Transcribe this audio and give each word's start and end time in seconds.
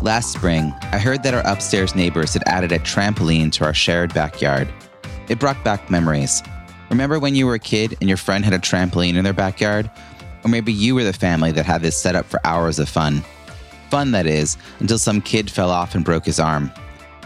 Last 0.00 0.32
spring, 0.32 0.72
I 0.92 0.98
heard 0.98 1.24
that 1.24 1.34
our 1.34 1.44
upstairs 1.44 1.96
neighbors 1.96 2.32
had 2.32 2.44
added 2.46 2.70
a 2.70 2.78
trampoline 2.78 3.50
to 3.52 3.64
our 3.64 3.74
shared 3.74 4.14
backyard. 4.14 4.68
It 5.28 5.40
brought 5.40 5.62
back 5.64 5.90
memories. 5.90 6.40
Remember 6.88 7.18
when 7.18 7.34
you 7.34 7.46
were 7.46 7.54
a 7.54 7.58
kid 7.58 7.96
and 8.00 8.08
your 8.08 8.16
friend 8.16 8.44
had 8.44 8.54
a 8.54 8.60
trampoline 8.60 9.16
in 9.16 9.24
their 9.24 9.32
backyard? 9.32 9.90
Or 10.44 10.50
maybe 10.50 10.72
you 10.72 10.94
were 10.94 11.02
the 11.02 11.12
family 11.12 11.50
that 11.50 11.66
had 11.66 11.82
this 11.82 12.00
set 12.00 12.14
up 12.14 12.26
for 12.26 12.38
hours 12.44 12.78
of 12.78 12.88
fun. 12.88 13.24
Fun, 13.90 14.12
that 14.12 14.26
is, 14.26 14.56
until 14.78 14.98
some 14.98 15.20
kid 15.20 15.50
fell 15.50 15.70
off 15.70 15.96
and 15.96 16.04
broke 16.04 16.26
his 16.26 16.38
arm. 16.38 16.70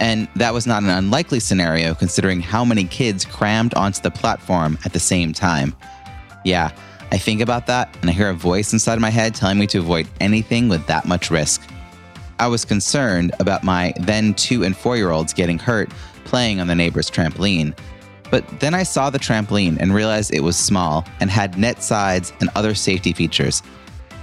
And 0.01 0.27
that 0.37 0.55
was 0.55 0.67
not 0.67 0.83
an 0.83 0.89
unlikely 0.89 1.41
scenario 1.41 1.95
considering 1.95 2.41
how 2.41 2.65
many 2.65 2.85
kids 2.85 3.27
crammed 3.27 3.75
onto 3.75 4.01
the 4.01 4.11
platform 4.11 4.79
at 4.87 4.95
the 4.95 4.99
same 4.99 5.35
time. 5.35 5.77
Yeah, 6.43 6.73
I 7.11 7.19
think 7.19 7.43
about 7.43 7.67
that 7.67 7.95
and 8.01 8.09
I 8.09 8.15
hear 8.15 8.31
a 8.31 8.35
voice 8.35 8.73
inside 8.73 8.99
my 8.99 9.11
head 9.11 9.35
telling 9.35 9.59
me 9.59 9.67
to 9.69 9.79
avoid 9.79 10.09
anything 10.21 10.71
with 10.71 10.87
that 10.87 11.05
much 11.05 11.31
risk. 11.31 11.61
I 12.43 12.49
was 12.49 12.65
concerned 12.65 13.31
about 13.39 13.63
my 13.63 13.95
then 14.01 14.35
two 14.35 14.65
and 14.65 14.77
four 14.77 14.97
year 14.97 15.13
olds 15.13 15.33
getting 15.33 15.61
hurt 15.61 15.93
playing 16.25 16.59
on 16.59 16.67
the 16.67 16.75
neighbor's 16.75 17.09
trampoline. 17.09 17.79
But 18.33 18.45
then 18.59 18.75
I 18.75 18.83
saw 18.83 19.11
the 19.11 19.21
trampoline 19.21 19.79
and 19.79 19.95
realized 19.95 20.35
it 20.35 20.43
was 20.43 20.57
small 20.57 21.07
and 21.21 21.31
had 21.31 21.57
net 21.57 21.85
sides 21.85 22.33
and 22.41 22.51
other 22.57 22.75
safety 22.75 23.13
features. 23.13 23.63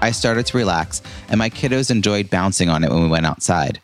I 0.01 0.11
started 0.11 0.45
to 0.47 0.57
relax, 0.57 1.01
and 1.29 1.39
my 1.39 1.49
kiddos 1.49 1.91
enjoyed 1.91 2.29
bouncing 2.29 2.67
on 2.67 2.83
it 2.83 2.91
when 2.91 3.03
we 3.03 3.07
went 3.07 3.25
outside. 3.25 3.79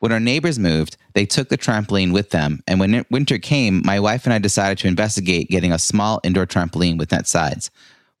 When 0.00 0.10
our 0.10 0.18
neighbors 0.18 0.58
moved, 0.58 0.96
they 1.12 1.24
took 1.24 1.48
the 1.48 1.56
trampoline 1.56 2.12
with 2.12 2.30
them, 2.30 2.64
and 2.66 2.80
when 2.80 3.06
winter 3.08 3.38
came, 3.38 3.82
my 3.84 4.00
wife 4.00 4.24
and 4.24 4.32
I 4.32 4.38
decided 4.38 4.78
to 4.78 4.88
investigate 4.88 5.48
getting 5.48 5.70
a 5.70 5.78
small 5.78 6.20
indoor 6.24 6.46
trampoline 6.46 6.98
with 6.98 7.12
net 7.12 7.28
sides. 7.28 7.70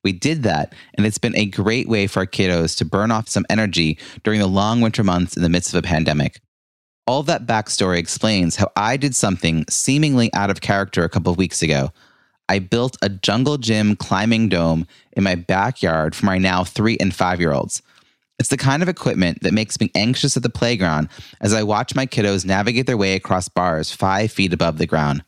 We 0.02 0.12
did 0.12 0.42
that, 0.44 0.74
and 0.94 1.06
it's 1.06 1.18
been 1.18 1.36
a 1.36 1.46
great 1.46 1.88
way 1.88 2.06
for 2.06 2.20
our 2.20 2.26
kiddos 2.26 2.76
to 2.78 2.84
burn 2.84 3.10
off 3.10 3.28
some 3.28 3.44
energy 3.50 3.98
during 4.24 4.40
the 4.40 4.46
long 4.46 4.80
winter 4.80 5.04
months 5.04 5.36
in 5.36 5.42
the 5.42 5.48
midst 5.48 5.74
of 5.74 5.84
a 5.84 5.86
pandemic. 5.86 6.40
All 7.06 7.22
that 7.24 7.46
backstory 7.46 7.98
explains 7.98 8.56
how 8.56 8.70
I 8.76 8.96
did 8.96 9.14
something 9.14 9.64
seemingly 9.68 10.32
out 10.32 10.50
of 10.50 10.60
character 10.60 11.04
a 11.04 11.08
couple 11.08 11.32
of 11.32 11.38
weeks 11.38 11.60
ago. 11.60 11.90
I 12.48 12.58
built 12.60 12.96
a 13.02 13.08
jungle 13.08 13.58
gym 13.58 13.94
climbing 13.94 14.48
dome 14.48 14.86
in 15.12 15.22
my 15.22 15.34
backyard 15.34 16.14
for 16.14 16.26
my 16.26 16.38
now 16.38 16.64
three 16.64 16.96
and 16.98 17.14
five 17.14 17.40
year 17.40 17.52
olds. 17.52 17.82
It's 18.38 18.48
the 18.48 18.56
kind 18.56 18.82
of 18.82 18.88
equipment 18.88 19.42
that 19.42 19.52
makes 19.52 19.78
me 19.80 19.90
anxious 19.94 20.36
at 20.36 20.42
the 20.42 20.50
playground 20.50 21.10
as 21.40 21.52
I 21.52 21.62
watch 21.62 21.94
my 21.94 22.06
kiddos 22.06 22.46
navigate 22.46 22.86
their 22.86 22.96
way 22.96 23.14
across 23.14 23.48
bars 23.48 23.92
five 23.92 24.32
feet 24.32 24.52
above 24.52 24.78
the 24.78 24.86
ground. 24.86 25.22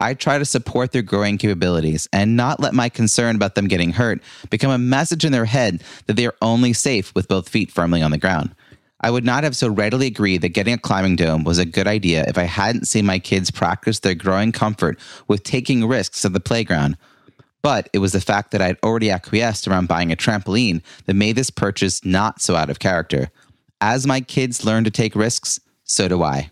I 0.00 0.14
try 0.14 0.38
to 0.38 0.44
support 0.44 0.92
their 0.92 1.02
growing 1.02 1.38
capabilities 1.38 2.08
and 2.12 2.36
not 2.36 2.60
let 2.60 2.74
my 2.74 2.88
concern 2.88 3.36
about 3.36 3.54
them 3.54 3.68
getting 3.68 3.92
hurt 3.92 4.20
become 4.50 4.70
a 4.70 4.78
message 4.78 5.24
in 5.24 5.32
their 5.32 5.44
head 5.44 5.82
that 6.06 6.14
they 6.14 6.26
are 6.26 6.36
only 6.40 6.72
safe 6.72 7.14
with 7.14 7.28
both 7.28 7.48
feet 7.48 7.70
firmly 7.70 8.02
on 8.02 8.10
the 8.10 8.18
ground. 8.18 8.54
I 9.00 9.10
would 9.10 9.24
not 9.24 9.44
have 9.44 9.56
so 9.56 9.68
readily 9.68 10.08
agreed 10.08 10.42
that 10.42 10.50
getting 10.50 10.74
a 10.74 10.78
climbing 10.78 11.16
dome 11.16 11.44
was 11.44 11.58
a 11.58 11.64
good 11.64 11.86
idea 11.86 12.24
if 12.26 12.36
I 12.36 12.44
hadn't 12.44 12.88
seen 12.88 13.06
my 13.06 13.18
kids 13.18 13.50
practice 13.50 14.00
their 14.00 14.14
growing 14.14 14.50
comfort 14.50 14.98
with 15.28 15.44
taking 15.44 15.86
risks 15.86 16.24
at 16.24 16.32
the 16.32 16.40
playground. 16.40 16.96
But 17.62 17.88
it 17.92 17.98
was 17.98 18.12
the 18.12 18.20
fact 18.20 18.50
that 18.50 18.62
I'd 18.62 18.78
already 18.82 19.10
acquiesced 19.10 19.68
around 19.68 19.88
buying 19.88 20.10
a 20.10 20.16
trampoline 20.16 20.82
that 21.06 21.14
made 21.14 21.36
this 21.36 21.50
purchase 21.50 22.04
not 22.04 22.40
so 22.40 22.56
out 22.56 22.70
of 22.70 22.78
character. 22.78 23.30
As 23.80 24.06
my 24.06 24.20
kids 24.20 24.64
learn 24.64 24.84
to 24.84 24.90
take 24.90 25.14
risks, 25.14 25.60
so 25.84 26.08
do 26.08 26.22
I. 26.22 26.50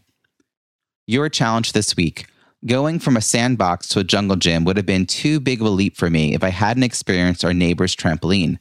Your 1.07 1.29
challenge 1.29 1.73
this 1.73 1.97
week 1.97 2.27
Going 2.67 2.99
from 2.99 3.17
a 3.17 3.21
sandbox 3.21 3.87
to 3.89 4.01
a 4.01 4.05
jungle 4.05 4.35
gym 4.35 4.65
would 4.65 4.77
have 4.77 4.87
been 4.87 5.07
too 5.07 5.39
big 5.39 5.61
of 5.61 5.69
a 5.69 5.71
leap 5.71 5.97
for 5.97 6.11
me 6.11 6.35
if 6.35 6.43
I 6.43 6.49
hadn't 6.49 6.83
experienced 6.83 7.45
our 7.45 7.55
neighbor's 7.55 7.95
trampoline. 7.95 8.59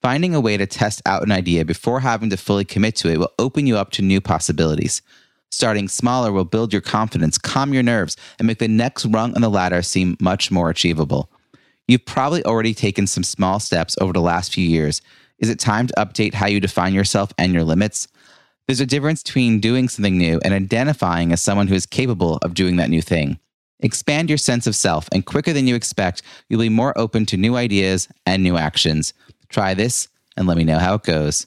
Finding 0.00 0.34
a 0.34 0.40
way 0.40 0.56
to 0.56 0.66
test 0.66 1.02
out 1.04 1.22
an 1.22 1.30
idea 1.30 1.66
before 1.66 2.00
having 2.00 2.30
to 2.30 2.38
fully 2.38 2.64
commit 2.64 2.96
to 2.96 3.10
it 3.10 3.18
will 3.18 3.32
open 3.38 3.66
you 3.66 3.76
up 3.76 3.90
to 3.92 4.02
new 4.02 4.22
possibilities. 4.22 5.02
Starting 5.50 5.88
smaller 5.88 6.32
will 6.32 6.46
build 6.46 6.72
your 6.72 6.80
confidence, 6.80 7.36
calm 7.36 7.74
your 7.74 7.82
nerves, 7.82 8.16
and 8.38 8.46
make 8.46 8.60
the 8.60 8.68
next 8.68 9.04
rung 9.04 9.34
on 9.34 9.42
the 9.42 9.50
ladder 9.50 9.82
seem 9.82 10.16
much 10.22 10.50
more 10.50 10.70
achievable. 10.70 11.30
You've 11.86 12.06
probably 12.06 12.42
already 12.44 12.72
taken 12.72 13.06
some 13.06 13.24
small 13.24 13.60
steps 13.60 13.94
over 14.00 14.14
the 14.14 14.22
last 14.22 14.54
few 14.54 14.66
years. 14.66 15.02
Is 15.38 15.50
it 15.50 15.60
time 15.60 15.86
to 15.88 15.94
update 15.98 16.32
how 16.32 16.46
you 16.46 16.60
define 16.60 16.94
yourself 16.94 17.30
and 17.36 17.52
your 17.52 17.64
limits? 17.64 18.08
There's 18.66 18.80
a 18.80 18.86
difference 18.86 19.22
between 19.22 19.60
doing 19.60 19.90
something 19.90 20.16
new 20.16 20.40
and 20.42 20.54
identifying 20.54 21.32
as 21.32 21.42
someone 21.42 21.66
who 21.66 21.74
is 21.74 21.84
capable 21.84 22.38
of 22.38 22.54
doing 22.54 22.76
that 22.76 22.88
new 22.88 23.02
thing. 23.02 23.38
Expand 23.80 24.30
your 24.30 24.38
sense 24.38 24.66
of 24.66 24.74
self, 24.74 25.06
and 25.12 25.26
quicker 25.26 25.52
than 25.52 25.66
you 25.66 25.74
expect, 25.74 26.22
you'll 26.48 26.62
be 26.62 26.70
more 26.70 26.96
open 26.96 27.26
to 27.26 27.36
new 27.36 27.56
ideas 27.56 28.08
and 28.24 28.42
new 28.42 28.56
actions. 28.56 29.12
Try 29.50 29.74
this 29.74 30.08
and 30.38 30.46
let 30.46 30.56
me 30.56 30.64
know 30.64 30.78
how 30.78 30.94
it 30.94 31.02
goes. 31.02 31.46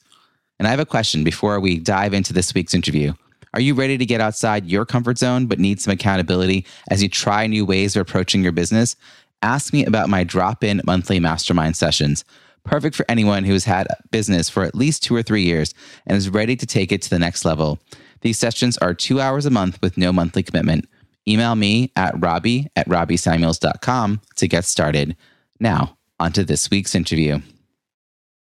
And 0.60 0.68
I 0.68 0.72
have 0.72 0.80
a 0.80 0.86
question 0.86 1.24
before 1.24 1.60
we 1.60 1.80
dive 1.80 2.14
into 2.14 2.34
this 2.34 2.54
week's 2.54 2.76
interview. 2.76 3.14
Are 3.56 3.62
you 3.62 3.74
ready 3.74 3.98
to 3.98 4.06
get 4.06 4.22
outside 4.22 4.68
your 4.68 4.86
comfort 4.86 5.18
zone 5.18 5.48
but 5.48 5.58
need 5.58 5.82
some 5.82 5.94
accountability 5.94 6.68
as 6.92 7.02
you 7.02 7.10
try 7.10 7.48
new 7.48 7.66
ways 7.66 7.96
of 7.96 8.02
approaching 8.02 8.44
your 8.44 8.52
business? 8.52 8.96
Ask 9.42 9.74
me 9.74 9.86
about 9.86 10.10
my 10.10 10.24
drop 10.24 10.64
in 10.64 10.82
monthly 10.86 11.20
mastermind 11.20 11.76
sessions 11.76 12.24
perfect 12.68 12.96
for 12.96 13.06
anyone 13.10 13.44
who 13.44 13.54
has 13.54 13.66
had 13.66 13.88
business 14.12 14.50
for 14.50 14.64
at 14.64 14.76
least 14.76 15.02
two 15.02 15.16
or 15.16 15.24
three 15.24 15.44
years 15.44 15.74
and 16.06 16.18
is 16.18 16.30
ready 16.30 16.56
to 16.56 16.66
take 16.66 16.92
it 16.92 17.02
to 17.02 17.10
the 17.10 17.18
next 17.18 17.46
level. 17.46 17.80
These 18.22 18.38
sessions 18.38 18.78
are 18.80 18.94
two 18.94 19.20
hours 19.20 19.46
a 19.46 19.50
month 19.50 19.80
with 19.82 19.98
no 19.98 20.12
monthly 20.12 20.44
commitment. 20.44 20.88
Email 21.28 21.56
me 21.56 21.92
at 21.96 22.14
robbie 22.22 22.68
at 22.76 22.88
robbiesamuels.com 22.88 24.22
to 24.36 24.48
get 24.48 24.66
started. 24.66 25.16
Now, 25.60 25.98
onto 26.20 26.44
this 26.44 26.70
week's 26.70 26.96
interview. 26.96 27.40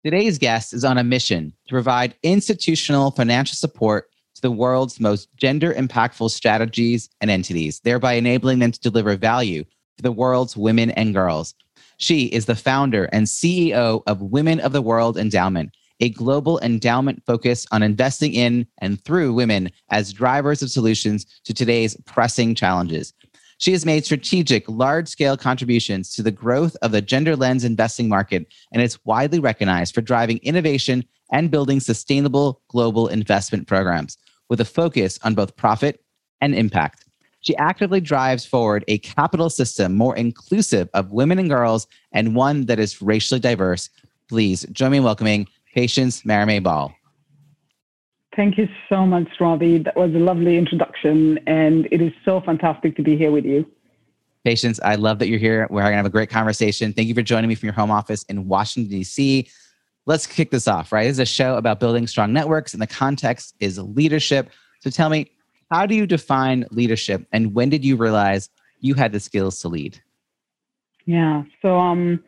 Today's 0.04 0.38
guest 0.38 0.74
is 0.74 0.84
on 0.84 0.98
a 0.98 1.04
mission 1.04 1.52
to 1.66 1.72
provide 1.72 2.14
institutional 2.22 3.10
financial 3.10 3.56
support 3.56 4.10
to 4.34 4.42
the 4.42 4.50
world's 4.50 5.00
most 5.00 5.34
gender 5.36 5.72
impactful 5.72 6.30
strategies 6.30 7.08
and 7.20 7.30
entities, 7.30 7.80
thereby 7.80 8.14
enabling 8.14 8.58
them 8.58 8.72
to 8.72 8.80
deliver 8.80 9.16
value 9.16 9.64
to 9.96 10.02
the 10.02 10.12
world's 10.12 10.56
women 10.56 10.90
and 10.90 11.14
girls. 11.14 11.54
She 11.99 12.27
is 12.27 12.47
the 12.47 12.56
founder 12.56 13.05
and 13.12 13.27
CEO 13.27 14.03
of 14.06 14.21
Women 14.21 14.60
of 14.60 14.72
the 14.72 14.82
World 14.82 15.16
Endowment, 15.16 15.71
a 16.00 16.10
global 16.10 16.59
endowment 16.60 17.22
focused 17.25 17.69
on 17.71 17.82
investing 17.82 18.34
in 18.34 18.66
and 18.78 19.03
through 19.05 19.32
women 19.32 19.71
as 19.91 20.12
drivers 20.12 20.62
of 20.62 20.71
solutions 20.71 21.27
to 21.44 21.55
today's 21.55 21.97
pressing 22.05 22.55
challenges. 22.55 23.12
She 23.59 23.72
has 23.72 23.87
made 23.87 24.05
strategic, 24.05 24.69
large 24.69 25.09
scale 25.09 25.37
contributions 25.37 26.12
to 26.15 26.22
the 26.22 26.32
growth 26.32 26.77
of 26.82 26.91
the 26.91 27.00
gender 27.00 27.37
lens 27.37 27.65
investing 27.65 28.09
market 28.09 28.47
and 28.72 28.82
is 28.82 28.99
widely 29.05 29.38
recognized 29.38 29.94
for 29.94 30.00
driving 30.00 30.38
innovation 30.38 31.05
and 31.32 31.50
building 31.50 31.81
sustainable 31.81 32.61
global 32.69 33.09
investment 33.09 33.66
programs 33.69 34.19
with 34.49 34.61
a 34.61 34.65
focus 34.65 35.19
on 35.22 35.34
both 35.34 35.56
profit 35.56 36.05
and 36.41 36.55
impact. 36.55 37.03
She 37.44 37.55
actively 37.56 38.00
drives 38.00 38.47
forward 38.47 38.84
a 38.88 38.97
capital 38.99 39.50
system 39.50 39.94
more 39.94 40.16
inclusive 40.16 40.88
of 40.94 41.10
women 41.10 41.38
and 41.38 41.50
girls 41.50 41.87
and 42.12 42.34
one 42.34 42.65
that 42.66 42.78
is 42.78 43.03
racially 43.03 43.38
diverse. 43.38 43.91
Please 44.31 44.65
join 44.72 44.93
me 44.93 44.97
in 44.97 45.05
welcoming 45.05 45.47
Patience 45.75 46.25
Marime-Ball. 46.25 46.94
Thank 48.34 48.56
you 48.56 48.66
so 48.88 49.05
much, 49.05 49.29
Robbie. 49.38 49.79
That 49.79 49.94
was 49.94 50.14
a 50.14 50.19
lovely 50.19 50.56
introduction, 50.56 51.38
and 51.46 51.87
it 51.93 52.00
is 52.00 52.12
so 52.25 52.41
fantastic 52.41 52.96
to 52.96 53.02
be 53.02 53.14
here 53.17 53.31
with 53.31 53.44
you. 53.44 53.70
Patience, 54.43 54.81
I 54.82 54.94
love 54.94 55.19
that 55.19 55.29
you're 55.29 55.38
here. 55.38 55.69
We're 55.70 55.82
going 55.82 55.93
to 55.93 55.97
have 55.99 56.06
a 56.06 56.11
great 56.11 56.31
conversation. 56.31 56.94
Thank 56.94 57.08
you 57.08 57.14
for 57.14 57.23
joining 57.23 57.49
me 57.49 57.55
from 57.55 57.67
your 57.67 57.75
home 57.75 57.90
office 57.90 58.23
in 58.25 58.49
Washington, 58.49 58.90
D.C. 58.90 59.49
Let's 60.06 60.26
kick 60.26 60.50
this 60.50 60.67
off, 60.67 60.93
right? 60.93 61.05
This 61.05 61.12
is 61.12 61.19
a 61.20 61.26
show 61.26 61.56
about 61.56 61.79
building 61.79 62.06
strong 62.06 62.32
networks, 62.32 62.73
and 62.73 62.81
the 62.82 62.87
context 62.87 63.55
is 63.61 63.79
leadership. 63.79 64.50
So 64.81 64.88
tell 64.88 65.11
me, 65.11 65.31
how 65.70 65.87
do 65.87 65.94
you 65.94 66.06
define 66.06 66.66
leadership 66.70 67.26
and 67.32 67.55
when 67.55 67.70
did 67.70 67.84
you 67.84 67.96
realize 67.96 68.50
you 68.81 68.94
had 68.94 69.12
the 69.12 69.20
skills 69.20 69.61
to 69.61 69.69
lead? 69.69 70.00
Yeah, 71.06 71.43
so 71.62 71.78
um, 71.78 72.22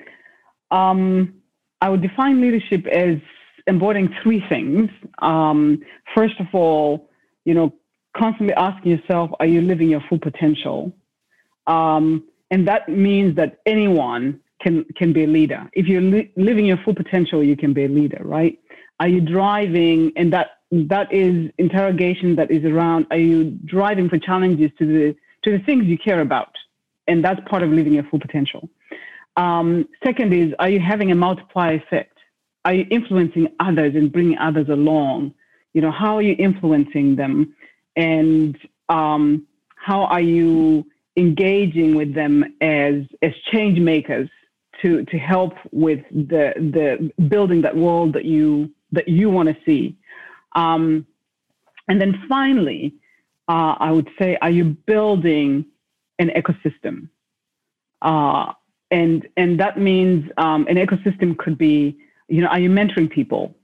um, 0.70 1.34
I 1.80 1.88
would 1.88 2.02
define 2.02 2.40
leadership 2.40 2.86
as 2.86 3.16
embodying 3.66 4.14
three 4.22 4.44
things. 4.48 4.90
Um, 5.20 5.82
first 6.14 6.38
of 6.40 6.46
all, 6.52 7.10
you 7.44 7.54
know, 7.54 7.72
constantly 8.16 8.54
asking 8.54 8.92
yourself, 8.92 9.30
are 9.40 9.46
you 9.46 9.60
living 9.60 9.88
your 9.88 10.02
full 10.08 10.18
potential? 10.18 10.92
Um, 11.66 12.24
and 12.50 12.66
that 12.68 12.88
means 12.88 13.36
that 13.36 13.60
anyone 13.66 14.40
can 14.62 14.84
can 14.96 15.12
be 15.12 15.24
a 15.24 15.26
leader. 15.26 15.68
If 15.72 15.86
you're 15.86 16.00
li- 16.00 16.30
living 16.36 16.66
your 16.66 16.78
full 16.78 16.94
potential, 16.94 17.42
you 17.42 17.56
can 17.56 17.72
be 17.72 17.84
a 17.84 17.88
leader, 17.88 18.20
right? 18.24 18.58
Are 19.00 19.08
you 19.08 19.20
driving? 19.20 20.12
And 20.16 20.32
that 20.32 20.55
that 20.70 21.12
is 21.12 21.50
interrogation 21.58 22.36
that 22.36 22.50
is 22.50 22.64
around 22.64 23.06
are 23.10 23.18
you 23.18 23.50
driving 23.64 24.08
for 24.08 24.18
challenges 24.18 24.70
to 24.78 24.86
the 24.86 25.16
to 25.44 25.56
the 25.56 25.64
things 25.64 25.84
you 25.86 25.98
care 25.98 26.20
about? 26.20 26.54
And 27.08 27.24
that's 27.24 27.40
part 27.48 27.62
of 27.62 27.70
living 27.70 27.94
your 27.94 28.04
full 28.04 28.18
potential. 28.18 28.68
Um, 29.36 29.88
second 30.04 30.32
is 30.32 30.52
are 30.58 30.68
you 30.68 30.80
having 30.80 31.12
a 31.12 31.14
multiplier 31.14 31.74
effect? 31.74 32.18
Are 32.64 32.74
you 32.74 32.86
influencing 32.90 33.48
others 33.60 33.94
and 33.94 34.10
bringing 34.10 34.38
others 34.38 34.68
along? 34.68 35.34
You 35.72 35.82
know 35.82 35.92
how 35.92 36.16
are 36.16 36.22
you 36.22 36.34
influencing 36.38 37.16
them? 37.16 37.54
And 37.94 38.56
um, 38.88 39.46
how 39.76 40.04
are 40.04 40.20
you 40.20 40.84
engaging 41.16 41.94
with 41.94 42.14
them 42.14 42.44
as 42.60 42.94
as 43.22 43.32
change 43.52 43.78
makers 43.78 44.28
to 44.82 45.04
to 45.04 45.18
help 45.18 45.54
with 45.70 46.00
the 46.10 46.52
the 46.56 47.24
building 47.28 47.62
that 47.62 47.76
world 47.76 48.12
that 48.14 48.24
you 48.24 48.70
that 48.92 49.08
you 49.08 49.30
want 49.30 49.48
to 49.48 49.56
see 49.64 49.96
um, 50.56 51.06
and 51.88 52.00
then 52.00 52.20
finally 52.28 52.92
uh, 53.48 53.74
i 53.78 53.90
would 53.92 54.08
say 54.18 54.36
are 54.42 54.50
you 54.50 54.64
building 54.64 55.64
an 56.18 56.30
ecosystem 56.30 57.08
uh, 58.02 58.52
and 58.90 59.28
and 59.36 59.60
that 59.60 59.78
means 59.78 60.28
um, 60.38 60.66
an 60.68 60.76
ecosystem 60.76 61.36
could 61.38 61.56
be 61.56 61.96
you 62.28 62.40
know 62.40 62.48
are 62.48 62.58
you 62.58 62.70
mentoring 62.70 63.08
people 63.10 63.54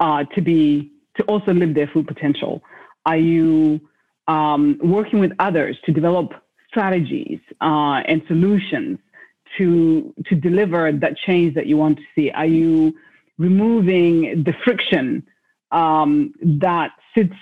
uh, 0.00 0.24
to 0.34 0.40
be 0.40 0.90
to 1.16 1.22
also 1.24 1.54
live 1.54 1.74
their 1.74 1.86
full 1.86 2.04
potential 2.04 2.62
are 3.06 3.16
you 3.16 3.80
um, 4.28 4.78
working 4.82 5.20
with 5.20 5.32
others 5.38 5.76
to 5.84 5.92
develop 5.92 6.32
strategies 6.68 7.38
uh, 7.60 8.02
and 8.06 8.22
solutions 8.26 8.98
to 9.56 10.12
to 10.26 10.34
deliver 10.34 10.92
that 10.92 11.16
change 11.16 11.54
that 11.54 11.66
you 11.66 11.76
want 11.76 11.96
to 11.98 12.04
see? 12.14 12.30
Are 12.30 12.46
you 12.46 12.94
removing 13.38 14.44
the 14.44 14.52
friction 14.64 15.26
um, 15.70 16.32
that 16.42 16.92
sits 17.14 17.34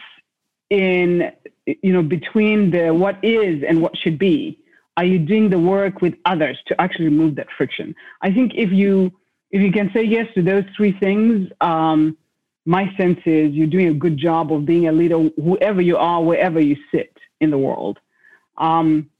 in 0.70 1.30
you 1.66 1.92
know 1.92 2.02
between 2.02 2.70
the 2.70 2.92
what 2.92 3.22
is 3.22 3.62
and 3.66 3.80
what 3.80 3.96
should 3.96 4.18
be? 4.18 4.58
Are 4.96 5.04
you 5.04 5.18
doing 5.18 5.50
the 5.50 5.58
work 5.58 6.00
with 6.00 6.14
others 6.24 6.58
to 6.68 6.80
actually 6.80 7.06
remove 7.06 7.34
that 7.36 7.48
friction? 7.56 7.94
I 8.22 8.32
think 8.32 8.52
if 8.54 8.70
you 8.70 9.12
if 9.50 9.60
you 9.60 9.72
can 9.72 9.90
say 9.92 10.02
yes 10.02 10.26
to 10.34 10.42
those 10.42 10.64
three 10.76 10.92
things, 10.98 11.48
um, 11.60 12.16
my 12.66 12.94
sense 12.96 13.20
is 13.26 13.52
you're 13.52 13.66
doing 13.66 13.88
a 13.88 13.94
good 13.94 14.16
job 14.16 14.52
of 14.52 14.64
being 14.64 14.88
a 14.88 14.92
leader, 14.92 15.28
whoever 15.36 15.80
you 15.80 15.96
are, 15.96 16.22
wherever 16.22 16.60
you 16.60 16.76
sit 16.90 17.16
in 17.40 17.50
the 17.50 17.58
world. 17.58 17.98
Um, 18.56 19.10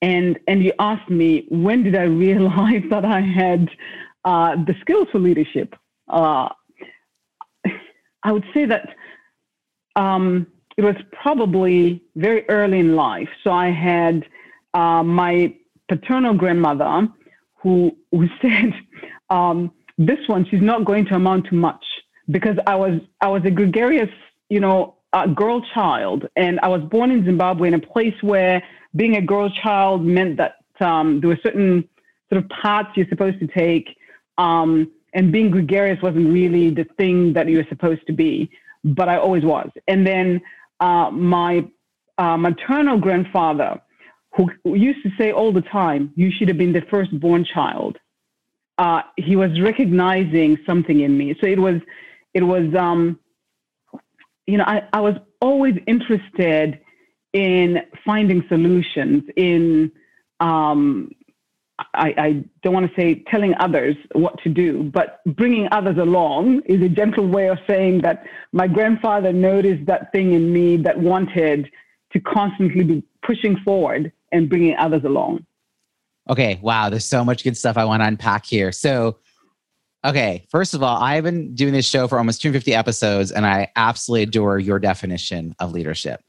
and 0.00 0.38
and 0.48 0.62
you 0.62 0.72
asked 0.78 1.08
me 1.10 1.46
when 1.48 1.82
did 1.82 1.96
I 1.96 2.02
realize 2.26 2.82
that 2.90 3.04
I 3.04 3.20
had 3.20 3.70
uh, 4.24 4.56
the 4.56 4.74
skills 4.80 5.08
for 5.10 5.18
leadership. 5.18 5.74
Uh, 6.08 6.48
I 8.22 8.32
would 8.32 8.44
say 8.54 8.66
that 8.66 8.94
um, 9.96 10.46
it 10.76 10.84
was 10.84 10.96
probably 11.12 12.02
very 12.16 12.48
early 12.48 12.78
in 12.78 12.96
life. 12.96 13.28
So 13.44 13.50
I 13.50 13.70
had 13.70 14.24
uh, 14.74 15.02
my 15.02 15.54
paternal 15.88 16.34
grandmother 16.34 17.08
who 17.56 17.96
who 18.10 18.28
said, 18.42 18.72
um, 19.30 19.72
"This 19.98 20.26
one, 20.26 20.46
she's 20.48 20.62
not 20.62 20.84
going 20.84 21.06
to 21.06 21.14
amount 21.14 21.46
to 21.46 21.54
much." 21.54 21.84
because 22.30 22.56
I 22.66 22.76
was 22.76 23.00
I 23.20 23.28
was 23.28 23.42
a 23.44 23.50
gregarious, 23.50 24.10
you 24.48 24.60
know, 24.60 24.96
uh, 25.12 25.26
girl 25.26 25.62
child, 25.74 26.26
and 26.36 26.60
I 26.62 26.68
was 26.68 26.82
born 26.82 27.10
in 27.10 27.24
Zimbabwe 27.24 27.68
in 27.68 27.74
a 27.74 27.78
place 27.78 28.14
where 28.22 28.62
being 28.94 29.16
a 29.16 29.22
girl 29.22 29.50
child 29.50 30.04
meant 30.04 30.36
that 30.38 30.56
um, 30.80 31.20
there 31.20 31.28
were 31.28 31.38
certain 31.42 31.88
sort 32.28 32.44
of 32.44 32.50
paths 32.50 32.90
you're 32.94 33.08
supposed 33.08 33.38
to 33.40 33.46
take, 33.46 33.96
um, 34.38 34.90
and 35.14 35.32
being 35.32 35.50
gregarious 35.50 36.00
wasn't 36.02 36.32
really 36.32 36.70
the 36.70 36.84
thing 36.96 37.32
that 37.34 37.48
you 37.48 37.58
were 37.58 37.66
supposed 37.68 38.06
to 38.06 38.12
be, 38.12 38.50
but 38.84 39.08
I 39.08 39.16
always 39.16 39.44
was. 39.44 39.70
And 39.88 40.06
then 40.06 40.40
uh, 40.80 41.10
my 41.10 41.66
uh, 42.18 42.36
maternal 42.36 42.98
grandfather, 42.98 43.80
who, 44.34 44.50
used 44.64 45.02
to 45.02 45.10
say 45.18 45.32
all 45.32 45.52
the 45.52 45.62
time, 45.62 46.12
"You 46.16 46.30
should 46.30 46.48
have 46.48 46.58
been 46.58 46.72
the 46.72 46.82
firstborn 46.90 47.44
child." 47.44 47.98
Uh, 48.78 49.02
he 49.16 49.36
was 49.36 49.60
recognizing 49.60 50.58
something 50.66 51.00
in 51.00 51.16
me, 51.16 51.36
so 51.40 51.46
it 51.46 51.58
was 51.58 51.80
it 52.34 52.42
was, 52.42 52.74
um, 52.74 53.18
you 54.46 54.56
know, 54.56 54.64
I, 54.66 54.88
I 54.92 55.00
was 55.00 55.14
always 55.40 55.74
interested 55.86 56.80
in 57.32 57.78
finding 58.04 58.44
solutions, 58.48 59.24
in, 59.36 59.92
um, 60.40 61.10
I, 61.94 62.14
I 62.16 62.44
don't 62.62 62.74
want 62.74 62.88
to 62.88 63.00
say 63.00 63.24
telling 63.30 63.54
others 63.60 63.96
what 64.12 64.40
to 64.42 64.48
do, 64.48 64.82
but 64.84 65.20
bringing 65.24 65.68
others 65.72 65.98
along 65.98 66.62
is 66.66 66.82
a 66.82 66.88
gentle 66.88 67.26
way 67.26 67.48
of 67.48 67.58
saying 67.66 68.02
that 68.02 68.26
my 68.52 68.66
grandfather 68.66 69.32
noticed 69.32 69.86
that 69.86 70.12
thing 70.12 70.32
in 70.32 70.52
me 70.52 70.76
that 70.78 70.98
wanted 70.98 71.70
to 72.12 72.20
constantly 72.20 72.84
be 72.84 73.02
pushing 73.22 73.56
forward 73.58 74.12
and 74.32 74.48
bringing 74.48 74.76
others 74.76 75.04
along. 75.04 75.44
Okay, 76.28 76.58
wow, 76.62 76.88
there's 76.88 77.04
so 77.04 77.24
much 77.24 77.44
good 77.44 77.56
stuff 77.56 77.76
I 77.76 77.84
want 77.84 78.02
to 78.02 78.06
unpack 78.06 78.46
here. 78.46 78.72
So, 78.72 79.18
Okay, 80.04 80.46
first 80.50 80.74
of 80.74 80.82
all, 80.82 80.96
I've 81.00 81.22
been 81.22 81.54
doing 81.54 81.72
this 81.72 81.86
show 81.86 82.08
for 82.08 82.18
almost 82.18 82.42
250 82.42 82.74
episodes, 82.74 83.30
and 83.30 83.46
I 83.46 83.70
absolutely 83.76 84.24
adore 84.24 84.58
your 84.58 84.80
definition 84.80 85.54
of 85.60 85.70
leadership. 85.70 86.20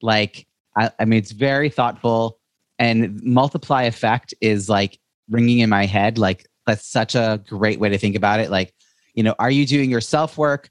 Like, 0.00 0.48
I, 0.76 0.90
I 0.98 1.04
mean, 1.04 1.20
it's 1.20 1.30
very 1.30 1.70
thoughtful, 1.70 2.40
and 2.82 3.22
multiply 3.22 3.84
effect 3.84 4.34
is 4.40 4.68
like 4.68 4.98
ringing 5.30 5.60
in 5.60 5.70
my 5.70 5.86
head. 5.86 6.18
Like, 6.18 6.48
that's 6.66 6.84
such 6.84 7.14
a 7.14 7.40
great 7.48 7.78
way 7.78 7.88
to 7.88 7.96
think 7.96 8.16
about 8.16 8.40
it. 8.40 8.50
Like, 8.50 8.74
you 9.14 9.22
know, 9.22 9.36
are 9.38 9.52
you 9.52 9.66
doing 9.66 9.88
your 9.88 10.00
self 10.00 10.36
work? 10.36 10.68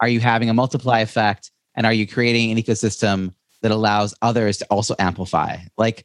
Are 0.00 0.08
you 0.08 0.18
having 0.18 0.50
a 0.50 0.54
multiply 0.54 0.98
effect? 0.98 1.52
And 1.76 1.86
are 1.86 1.92
you 1.92 2.04
creating 2.04 2.50
an 2.50 2.58
ecosystem 2.58 3.32
that 3.60 3.70
allows 3.70 4.12
others 4.22 4.58
to 4.58 4.66
also 4.70 4.96
amplify? 4.98 5.58
Like, 5.78 6.04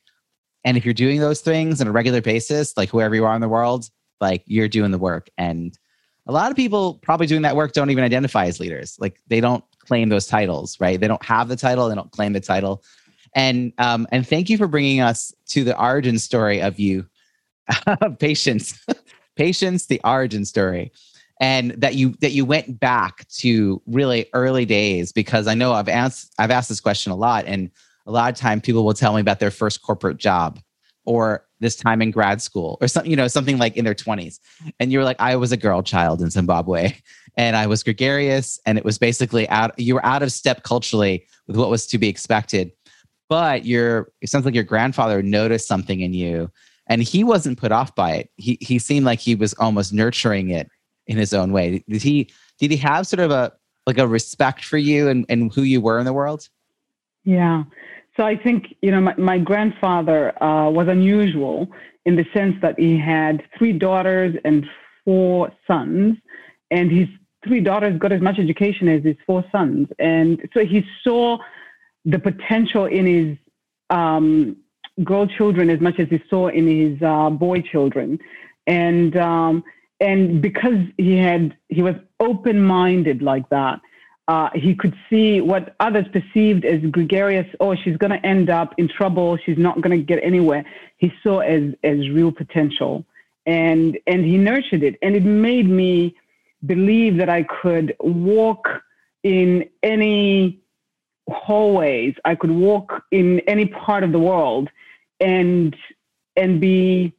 and 0.64 0.78
if 0.78 0.86
you're 0.86 0.94
doing 0.94 1.20
those 1.20 1.42
things 1.42 1.82
on 1.82 1.88
a 1.88 1.92
regular 1.92 2.22
basis, 2.22 2.78
like 2.78 2.90
whoever 2.90 3.16
you 3.16 3.26
are 3.26 3.34
in 3.34 3.42
the 3.42 3.50
world, 3.50 3.90
like 4.22 4.44
you're 4.46 4.68
doing 4.68 4.92
the 4.92 5.00
work. 5.00 5.28
And 5.40 5.76
a 6.28 6.32
lot 6.32 6.52
of 6.52 6.56
people 6.56 7.00
probably 7.02 7.26
doing 7.26 7.42
that 7.42 7.56
work 7.56 7.74
don't 7.74 7.90
even 7.90 8.04
identify 8.04 8.46
as 8.46 8.60
leaders. 8.60 8.96
Like 9.00 9.20
they 9.26 9.42
don't 9.42 9.64
claim 9.80 10.10
those 10.10 10.28
titles, 10.28 10.80
right? 10.80 11.00
They 11.00 11.08
don't 11.08 11.26
have 11.26 11.48
the 11.48 11.56
title, 11.56 11.90
they 11.90 11.96
don't 11.96 12.12
claim 12.12 12.34
the 12.34 12.42
title. 12.42 12.84
And 13.38 13.72
um, 13.78 14.08
and 14.12 14.28
thank 14.28 14.50
you 14.50 14.58
for 14.58 14.68
bringing 14.68 15.00
us 15.00 15.32
to 15.50 15.64
the 15.64 15.80
origin 15.80 16.18
story 16.18 16.60
of 16.60 16.80
you, 16.80 17.06
patience, 18.20 18.84
patience, 19.36 19.86
the 19.86 20.02
origin 20.04 20.44
story, 20.44 20.92
and 21.40 21.72
that 21.74 21.94
you 21.94 22.16
that 22.22 22.32
you 22.32 22.46
went 22.46 22.80
back 22.80 23.28
to 23.30 23.80
really 23.86 24.26
early 24.34 24.66
days 24.66 25.12
because 25.12 25.48
I 25.48 25.54
know 25.54 25.72
I've 25.72 25.88
asked 25.88 26.34
I've 26.40 26.50
asked 26.50 26.68
this 26.68 26.80
question 26.80 27.12
a 27.12 27.16
lot, 27.16 27.46
and 27.46 27.70
a 28.08 28.12
lot 28.12 28.34
of 28.34 28.40
time 28.40 28.60
people 28.60 28.84
will 28.84 28.96
tell 28.96 29.14
me 29.14 29.22
about 29.22 29.40
their 29.40 29.52
first 29.52 29.84
corporate 29.84 30.18
job 30.18 30.60
or 31.06 31.46
this 31.60 31.76
time 31.76 32.02
in 32.02 32.12
grad 32.12 32.42
school 32.42 32.78
or 32.82 32.88
something, 32.88 33.10
you 33.10 33.18
know, 33.18 33.28
something 33.28 33.58
like 33.58 33.78
in 33.78 33.86
their 33.86 33.96
20s. 33.96 34.40
And 34.80 34.92
you 34.92 35.00
were 35.00 35.06
like, 35.06 35.20
I 35.20 35.36
was 35.36 35.52
a 35.52 35.58
girl 35.58 35.82
child 35.82 36.22
in 36.22 36.30
Zimbabwe 36.30 36.94
and 37.38 37.56
I 37.56 37.66
was 37.66 37.82
gregarious 37.82 38.60
and 38.66 38.78
it 38.78 38.86
was 38.86 38.98
basically 38.98 39.48
out, 39.50 39.78
you 39.80 39.96
were 39.96 40.06
out 40.06 40.22
of 40.22 40.32
step 40.32 40.64
culturally 40.64 41.26
with 41.48 41.56
what 41.56 41.70
was 41.70 41.88
to 41.88 41.98
be 41.98 42.10
expected. 42.10 42.72
But 43.30 43.66
your, 43.66 44.12
it 44.22 44.30
sounds 44.30 44.46
like 44.46 44.56
your 44.56 44.64
grandfather 44.64 45.22
noticed 45.22 45.68
something 45.68 46.02
in 46.02 46.14
you 46.14 46.50
and 46.88 47.04
he 47.04 47.24
wasn't 47.24 47.58
put 47.58 47.72
off 47.72 47.94
by 47.96 48.14
it. 48.14 48.30
He, 48.38 48.58
he 48.62 48.80
seemed 48.80 49.06
like 49.06 49.20
he 49.20 49.36
was 49.36 49.54
almost 49.56 49.94
nurturing 49.94 50.50
it 50.50 50.70
in 51.08 51.18
his 51.18 51.34
own 51.34 51.52
way. 51.52 51.84
Did 51.90 52.02
he, 52.02 52.30
did 52.60 52.72
he 52.72 52.78
have 52.78 53.06
sort 53.06 53.20
of 53.20 53.32
a, 53.32 53.52
like 53.86 53.98
a 53.98 54.08
respect 54.08 54.64
for 54.64 54.78
you 54.78 55.10
and, 55.10 55.26
and 55.30 55.54
who 55.54 55.64
you 55.64 55.82
were 55.82 56.00
in 56.00 56.06
the 56.06 56.14
world? 56.14 56.48
Yeah. 57.24 57.64
So 58.16 58.24
I 58.26 58.36
think, 58.36 58.76
you 58.82 58.92
know, 58.92 59.02
my, 59.02 59.16
my 59.18 59.38
grandfather 59.38 60.42
uh, 60.42 60.70
was 60.70 60.88
unusual 60.88 61.68
in 62.06 62.16
the 62.16 62.26
sense 62.34 62.56
that 62.62 62.80
he 62.80 62.98
had 62.98 63.44
three 63.58 63.74
daughters 63.74 64.36
and 64.46 64.66
four 65.04 65.52
sons, 65.68 66.18
and 66.72 66.92
his 66.92 67.08
three 67.46 67.62
daughters 67.62 68.00
got 68.00 68.12
as 68.12 68.22
much 68.22 68.40
education 68.40 68.88
as 68.88 69.04
his 69.04 69.16
four 69.26 69.46
sons. 69.52 69.88
And 70.00 70.50
so 70.54 70.66
he 70.66 70.86
saw 71.04 71.38
the 72.08 72.18
potential 72.18 72.86
in 72.86 73.06
his 73.06 73.38
um, 73.90 74.56
girl 75.04 75.28
children 75.28 75.70
as 75.70 75.82
much 75.82 76.00
as 76.00 76.08
he 76.10 76.24
saw 76.30 76.48
in 76.48 76.66
his 76.68 77.02
uh, 77.02 77.30
boy 77.30 77.62
children. 77.62 78.18
And, 78.66 79.16
um, 79.18 79.64
and 80.00 80.42
because 80.42 80.80
he 80.98 81.18
had, 81.18 81.56
he 81.68 81.82
was 81.82 81.96
open 82.20 82.62
minded 82.64 83.22
like 83.22 83.48
that, 83.50 83.82
uh, 84.30 84.50
he 84.56 84.74
could 84.74 84.96
see 85.10 85.42
what 85.42 85.76
others 85.80 86.06
perceived 86.12 86.66
as 86.66 86.82
gregarious, 86.92 87.48
oh, 87.60 87.76
she's 87.76 87.98
going 87.98 88.12
to 88.12 88.26
end 88.26 88.50
up 88.50 88.74
in 88.78 88.88
trouble, 88.88 89.38
she's 89.46 89.58
not 89.58 89.80
going 89.82 89.98
to 89.98 90.04
get 90.04 90.24
anywhere. 90.24 90.66
He 90.98 91.14
saw 91.24 91.40
as, 91.40 91.74
as 91.84 92.10
real 92.10 92.32
potential 92.32 93.06
and, 93.46 93.98
and 94.08 94.26
he 94.26 94.38
nurtured 94.38 94.84
it. 94.84 94.98
And 95.02 95.16
it 95.16 95.24
made 95.24 95.70
me 95.70 96.16
believe 96.66 97.18
that 97.18 97.30
I 97.30 97.44
could 97.44 97.96
walk 98.00 98.68
in 99.24 99.70
any 99.84 100.62
hallways, 101.30 102.16
I 102.26 102.36
could 102.36 102.52
walk 102.52 103.04
in 103.12 103.40
any 103.42 103.66
part 103.66 104.04
of 104.04 104.12
the 104.12 104.20
world 104.20 104.70
and, 105.20 105.76
and 106.36 106.62
be, 106.62 107.14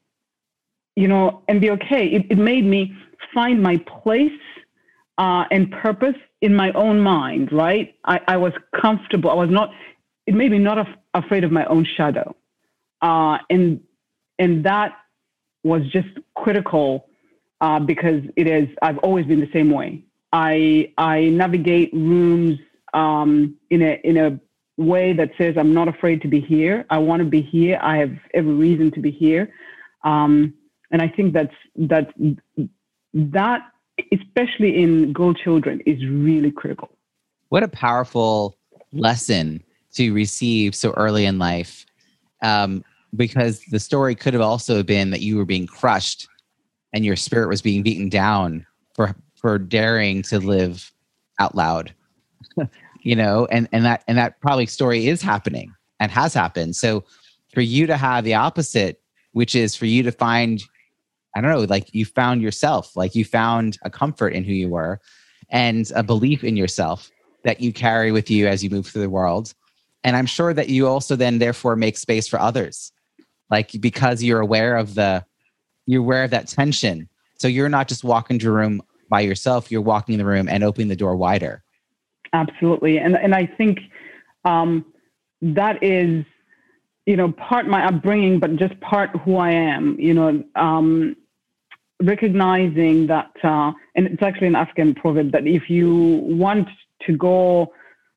you 0.96 1.08
know, 1.08 1.42
and 1.48 1.60
be 1.60 1.70
okay. 1.70 2.06
It, 2.06 2.26
it 2.30 2.38
made 2.38 2.64
me 2.64 2.94
find 3.34 3.62
my 3.62 3.76
place 3.78 4.32
uh, 5.18 5.44
and 5.50 5.70
purpose 5.70 6.16
in 6.40 6.54
my 6.54 6.72
own 6.72 7.00
mind, 7.00 7.52
right? 7.52 7.94
I, 8.04 8.20
I 8.28 8.36
was 8.36 8.52
comfortable. 8.80 9.30
I 9.30 9.34
was 9.34 9.50
not, 9.50 9.72
it 10.26 10.34
made 10.34 10.50
me 10.50 10.58
not 10.58 10.78
af- 10.78 10.96
afraid 11.14 11.44
of 11.44 11.52
my 11.52 11.64
own 11.66 11.84
shadow. 11.84 12.34
Uh, 13.02 13.38
and, 13.50 13.80
and 14.38 14.64
that 14.64 14.96
was 15.64 15.82
just 15.90 16.08
critical 16.34 17.08
uh, 17.60 17.80
because 17.80 18.22
it 18.36 18.46
is, 18.46 18.68
I've 18.82 18.98
always 18.98 19.26
been 19.26 19.40
the 19.40 19.50
same 19.52 19.70
way. 19.70 20.04
I, 20.32 20.92
I 20.98 21.24
navigate 21.30 21.92
rooms 21.92 22.58
um, 22.95 23.57
in, 23.71 23.83
a, 23.83 24.00
in 24.04 24.16
a 24.16 24.38
way 24.76 25.12
that 25.12 25.30
says, 25.38 25.57
I'm 25.57 25.75
not 25.75 25.88
afraid 25.88 26.23
to 26.23 26.28
be 26.28 26.40
here. 26.40 26.87
I 26.90 26.99
want 26.99 27.21
to 27.21 27.28
be 27.28 27.42
here. 27.42 27.78
I 27.83 27.97
have 27.99 28.12
every 28.35 28.54
reason 28.54 28.90
to 28.92 29.00
be 29.00 29.11
here. 29.11 29.52
Um, 30.04 30.54
and 30.90 31.02
I 31.02 31.09
think 31.09 31.33
that's, 31.33 31.54
that, 31.76 32.12
that 33.12 33.62
especially 34.12 34.83
in 34.83 35.12
girl 35.12 35.35
children, 35.35 35.80
is 35.87 36.04
really 36.07 36.50
critical. 36.50 36.90
What 37.49 37.62
a 37.62 37.68
powerful 37.68 38.57
lesson 38.92 39.62
to 39.95 40.12
receive 40.12 40.75
so 40.75 40.92
early 40.92 41.25
in 41.25 41.38
life. 41.38 41.85
Um, 42.42 42.85
because 43.16 43.62
the 43.71 43.80
story 43.80 44.14
could 44.14 44.35
have 44.35 44.42
also 44.42 44.83
been 44.83 45.11
that 45.11 45.21
you 45.21 45.37
were 45.37 45.45
being 45.45 45.66
crushed 45.66 46.28
and 46.92 47.04
your 47.04 47.16
spirit 47.16 47.49
was 47.49 47.62
being 47.62 47.83
beaten 47.83 48.09
down 48.09 48.66
for 48.95 49.14
for 49.35 49.59
daring 49.59 50.23
to 50.23 50.38
live 50.38 50.92
out 51.38 51.54
loud 51.54 51.95
you 53.02 53.16
know 53.16 53.46
and 53.50 53.68
and 53.72 53.84
that 53.84 54.04
and 54.08 54.18
that 54.18 54.40
probably 54.40 54.66
story 54.66 55.06
is 55.06 55.22
happening 55.22 55.72
and 56.00 56.10
has 56.10 56.34
happened 56.34 56.76
so 56.76 57.04
for 57.52 57.60
you 57.60 57.86
to 57.86 57.96
have 57.96 58.24
the 58.24 58.34
opposite 58.34 59.00
which 59.32 59.54
is 59.54 59.74
for 59.74 59.86
you 59.86 60.02
to 60.02 60.12
find 60.12 60.62
I 61.36 61.40
don't 61.40 61.50
know, 61.50 61.60
like 61.60 61.94
you 61.94 62.04
found 62.04 62.42
yourself, 62.42 62.96
like 62.96 63.14
you 63.14 63.24
found 63.24 63.78
a 63.82 63.90
comfort 63.90 64.32
in 64.32 64.44
who 64.44 64.52
you 64.52 64.68
were 64.68 65.00
and 65.50 65.90
a 65.94 66.02
belief 66.02 66.42
in 66.42 66.56
yourself 66.56 67.10
that 67.44 67.60
you 67.60 67.72
carry 67.72 68.10
with 68.10 68.30
you 68.30 68.48
as 68.48 68.64
you 68.64 68.70
move 68.70 68.86
through 68.86 69.02
the 69.02 69.10
world. 69.10 69.54
And 70.04 70.16
I'm 70.16 70.26
sure 70.26 70.52
that 70.54 70.68
you 70.68 70.88
also 70.88 71.16
then 71.16 71.38
therefore 71.38 71.76
make 71.76 71.96
space 71.96 72.26
for 72.26 72.40
others. 72.40 72.92
Like 73.50 73.72
because 73.80 74.22
you're 74.22 74.40
aware 74.40 74.76
of 74.76 74.94
the 74.94 75.24
you're 75.86 76.02
aware 76.02 76.24
of 76.24 76.30
that 76.32 76.48
tension. 76.48 77.08
So 77.38 77.48
you're 77.48 77.68
not 77.68 77.88
just 77.88 78.04
walking 78.04 78.38
to 78.40 78.48
a 78.48 78.52
room 78.52 78.82
by 79.08 79.20
yourself, 79.20 79.70
you're 79.70 79.80
walking 79.80 80.14
in 80.14 80.18
the 80.18 80.26
room 80.26 80.48
and 80.48 80.64
opening 80.64 80.88
the 80.88 80.96
door 80.96 81.16
wider. 81.16 81.62
Absolutely. 82.32 82.99
And 82.99 83.16
and 83.16 83.35
I 83.35 83.47
think 83.47 83.78
um, 84.44 84.85
that 85.42 85.82
is 85.82 86.25
you 87.06 87.16
know 87.16 87.32
part 87.32 87.66
my 87.66 87.87
upbringing 87.87 88.38
but 88.38 88.56
just 88.56 88.78
part 88.80 89.08
who 89.25 89.37
i 89.37 89.50
am 89.50 89.97
you 89.99 90.12
know 90.12 90.44
um, 90.56 91.16
recognizing 92.02 93.06
that, 93.08 93.30
uh, 93.42 93.73
and 93.94 94.06
it's 94.06 94.23
actually 94.23 94.47
an 94.47 94.56
African 94.56 94.94
proverb 94.94 95.32
that 95.32 95.47
if 95.47 95.68
you 95.68 96.20
want 96.25 96.68
to 97.06 97.16
go, 97.16 97.73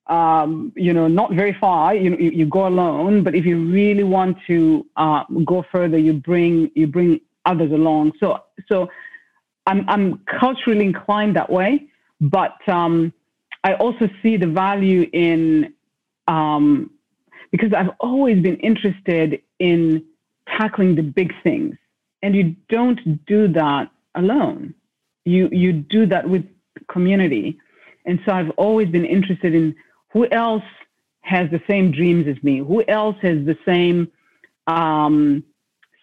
um, 0.08 0.72
you 0.76 0.94
know, 0.94 1.08
not 1.08 1.34
very 1.34 1.56
far, 1.60 1.96
you, 1.96 2.16
you, 2.18 2.32
you 2.32 2.46
go 2.46 2.68
alone. 2.68 3.24
But 3.24 3.36
if 3.36 3.46
you 3.46 3.64
really 3.66 4.04
want 4.04 4.38
to 4.48 4.86
uh, 4.98 5.24
go 5.46 5.64
further, 5.72 5.98
you 5.98 6.14
bring 6.14 6.70
you 6.76 6.88
bring 6.88 7.22
others 7.46 7.72
along. 7.72 8.14
So 8.20 8.40
so 8.70 8.90
I'm 9.68 9.88
I'm 9.90 10.20
culturally 10.40 10.86
inclined 10.86 11.36
that 11.36 11.50
way, 11.50 11.88
but 12.20 12.58
um, 12.68 13.14
I 13.64 13.74
also 13.76 14.10
see 14.22 14.38
the 14.38 14.48
value 14.48 15.10
in 15.14 15.74
um, 16.28 16.92
because 17.52 17.74
I've 17.74 17.92
always 18.00 18.42
been 18.42 18.58
interested 18.58 19.42
in 19.60 20.04
tackling 20.58 20.96
the 20.96 21.04
big 21.04 21.32
things 21.44 21.76
and 22.24 22.36
you 22.36 22.56
don't 22.70 23.26
do 23.26 23.48
that 23.50 23.92
alone. 24.16 24.74
You 25.26 25.50
you 25.52 25.74
do 25.74 26.06
that 26.08 26.28
with 26.28 26.46
community. 26.88 27.58
And 28.06 28.20
so 28.26 28.34
I've 28.34 28.50
always 28.52 28.90
been 28.90 29.06
interested 29.06 29.54
in 29.54 29.76
who 30.12 30.28
else 30.32 30.64
has 31.22 31.50
the 31.52 31.62
same 31.70 31.92
dreams 31.92 32.26
as 32.28 32.42
me, 32.44 32.60
who 32.60 32.84
else 32.88 33.16
has 33.22 33.46
the 33.46 33.58
same 33.66 34.12
um, 34.68 35.44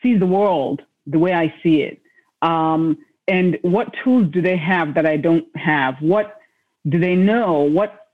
sees 0.02 0.20
the 0.20 0.26
world 0.26 0.82
the 1.06 1.18
way 1.18 1.32
I 1.32 1.52
see 1.62 1.82
it, 1.82 2.00
um, 2.42 2.98
and 3.26 3.58
what 3.62 3.92
tools 4.04 4.28
do 4.30 4.40
they 4.40 4.56
have 4.56 4.94
that 4.94 5.06
I 5.06 5.16
don't 5.16 5.46
have? 5.56 5.96
What 6.00 6.37
do 6.86 6.98
they 6.98 7.14
know? 7.14 7.62
What 7.62 8.06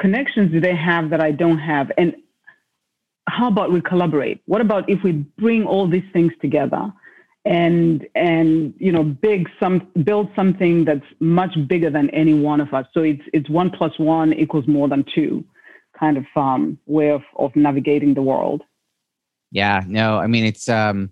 connections 0.00 0.52
do 0.52 0.60
they 0.60 0.76
have 0.76 1.10
that 1.10 1.20
I 1.20 1.32
don't 1.32 1.58
have? 1.58 1.90
And 1.98 2.14
how 3.28 3.48
about 3.48 3.72
we 3.72 3.80
collaborate? 3.80 4.40
What 4.46 4.60
about 4.60 4.88
if 4.88 5.02
we 5.02 5.12
bring 5.12 5.64
all 5.64 5.88
these 5.88 6.08
things 6.12 6.32
together? 6.40 6.92
and 7.48 8.06
and 8.14 8.74
you 8.78 8.92
know 8.92 9.02
big 9.02 9.48
some 9.58 9.88
build 10.04 10.28
something 10.36 10.84
that's 10.84 11.06
much 11.20 11.56
bigger 11.66 11.88
than 11.88 12.10
any 12.10 12.34
one 12.34 12.60
of 12.60 12.74
us 12.74 12.86
so 12.92 13.02
it's 13.02 13.22
it's 13.32 13.48
one 13.48 13.70
plus 13.70 13.98
one 13.98 14.34
equals 14.34 14.66
more 14.66 14.86
than 14.86 15.04
two 15.14 15.44
kind 15.98 16.16
of 16.16 16.26
um, 16.36 16.78
way 16.86 17.10
of, 17.10 17.22
of 17.36 17.54
navigating 17.56 18.12
the 18.12 18.22
world 18.22 18.62
yeah 19.50 19.82
no 19.86 20.18
i 20.18 20.26
mean 20.26 20.44
it's 20.44 20.68
um 20.68 21.10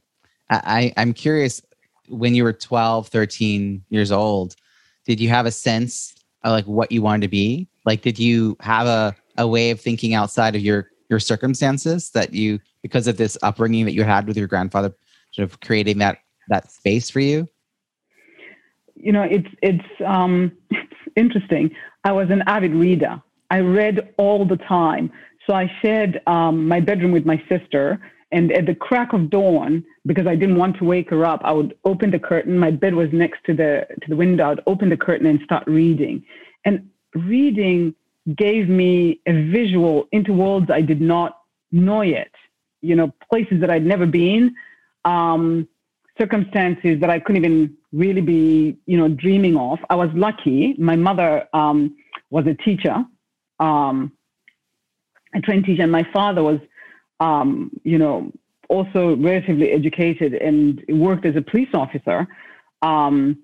i 0.50 0.92
i'm 0.96 1.14
curious 1.14 1.62
when 2.08 2.34
you 2.34 2.44
were 2.44 2.52
12 2.52 3.08
13 3.08 3.82
years 3.88 4.12
old 4.12 4.56
did 5.06 5.18
you 5.18 5.28
have 5.30 5.46
a 5.46 5.50
sense 5.50 6.14
of 6.46 6.52
like 6.52 6.66
what 6.66 6.90
you 6.92 7.02
wanted 7.02 7.22
to 7.22 7.28
be 7.28 7.68
like 7.84 8.02
did 8.02 8.18
you 8.18 8.56
have 8.60 8.86
a, 8.86 9.14
a 9.38 9.46
way 9.46 9.70
of 9.70 9.80
thinking 9.80 10.14
outside 10.14 10.54
of 10.54 10.62
your 10.62 10.90
your 11.08 11.20
circumstances 11.20 12.10
that 12.10 12.34
you 12.34 12.60
because 12.82 13.06
of 13.06 13.16
this 13.16 13.38
upbringing 13.42 13.84
that 13.84 13.92
you 13.92 14.04
had 14.04 14.26
with 14.26 14.36
your 14.36 14.46
grandfather 14.46 14.94
sort 15.32 15.48
of 15.48 15.60
creating 15.60 15.98
that 15.98 16.18
that 16.48 16.70
space 16.70 17.10
for 17.10 17.20
you? 17.20 17.48
You 18.94 19.12
know, 19.12 19.22
it's 19.22 19.48
it's 19.62 19.84
um, 20.04 20.52
it's 20.70 20.92
interesting. 21.16 21.70
I 22.04 22.12
was 22.12 22.30
an 22.30 22.42
avid 22.46 22.74
reader. 22.74 23.22
I 23.50 23.60
read 23.60 24.12
all 24.16 24.44
the 24.44 24.56
time. 24.56 25.12
So 25.46 25.54
I 25.54 25.70
shared 25.80 26.20
um, 26.26 26.66
my 26.66 26.80
bedroom 26.80 27.12
with 27.12 27.24
my 27.24 27.40
sister, 27.48 28.00
and 28.33 28.52
at 28.52 28.66
the 28.66 28.75
crack 28.75 29.12
of 29.12 29.30
dawn, 29.30 29.85
because 30.04 30.26
I 30.26 30.35
didn't 30.35 30.56
want 30.56 30.76
to 30.78 30.85
wake 30.85 31.11
her 31.11 31.25
up, 31.25 31.40
I 31.45 31.52
would 31.52 31.76
open 31.85 32.11
the 32.11 32.18
curtain. 32.18 32.59
My 32.59 32.71
bed 32.71 32.95
was 32.95 33.09
next 33.12 33.45
to 33.47 33.54
the 33.54 33.87
to 34.02 34.09
the 34.09 34.16
window. 34.16 34.50
I'd 34.50 34.61
open 34.66 34.88
the 34.88 34.97
curtain 34.97 35.26
and 35.26 35.40
start 35.42 35.64
reading. 35.66 36.25
And 36.64 36.90
reading 37.14 37.95
gave 38.37 38.68
me 38.68 39.21
a 39.26 39.33
visual 39.50 40.09
into 40.11 40.33
worlds 40.33 40.68
I 40.71 40.80
did 40.80 41.00
not 41.00 41.38
know 41.71 42.02
yet. 42.02 42.30
You 42.80 42.97
know, 42.97 43.12
places 43.30 43.61
that 43.61 43.71
I'd 43.71 43.87
never 43.87 44.06
been. 44.06 44.54
Um, 45.04 45.68
circumstances 46.18 47.00
that 47.00 47.11
I 47.11 47.18
couldn't 47.18 47.45
even 47.45 47.76
really 47.92 48.21
be, 48.21 48.76
you 48.87 48.97
know, 48.97 49.09
dreaming 49.09 49.56
of. 49.56 49.78
I 49.90 49.95
was 49.95 50.11
lucky. 50.14 50.75
My 50.78 50.97
mother 50.97 51.47
um, 51.52 51.97
was 52.30 52.47
a 52.47 52.54
teacher, 52.54 53.04
um, 53.61 54.12
a 55.35 55.40
trained 55.40 55.64
teacher, 55.64 55.83
and 55.83 55.92
my 55.92 56.06
father 56.12 56.42
was, 56.42 56.59
um, 57.20 57.70
you 57.85 57.99
know, 57.99 58.32
also 58.68 59.16
relatively 59.16 59.70
educated 59.70 60.35
and 60.35 60.82
worked 60.88 61.25
as 61.25 61.37
a 61.37 61.42
police 61.42 61.68
officer 61.75 62.26
um, 62.82 63.38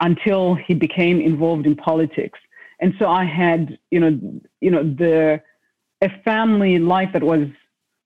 until 0.00 0.54
he 0.54 0.74
became 0.74 1.20
involved 1.20 1.66
in 1.66 1.76
politics. 1.76 2.38
And 2.80 2.94
so 2.98 3.08
I 3.08 3.24
had, 3.24 3.78
you 3.90 4.00
know, 4.00 4.18
you 4.60 4.70
know, 4.70 4.82
the 4.82 5.42
a 6.02 6.08
family 6.22 6.78
life 6.78 7.10
that 7.12 7.22
was 7.22 7.46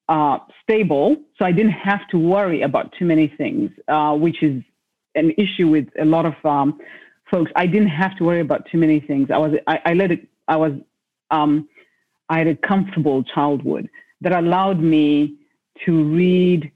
uh, 0.08 0.38
stable, 0.62 1.16
so 1.36 1.44
I 1.44 1.52
didn't 1.52 1.72
have 1.72 2.06
to 2.08 2.18
worry 2.18 2.62
about 2.62 2.92
too 2.98 3.04
many 3.04 3.28
things, 3.28 3.70
uh, 3.88 4.14
which 4.14 4.42
is 4.42 4.62
an 5.14 5.32
issue 5.36 5.68
with 5.68 5.88
a 6.00 6.04
lot 6.04 6.24
of 6.26 6.34
um, 6.44 6.78
folks. 7.30 7.50
I 7.56 7.66
didn't 7.66 7.88
have 7.88 8.16
to 8.18 8.24
worry 8.24 8.40
about 8.40 8.66
too 8.70 8.78
many 8.78 9.00
things. 9.00 9.30
I 9.30 9.38
was 9.38 9.54
I, 9.66 9.80
I 9.84 9.94
let 9.94 10.12
it. 10.12 10.28
I 10.46 10.56
was 10.56 10.72
um, 11.30 11.68
I 12.28 12.38
had 12.38 12.46
a 12.46 12.56
comfortable 12.56 13.22
childhood 13.24 13.88
that 14.20 14.32
allowed 14.32 14.80
me 14.80 15.34
to 15.84 16.04
read, 16.04 16.70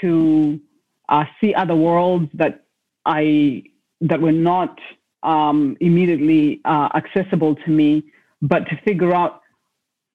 to 0.00 0.60
uh, 1.08 1.24
see 1.40 1.54
other 1.54 1.74
worlds 1.74 2.30
that 2.34 2.64
I 3.04 3.64
that 4.00 4.20
were 4.20 4.32
not 4.32 4.78
um, 5.22 5.76
immediately 5.80 6.60
uh, 6.64 6.88
accessible 6.94 7.54
to 7.56 7.70
me, 7.70 8.04
but 8.42 8.68
to 8.68 8.76
figure 8.84 9.14
out 9.14 9.42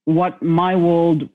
what 0.06 0.42
my 0.42 0.76
world 0.76 1.30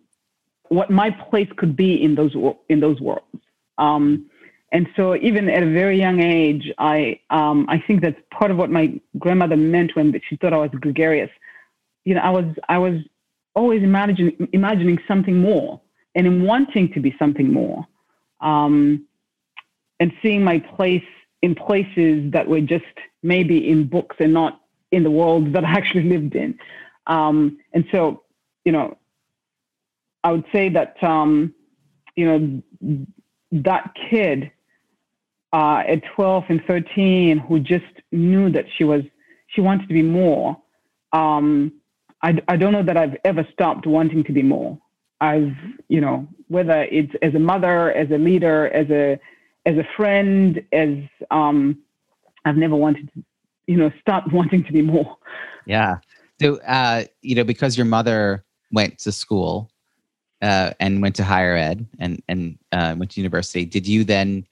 what 0.69 0.91
my 0.91 1.11
place 1.11 1.49
could 1.57 1.77
be 1.77 2.03
in 2.03 2.15
those 2.15 2.35
in 2.69 2.81
those 2.81 3.01
worlds. 3.01 3.43
Um, 3.79 4.31
and 4.73 4.89
so, 4.97 5.15
even 5.17 5.49
at 5.49 5.63
a 5.63 5.71
very 5.71 5.99
young 5.99 6.21
age, 6.21 6.73
I 6.79 7.21
um, 7.31 7.67
I 7.69 7.79
think 7.79 8.03
that's 8.03 8.21
part 8.31 8.51
of 8.51 8.57
what 8.57 8.71
my 8.71 9.01
grandmother 9.19 9.57
meant 9.57 9.95
when 9.95 10.21
she 10.29 10.37
thought 10.37 10.53
I 10.53 10.59
was 10.59 10.71
gregarious. 10.81 11.31
You 12.05 12.15
know, 12.15 12.21
I 12.21 12.31
was 12.31 12.45
I 12.69 12.79
was 12.79 12.95
always 13.57 13.83
imagining 13.83 14.49
imagining 14.53 14.99
something 15.09 15.41
more 15.41 15.81
and 16.15 16.27
in 16.27 16.45
wanting 16.45 16.93
to 16.93 17.01
be 17.01 17.15
something 17.19 17.53
more, 17.53 17.85
um, 18.41 19.05
and 19.99 20.13
seeing 20.23 20.45
my 20.45 20.59
place 20.61 21.03
in 21.43 21.55
places 21.55 22.31
that 22.33 22.47
were 22.47 22.61
just 22.61 22.85
maybe 23.23 23.69
in 23.69 23.89
books 23.89 24.17
and 24.21 24.33
not 24.33 24.61
in 24.93 25.03
the 25.03 25.11
world 25.11 25.53
that 25.55 25.65
I 25.65 25.71
actually 25.81 26.05
lived 26.05 26.37
in. 26.37 26.59
Um, 27.07 27.59
and 27.73 27.85
so, 27.91 28.23
you 28.65 28.73
know, 28.73 28.97
I 30.23 30.33
would 30.33 30.45
say 30.53 30.69
that 30.71 31.03
um, 31.03 31.55
you 32.15 32.27
know 32.27 32.99
that 33.53 33.95
kid 34.11 34.51
uh, 35.53 35.83
at 35.87 36.03
12 36.15 36.45
and 36.49 36.63
13 36.67 37.39
who 37.39 37.61
just 37.61 37.85
knew 38.13 38.51
that 38.51 38.67
she 38.77 38.85
was 38.85 39.03
she 39.49 39.61
wanted 39.61 39.89
to 39.89 39.95
be 39.95 40.03
more. 40.03 40.57
Um, 41.13 41.73
I, 42.27 42.43
I 42.49 42.57
don't 42.57 42.73
know 42.73 42.83
that 42.83 42.97
I've 42.97 43.17
ever 43.25 43.47
stopped 43.53 43.87
wanting 43.87 44.25
to 44.25 44.33
be 44.33 44.43
more. 44.43 44.77
I've, 45.21 45.55
you 45.87 46.01
know, 46.01 46.27
whether 46.49 46.83
it's 46.91 47.13
as 47.23 47.37
a 47.37 47.39
mother, 47.39 47.93
as 47.93 48.11
a 48.11 48.19
leader, 48.19 48.67
as 48.75 48.91
a 48.91 49.21
as 49.65 49.77
a 49.77 49.87
friend, 49.97 50.61
as 50.73 50.99
um, 51.31 51.79
I've 52.45 52.57
never 52.57 52.75
wanted 52.75 53.13
to, 53.15 53.25
you 53.69 53.77
know, 53.77 53.93
stop 54.01 54.25
wanting 54.33 54.65
to 54.65 54.73
be 54.73 54.83
more. 54.83 55.17
Yeah. 55.67 55.99
So, 56.41 56.57
uh, 56.63 57.05
you 57.23 57.37
know, 57.37 57.45
because 57.45 57.77
your 57.77 57.87
mother 57.87 58.45
went 58.73 58.99
to 59.01 59.13
school 59.13 59.71
uh, 60.43 60.73
and 60.81 61.01
went 61.03 61.15
to 61.17 61.25
higher 61.25 61.55
ed 61.55 61.87
and 62.01 62.21
and 62.29 62.59
uh, 62.73 62.97
went 62.99 63.13
to 63.13 63.21
university, 63.21 63.65
did 63.65 63.87
you 63.87 64.03
then 64.03 64.45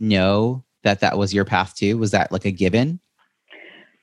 know 0.00 0.62
that 0.82 1.00
that 1.00 1.16
was 1.16 1.32
your 1.32 1.46
path 1.46 1.74
too? 1.76 1.96
Was 1.96 2.10
that 2.10 2.30
like 2.30 2.44
a 2.44 2.52
given? 2.52 3.00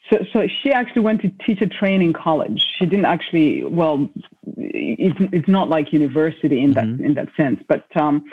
So, 0.09 0.25
so 0.33 0.47
she 0.47 0.71
actually 0.71 1.03
went 1.03 1.21
to 1.21 1.29
teacher 1.45 1.67
training 1.67 2.13
college. 2.13 2.65
She 2.77 2.85
didn't 2.85 3.05
actually. 3.05 3.63
Well, 3.63 4.09
it's 4.57 5.19
it's 5.33 5.47
not 5.47 5.69
like 5.69 5.93
university 5.93 6.61
in 6.61 6.73
mm-hmm. 6.73 6.97
that 6.97 7.05
in 7.05 7.13
that 7.13 7.29
sense. 7.37 7.61
But 7.67 7.85
um, 7.95 8.25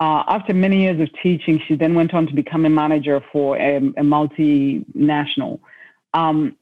uh, 0.00 0.24
after 0.26 0.52
many 0.52 0.82
years 0.82 1.00
of 1.00 1.08
teaching, 1.22 1.60
she 1.66 1.76
then 1.76 1.94
went 1.94 2.12
on 2.12 2.26
to 2.26 2.34
become 2.34 2.66
a 2.66 2.70
manager 2.70 3.22
for 3.32 3.56
a, 3.56 3.76
a 3.76 4.02
multinational. 4.02 5.60
Um, 6.12 6.56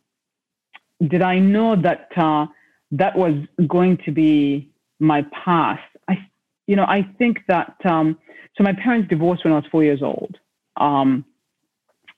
did 1.06 1.22
I 1.22 1.38
know 1.38 1.74
that 1.76 2.08
uh, 2.16 2.46
that 2.92 3.16
was 3.16 3.34
going 3.66 3.96
to 4.04 4.12
be 4.12 4.68
my 4.98 5.24
path? 5.44 5.80
I, 6.06 6.28
you 6.66 6.76
know, 6.76 6.84
I 6.84 7.08
think 7.18 7.38
that. 7.48 7.74
Um, 7.84 8.18
so 8.56 8.64
my 8.64 8.74
parents 8.74 9.08
divorced 9.08 9.44
when 9.44 9.54
I 9.54 9.56
was 9.56 9.64
four 9.70 9.84
years 9.84 10.02
old, 10.02 10.36
um, 10.76 11.24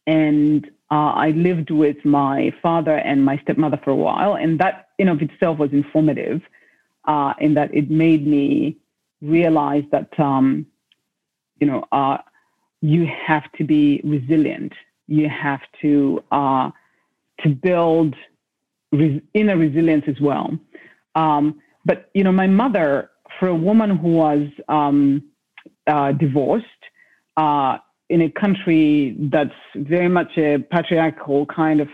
and 0.08 0.68
uh, 0.92 1.12
I 1.26 1.30
lived 1.30 1.70
with 1.70 1.96
my 2.04 2.52
father 2.60 2.98
and 2.98 3.24
my 3.24 3.38
stepmother 3.38 3.80
for 3.82 3.90
a 3.90 3.96
while, 3.96 4.34
and 4.34 4.60
that 4.60 4.88
in 4.98 5.08
of 5.08 5.22
itself 5.22 5.58
was 5.58 5.72
informative, 5.72 6.42
uh, 7.06 7.32
in 7.40 7.54
that 7.54 7.74
it 7.74 7.90
made 7.90 8.26
me 8.26 8.76
realize 9.22 9.84
that 9.90 10.10
um, 10.20 10.66
you 11.60 11.66
know 11.66 11.86
uh, 11.92 12.18
you 12.82 13.06
have 13.26 13.50
to 13.52 13.64
be 13.64 14.02
resilient. 14.04 14.74
You 15.06 15.30
have 15.30 15.62
to 15.80 16.22
uh, 16.30 16.70
to 17.40 17.48
build 17.48 18.14
res- 18.92 19.22
inner 19.32 19.56
resilience 19.56 20.04
as 20.06 20.20
well. 20.20 20.58
Um, 21.14 21.62
but 21.86 22.10
you 22.12 22.22
know, 22.22 22.32
my 22.32 22.46
mother, 22.46 23.10
for 23.40 23.48
a 23.48 23.54
woman 23.54 23.96
who 23.96 24.12
was 24.12 24.46
um, 24.68 25.24
uh, 25.86 26.12
divorced 26.12 26.66
uh, 27.38 27.78
in 28.08 28.22
a 28.22 28.30
country 28.30 29.16
that's 29.18 29.54
very 29.74 30.08
much 30.08 30.36
a 30.36 30.58
patriarchal 30.58 31.46
kind 31.46 31.80
of 31.80 31.88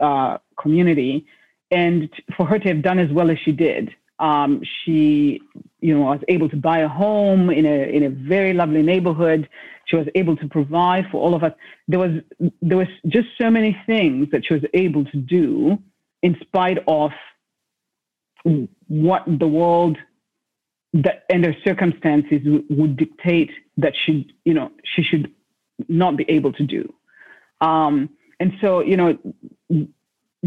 uh, 0.00 0.38
community, 0.60 1.26
and 1.70 2.08
for 2.36 2.46
her 2.46 2.58
to 2.58 2.68
have 2.68 2.82
done 2.82 2.98
as 2.98 3.10
well 3.10 3.30
as 3.30 3.38
she 3.44 3.52
did, 3.52 3.94
um, 4.18 4.62
she, 4.62 5.40
you 5.80 5.94
know, 5.94 6.02
was 6.02 6.20
able 6.28 6.48
to 6.48 6.56
buy 6.56 6.80
a 6.80 6.88
home 6.88 7.50
in 7.50 7.66
a 7.66 7.88
in 7.96 8.04
a 8.04 8.10
very 8.10 8.52
lovely 8.52 8.82
neighborhood. 8.82 9.48
She 9.86 9.96
was 9.96 10.06
able 10.14 10.36
to 10.36 10.48
provide 10.48 11.06
for 11.10 11.20
all 11.20 11.34
of 11.34 11.42
us. 11.42 11.52
There 11.88 11.98
was 11.98 12.12
there 12.62 12.78
was 12.78 12.88
just 13.08 13.28
so 13.40 13.50
many 13.50 13.76
things 13.86 14.28
that 14.30 14.46
she 14.46 14.54
was 14.54 14.62
able 14.72 15.04
to 15.06 15.16
do 15.16 15.78
in 16.22 16.36
spite 16.40 16.78
of 16.86 17.10
what 18.88 19.24
the 19.26 19.48
world 19.48 19.98
that 20.94 21.24
and 21.28 21.44
her 21.44 21.56
circumstances 21.64 22.40
would 22.70 22.96
dictate 22.96 23.50
that 23.76 23.94
she, 24.04 24.32
you 24.44 24.54
know, 24.54 24.70
she 24.84 25.02
should 25.02 25.32
not 25.88 26.16
be 26.16 26.24
able 26.28 26.52
to 26.52 26.64
do. 26.64 26.92
Um, 27.60 28.10
and 28.40 28.52
so, 28.60 28.80
you 28.80 28.96
know, 28.96 29.18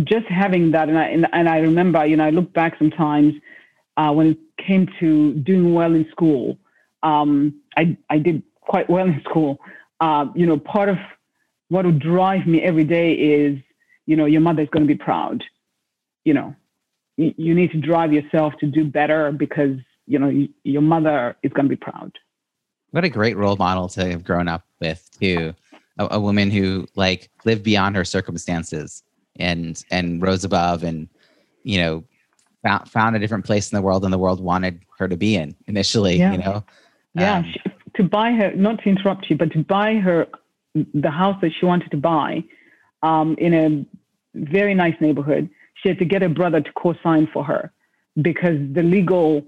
just 0.04 0.28
having 0.28 0.72
that, 0.72 0.90
and 0.90 0.98
I, 0.98 1.06
and, 1.06 1.28
and 1.34 1.50
I 1.50 1.58
remember, 1.60 2.06
you 2.06 2.18
know, 2.18 2.26
I 2.26 2.30
look 2.30 2.54
back 2.54 2.78
sometimes 2.78 3.34
uh, 3.98 4.12
when 4.12 4.28
it 4.28 4.38
came 4.64 4.88
to 5.00 5.34
doing 5.34 5.74
well 5.74 5.94
in 5.96 6.08
school. 6.12 6.58
Um, 7.04 7.62
I, 7.76 7.98
I 8.10 8.20
did 8.20 8.44
quite 8.62 8.90
well 8.90 9.06
in 9.06 9.22
school. 9.22 9.60
Uh, 10.00 10.28
you 10.36 10.46
know, 10.46 10.58
part 10.60 10.90
of 10.90 10.98
what 11.70 11.86
would 11.86 12.00
drive 12.00 12.46
me 12.46 12.62
every 12.62 12.84
day 12.84 13.14
is, 13.14 13.58
you 14.06 14.16
know, 14.16 14.26
your 14.26 14.42
mother 14.42 14.62
is 14.62 14.70
going 14.70 14.88
to 14.88 14.94
be 14.94 14.98
proud. 14.98 15.44
You 16.24 16.34
know, 16.34 16.56
you, 17.18 17.34
you 17.38 17.56
need 17.56 17.72
to 17.72 17.80
drive 17.80 18.14
yourself 18.14 18.54
to 18.60 18.68
do 18.68 18.86
better 18.86 19.32
because, 19.32 19.78
you 20.06 20.20
know, 20.20 20.30
you, 20.30 20.50
your 20.64 20.82
mother 20.82 21.36
is 21.44 21.52
going 21.54 21.66
to 21.66 21.70
be 21.70 21.76
proud. 21.76 22.12
What 22.92 23.04
a 23.04 23.10
great 23.10 23.38
role 23.38 23.58
model 23.58 23.88
to 23.90 24.10
have 24.10 24.24
grown 24.24 24.48
up 24.48 24.64
with, 24.80 25.10
too. 25.20 25.54
A, 26.00 26.08
a 26.12 26.20
woman 26.20 26.52
who 26.52 26.88
like 26.96 27.30
lived 27.44 27.64
beyond 27.64 27.96
her 27.96 28.06
circumstances 28.06 29.04
and 29.40 29.84
and 29.92 30.22
rose 30.22 30.44
above 30.44 30.84
and 30.84 31.08
you 31.64 31.80
know 31.80 32.04
found, 32.64 32.90
found 32.90 33.16
a 33.16 33.20
different 33.20 33.46
place 33.46 33.72
in 33.72 33.76
the 33.76 33.82
world 33.82 34.04
than 34.04 34.12
the 34.12 34.18
world 34.18 34.40
wanted 34.40 34.82
her 34.98 35.08
to 35.08 35.18
be 35.18 35.36
in 35.36 35.56
initially 35.68 36.18
yeah. 36.18 36.32
you 36.32 36.38
know 36.38 36.64
yeah 37.16 37.38
um, 37.38 37.46
she, 37.52 37.62
to 37.96 38.04
buy 38.04 38.32
her 38.32 38.52
not 38.56 38.82
to 38.84 38.90
interrupt 38.90 39.30
you 39.30 39.36
but 39.36 39.52
to 39.52 39.64
buy 39.64 39.96
her 39.96 40.28
the 40.94 41.10
house 41.10 41.38
that 41.42 41.52
she 41.60 41.66
wanted 41.66 41.90
to 41.92 41.98
buy 41.98 42.44
um, 43.04 43.36
in 43.38 43.54
a 43.54 43.86
very 44.36 44.74
nice 44.74 44.96
neighborhood 45.00 45.50
she 45.76 45.90
had 45.90 46.00
to 46.00 46.06
get 46.06 46.22
her 46.22 46.30
brother 46.30 46.62
to 46.62 46.72
co-sign 46.74 47.28
for 47.32 47.44
her 47.44 47.72
because 48.22 48.58
the 48.74 48.84
legal 48.84 49.44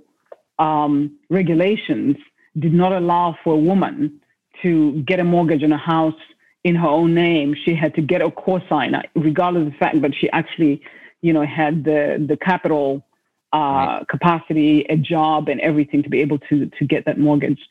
um, 0.59 1.17
regulations 1.29 2.17
did 2.57 2.73
not 2.73 2.91
allow 2.91 3.37
for 3.43 3.53
a 3.53 3.57
woman 3.57 4.19
to 4.61 5.01
get 5.03 5.19
a 5.19 5.23
mortgage 5.23 5.63
on 5.63 5.71
a 5.71 5.77
house 5.77 6.15
in 6.63 6.75
her 6.75 6.87
own 6.87 7.13
name. 7.13 7.55
She 7.65 7.73
had 7.75 7.95
to 7.95 8.01
get 8.01 8.21
a 8.21 8.31
co-sign, 8.31 8.95
regardless 9.15 9.67
of 9.67 9.71
the 9.71 9.77
fact 9.77 10.01
that 10.01 10.13
she 10.15 10.29
actually, 10.31 10.81
you 11.21 11.31
know, 11.33 11.45
had 11.45 11.83
the 11.83 12.23
the 12.27 12.37
capital 12.37 13.05
uh, 13.53 13.57
right. 13.57 14.05
capacity, 14.09 14.81
a 14.89 14.97
job, 14.97 15.49
and 15.49 15.61
everything 15.61 16.03
to 16.03 16.09
be 16.09 16.21
able 16.21 16.39
to 16.39 16.65
to 16.67 16.85
get 16.85 17.05
that 17.05 17.17
mortgage. 17.17 17.61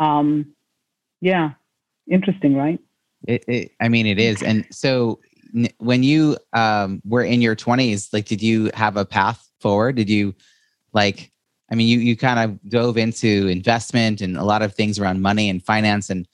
Um, 0.00 0.54
yeah, 1.20 1.50
interesting, 2.10 2.56
right? 2.56 2.80
It, 3.28 3.44
it, 3.46 3.72
I 3.80 3.88
mean, 3.88 4.06
it 4.06 4.18
is. 4.18 4.42
And 4.42 4.66
so, 4.70 5.20
n- 5.54 5.68
when 5.78 6.02
you 6.02 6.36
um, 6.52 7.02
were 7.04 7.22
in 7.22 7.40
your 7.42 7.54
twenties, 7.54 8.12
like, 8.12 8.26
did 8.26 8.42
you 8.42 8.70
have 8.74 8.96
a 8.96 9.04
path 9.04 9.48
forward? 9.60 9.96
Did 9.96 10.10
you 10.10 10.34
like? 10.92 11.31
I 11.72 11.74
mean, 11.74 11.88
you 11.88 12.00
you 12.00 12.16
kind 12.18 12.38
of 12.38 12.68
dove 12.68 12.98
into 12.98 13.48
investment 13.48 14.20
and 14.20 14.36
a 14.36 14.44
lot 14.44 14.60
of 14.60 14.74
things 14.74 14.98
around 14.98 15.22
money 15.22 15.48
and 15.48 15.64
finance 15.64 16.10
and 16.10 16.28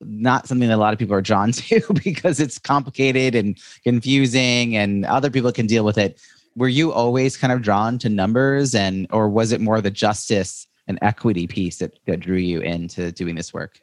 not 0.00 0.48
something 0.48 0.66
that 0.68 0.76
a 0.76 0.78
lot 0.78 0.94
of 0.94 0.98
people 0.98 1.14
are 1.14 1.20
drawn 1.20 1.52
to 1.68 1.82
because 2.02 2.40
it's 2.40 2.58
complicated 2.58 3.34
and 3.34 3.58
confusing 3.84 4.76
and 4.76 5.04
other 5.04 5.30
people 5.30 5.52
can 5.52 5.66
deal 5.66 5.84
with 5.84 5.98
it. 5.98 6.18
Were 6.56 6.68
you 6.68 6.90
always 6.90 7.36
kind 7.36 7.52
of 7.52 7.60
drawn 7.60 7.98
to 7.98 8.08
numbers 8.08 8.74
and 8.74 9.06
or 9.10 9.28
was 9.28 9.52
it 9.52 9.60
more 9.60 9.80
the 9.82 9.90
justice 9.90 10.66
and 10.86 10.98
equity 11.02 11.46
piece 11.46 11.78
that, 11.78 11.98
that 12.06 12.20
drew 12.20 12.38
you 12.38 12.60
into 12.60 13.12
doing 13.12 13.34
this 13.34 13.52
work? 13.52 13.80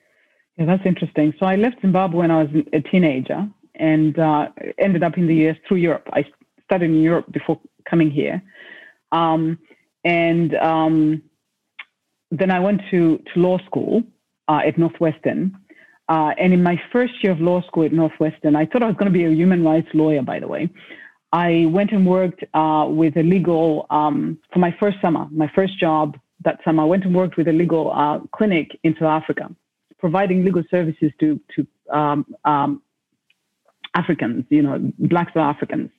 Yeah 0.57 0.65
that's 0.65 0.85
interesting. 0.87 1.35
So 1.39 1.45
i 1.45 1.55
left 1.55 1.81
zimbabwe 1.81 2.17
when 2.21 2.31
i 2.31 2.41
was 2.41 2.63
a 2.73 2.81
teenager 2.81 3.47
and 3.75 4.17
uh, 4.17 4.47
ended 4.79 5.03
up 5.03 5.19
in 5.19 5.27
the 5.27 5.49
us 5.49 5.57
through 5.67 5.77
europe. 5.77 6.09
I 6.13 6.25
studied 6.63 6.89
in 6.89 7.01
europe 7.03 7.31
before 7.31 7.59
coming 7.87 8.09
here. 8.09 8.41
Um, 9.11 9.59
and 10.05 10.55
um, 10.55 11.21
then 12.31 12.49
i 12.49 12.59
went 12.59 12.81
to, 12.89 13.21
to 13.33 13.39
law 13.39 13.57
school 13.65 14.01
uh, 14.47 14.61
at 14.65 14.77
northwestern 14.77 15.55
uh, 16.07 16.31
and 16.37 16.53
in 16.53 16.61
my 16.61 16.79
first 16.91 17.13
year 17.23 17.31
of 17.31 17.39
law 17.39 17.61
school 17.63 17.83
at 17.83 17.91
Northwestern, 17.91 18.55
I 18.55 18.65
thought 18.65 18.83
I 18.83 18.87
was 18.87 18.95
going 18.95 19.11
to 19.11 19.17
be 19.17 19.25
a 19.25 19.31
human 19.31 19.63
rights 19.63 19.87
lawyer, 19.93 20.21
by 20.21 20.39
the 20.39 20.47
way. 20.47 20.69
I 21.31 21.65
went 21.69 21.91
and 21.91 22.05
worked 22.05 22.43
uh, 22.53 22.85
with 22.87 23.17
a 23.17 23.23
legal, 23.23 23.87
um, 23.89 24.37
for 24.53 24.59
my 24.59 24.75
first 24.79 24.97
summer, 25.01 25.27
my 25.31 25.51
first 25.55 25.79
job 25.79 26.17
that 26.43 26.59
summer, 26.63 26.83
I 26.83 26.85
went 26.85 27.05
and 27.05 27.15
worked 27.15 27.37
with 27.37 27.47
a 27.47 27.51
legal 27.51 27.91
uh, 27.91 28.19
clinic 28.31 28.79
in 28.83 28.93
South 28.93 29.23
Africa, 29.23 29.49
providing 29.99 30.45
legal 30.45 30.63
services 30.69 31.11
to, 31.19 31.39
to 31.55 31.67
um, 31.97 32.25
um, 32.45 32.83
Africans, 33.95 34.45
you 34.49 34.61
know, 34.61 34.91
Black 34.99 35.29
South 35.29 35.55
Africans, 35.55 35.89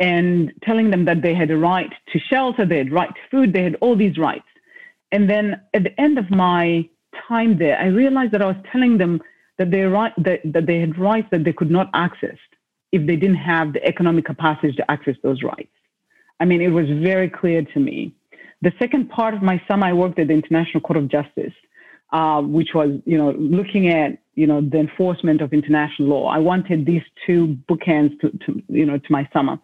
and 0.00 0.52
telling 0.62 0.90
them 0.90 1.04
that 1.06 1.22
they 1.22 1.34
had 1.34 1.50
a 1.50 1.56
right 1.56 1.92
to 2.12 2.18
shelter, 2.18 2.64
they 2.64 2.78
had 2.78 2.92
right 2.92 3.08
to 3.08 3.20
food, 3.30 3.52
they 3.52 3.64
had 3.64 3.76
all 3.80 3.96
these 3.96 4.16
rights. 4.18 4.46
And 5.12 5.28
then 5.28 5.60
at 5.74 5.82
the 5.84 6.00
end 6.00 6.18
of 6.18 6.30
my 6.30 6.88
time 7.28 7.58
there, 7.58 7.78
I 7.78 7.86
realized 7.86 8.32
that 8.32 8.42
I 8.42 8.46
was 8.46 8.56
telling 8.70 8.98
them 8.98 9.20
that 9.58 9.70
they 9.70 9.82
right 9.82 10.12
that, 10.18 10.40
that 10.44 10.66
they 10.66 10.78
had 10.78 10.98
rights 10.98 11.28
that 11.32 11.44
they 11.44 11.52
could 11.52 11.70
not 11.70 11.90
access 11.94 12.36
if 12.92 13.06
they 13.06 13.16
didn't 13.16 13.36
have 13.36 13.72
the 13.72 13.84
economic 13.84 14.24
capacity 14.24 14.72
to 14.72 14.90
access 14.90 15.16
those 15.22 15.42
rights. 15.42 15.72
I 16.40 16.44
mean, 16.44 16.60
it 16.60 16.68
was 16.68 16.86
very 17.02 17.28
clear 17.28 17.62
to 17.62 17.80
me. 17.80 18.14
The 18.62 18.72
second 18.78 19.10
part 19.10 19.34
of 19.34 19.42
my 19.42 19.60
summer, 19.68 19.86
I 19.86 19.92
worked 19.92 20.18
at 20.18 20.28
the 20.28 20.34
International 20.34 20.80
Court 20.80 20.96
of 20.96 21.08
Justice, 21.08 21.52
uh, 22.12 22.40
which 22.42 22.70
was, 22.74 22.90
you 23.04 23.18
know, 23.18 23.32
looking 23.32 23.88
at, 23.88 24.18
you 24.34 24.46
know, 24.46 24.60
the 24.60 24.78
enforcement 24.78 25.40
of 25.40 25.52
international 25.52 26.08
law. 26.08 26.28
I 26.28 26.38
wanted 26.38 26.86
these 26.86 27.02
two 27.26 27.58
bookends 27.68 28.18
to, 28.20 28.30
to 28.46 28.62
you 28.68 28.86
know, 28.86 28.98
to 28.98 29.12
my 29.12 29.28
summer, 29.32 29.58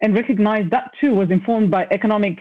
and 0.00 0.14
recognized 0.14 0.70
that 0.70 0.92
too 1.00 1.14
was 1.14 1.30
informed 1.30 1.70
by 1.70 1.86
economic 1.90 2.38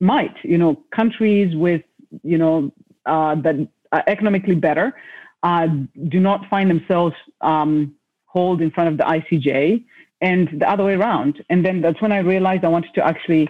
might. 0.00 0.36
You 0.42 0.58
know, 0.58 0.82
countries 0.94 1.56
with, 1.56 1.82
you 2.22 2.38
know, 2.38 2.72
uh, 3.06 3.34
that 3.36 3.68
are 3.92 4.04
economically 4.06 4.54
better 4.54 4.94
uh, 5.42 5.66
do 6.08 6.20
not 6.20 6.48
find 6.48 6.70
themselves 6.70 7.14
um, 7.40 7.94
in 8.34 8.70
front 8.70 8.88
of 8.88 8.96
the 8.96 9.04
ICJ 9.04 9.84
and 10.22 10.48
the 10.58 10.70
other 10.70 10.84
way 10.84 10.94
around. 10.94 11.44
And 11.50 11.64
then 11.64 11.82
that's 11.82 12.00
when 12.00 12.12
I 12.12 12.18
realized 12.18 12.64
I 12.64 12.68
wanted 12.68 12.94
to 12.94 13.06
actually 13.06 13.48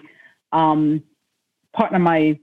um, 0.51 1.03
partner 1.73 1.99
my 1.99 2.37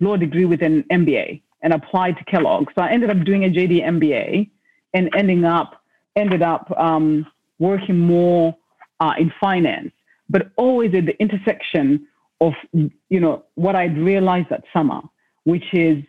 law 0.00 0.16
degree 0.16 0.46
with 0.46 0.62
an 0.62 0.84
MBA 0.84 1.42
and 1.62 1.72
apply 1.72 2.12
to 2.12 2.24
Kellogg. 2.24 2.68
So 2.74 2.82
I 2.82 2.90
ended 2.90 3.10
up 3.10 3.24
doing 3.24 3.44
a 3.44 3.48
JD 3.48 3.84
MBA 3.84 4.50
and 4.94 5.10
ending 5.14 5.44
up 5.44 5.82
ended 6.14 6.42
up 6.42 6.70
um, 6.76 7.26
working 7.58 7.98
more 7.98 8.54
uh, 9.00 9.14
in 9.18 9.32
finance, 9.40 9.92
but 10.28 10.50
always 10.56 10.94
at 10.94 11.06
the 11.06 11.18
intersection 11.20 12.06
of 12.40 12.52
you 12.72 13.20
know 13.20 13.44
what 13.54 13.76
I'd 13.76 13.96
realized 13.96 14.48
that 14.50 14.64
summer, 14.72 15.00
which 15.44 15.72
is 15.72 16.02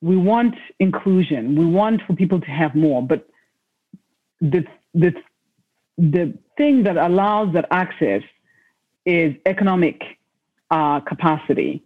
we 0.00 0.16
want 0.16 0.54
inclusion, 0.78 1.56
we 1.56 1.66
want 1.66 2.00
for 2.06 2.14
people 2.14 2.40
to 2.40 2.50
have 2.50 2.74
more, 2.74 3.02
but 3.02 3.28
the 4.40 4.64
the 4.94 5.14
the 5.98 6.36
thing 6.56 6.84
that 6.84 6.96
allows 6.96 7.52
that 7.54 7.66
access 7.70 8.22
is 9.04 9.34
economic 9.46 10.02
uh, 10.70 11.00
capacity, 11.00 11.82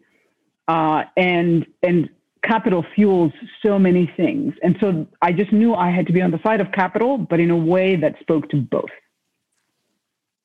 uh, 0.68 1.04
and 1.16 1.66
and 1.82 2.08
capital 2.42 2.84
fuels 2.94 3.32
so 3.64 3.78
many 3.78 4.12
things. 4.16 4.54
And 4.62 4.76
so 4.80 5.06
I 5.22 5.32
just 5.32 5.52
knew 5.52 5.74
I 5.74 5.90
had 5.90 6.06
to 6.06 6.12
be 6.12 6.22
on 6.22 6.30
the 6.30 6.40
side 6.42 6.60
of 6.60 6.72
capital, 6.72 7.18
but 7.18 7.40
in 7.40 7.50
a 7.50 7.56
way 7.56 7.96
that 7.96 8.16
spoke 8.20 8.48
to 8.50 8.56
both. 8.56 8.90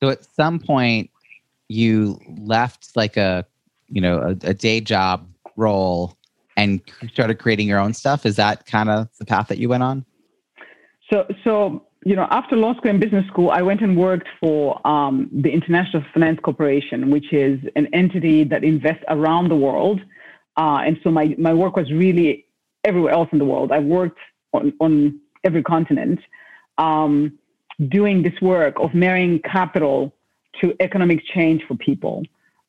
So 0.01 0.09
at 0.09 0.23
some 0.23 0.59
point, 0.59 1.09
you 1.69 2.19
left 2.39 2.95
like 2.95 3.17
a, 3.17 3.45
you 3.87 4.01
know, 4.01 4.19
a, 4.19 4.49
a 4.49 4.53
day 4.53 4.81
job 4.81 5.27
role 5.55 6.17
and 6.57 6.81
started 7.11 7.39
creating 7.39 7.67
your 7.67 7.79
own 7.79 7.93
stuff. 7.93 8.25
Is 8.25 8.35
that 8.35 8.65
kind 8.65 8.89
of 8.89 9.07
the 9.19 9.25
path 9.25 9.47
that 9.47 9.57
you 9.57 9.69
went 9.69 9.83
on? 9.83 10.05
So, 11.11 11.25
so 11.43 11.85
you 12.05 12.15
know, 12.15 12.27
after 12.31 12.55
law 12.55 12.75
school 12.75 12.91
and 12.91 12.99
business 12.99 13.25
school, 13.27 13.49
I 13.49 13.61
went 13.61 13.81
and 13.81 13.97
worked 13.97 14.27
for 14.39 14.85
um, 14.85 15.29
the 15.31 15.49
International 15.49 16.03
Finance 16.13 16.39
Corporation, 16.43 17.09
which 17.09 17.31
is 17.31 17.59
an 17.75 17.87
entity 17.93 18.43
that 18.45 18.63
invests 18.63 19.03
around 19.07 19.49
the 19.49 19.55
world 19.55 20.01
uh, 20.57 20.81
and 20.85 20.99
so 21.03 21.11
my, 21.11 21.35
my 21.37 21.53
work 21.53 21.75
was 21.75 21.91
really 21.91 22.45
everywhere 22.83 23.13
else 23.13 23.29
in 23.31 23.39
the 23.39 23.45
world. 23.45 23.71
I 23.71 23.79
worked 23.79 24.19
on, 24.53 24.73
on 24.79 25.19
every 25.43 25.63
continent 25.63 26.19
um, 26.77 27.37
doing 27.89 28.21
this 28.21 28.39
work 28.41 28.75
of 28.79 28.93
marrying 28.93 29.39
capital 29.39 30.13
to 30.61 30.75
economic 30.79 31.23
change 31.33 31.63
for 31.67 31.75
people. 31.75 32.23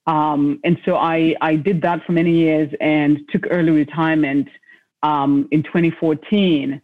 Um, 0.07 0.61
and 0.65 0.79
so 0.85 0.97
I, 0.97 1.35
I 1.41 1.57
did 1.57 1.83
that 1.83 2.05
for 2.05 2.13
many 2.13 2.33
years 2.33 2.73
and 2.81 3.21
took 3.31 3.45
early 3.51 3.71
retirement 3.71 4.49
um, 5.03 5.49
in 5.51 5.63
2014 5.63 6.81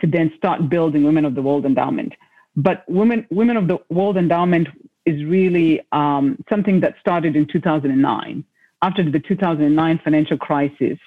to 0.00 0.06
then 0.06 0.32
start 0.36 0.68
building 0.68 1.04
Women 1.04 1.24
of 1.24 1.34
the 1.34 1.42
World 1.42 1.64
Endowment. 1.66 2.12
But 2.56 2.84
Women, 2.88 3.26
Women 3.30 3.56
of 3.56 3.68
the 3.68 3.78
World 3.90 4.16
Endowment 4.16 4.68
is 5.06 5.24
really 5.24 5.80
um, 5.92 6.38
something 6.48 6.80
that 6.80 6.94
started 7.00 7.36
in 7.36 7.46
2009 7.46 8.44
after 8.84 9.02
the 9.02 9.18
2009 9.18 10.00
financial 10.04 10.36
crisis, 10.36 10.98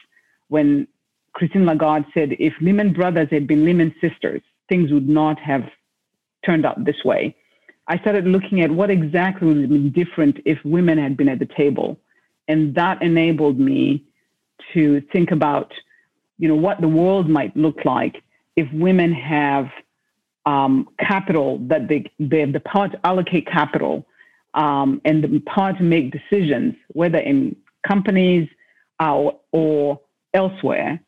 when 0.47 0.87
Christine 1.33 1.67
Lagarde 1.67 2.07
said 2.11 2.29
if 2.39 2.53
Lehman 2.59 2.91
Brothers 2.91 3.27
had 3.29 3.45
been 3.45 3.65
Lehman 3.65 3.93
sisters, 4.01 4.41
things 4.67 4.91
would 4.91 5.07
not 5.07 5.39
have 5.39 5.63
turned 6.43 6.65
out 6.65 6.83
this 6.85 7.03
way. 7.05 7.35
I 7.87 7.99
started 7.99 8.25
looking 8.25 8.61
at 8.61 8.71
what 8.71 8.89
exactly 8.89 9.47
would 9.47 9.57
have 9.61 9.69
been 9.69 9.91
different 9.91 10.39
if 10.43 10.57
women 10.65 10.97
had 10.97 11.15
been 11.15 11.29
at 11.29 11.37
the 11.37 11.45
table. 11.45 11.99
And 12.47 12.73
that 12.73 12.99
enabled 13.03 13.59
me 13.59 14.03
to 14.73 14.99
think 15.13 15.29
about, 15.29 15.71
you 16.39 16.47
know, 16.47 16.55
what 16.55 16.81
the 16.81 16.87
world 16.87 17.29
might 17.29 17.55
look 17.55 17.85
like 17.85 18.23
if 18.55 18.67
women 18.73 19.13
have 19.13 19.69
um, 20.47 20.89
capital 20.99 21.59
that 21.67 21.87
they, 21.87 22.11
they 22.19 22.39
have 22.39 22.53
the 22.53 22.59
power 22.61 22.89
to 22.89 22.99
allocate 23.05 23.45
capital 23.45 24.07
um, 24.55 24.99
and 25.05 25.23
the 25.23 25.39
power 25.41 25.73
to 25.73 25.83
make 25.83 26.11
decisions, 26.11 26.73
whether 26.93 27.19
in 27.19 27.55
companies 27.87 28.47
uh, 28.99 29.31
or 29.51 29.99
elsewhere 30.33 30.99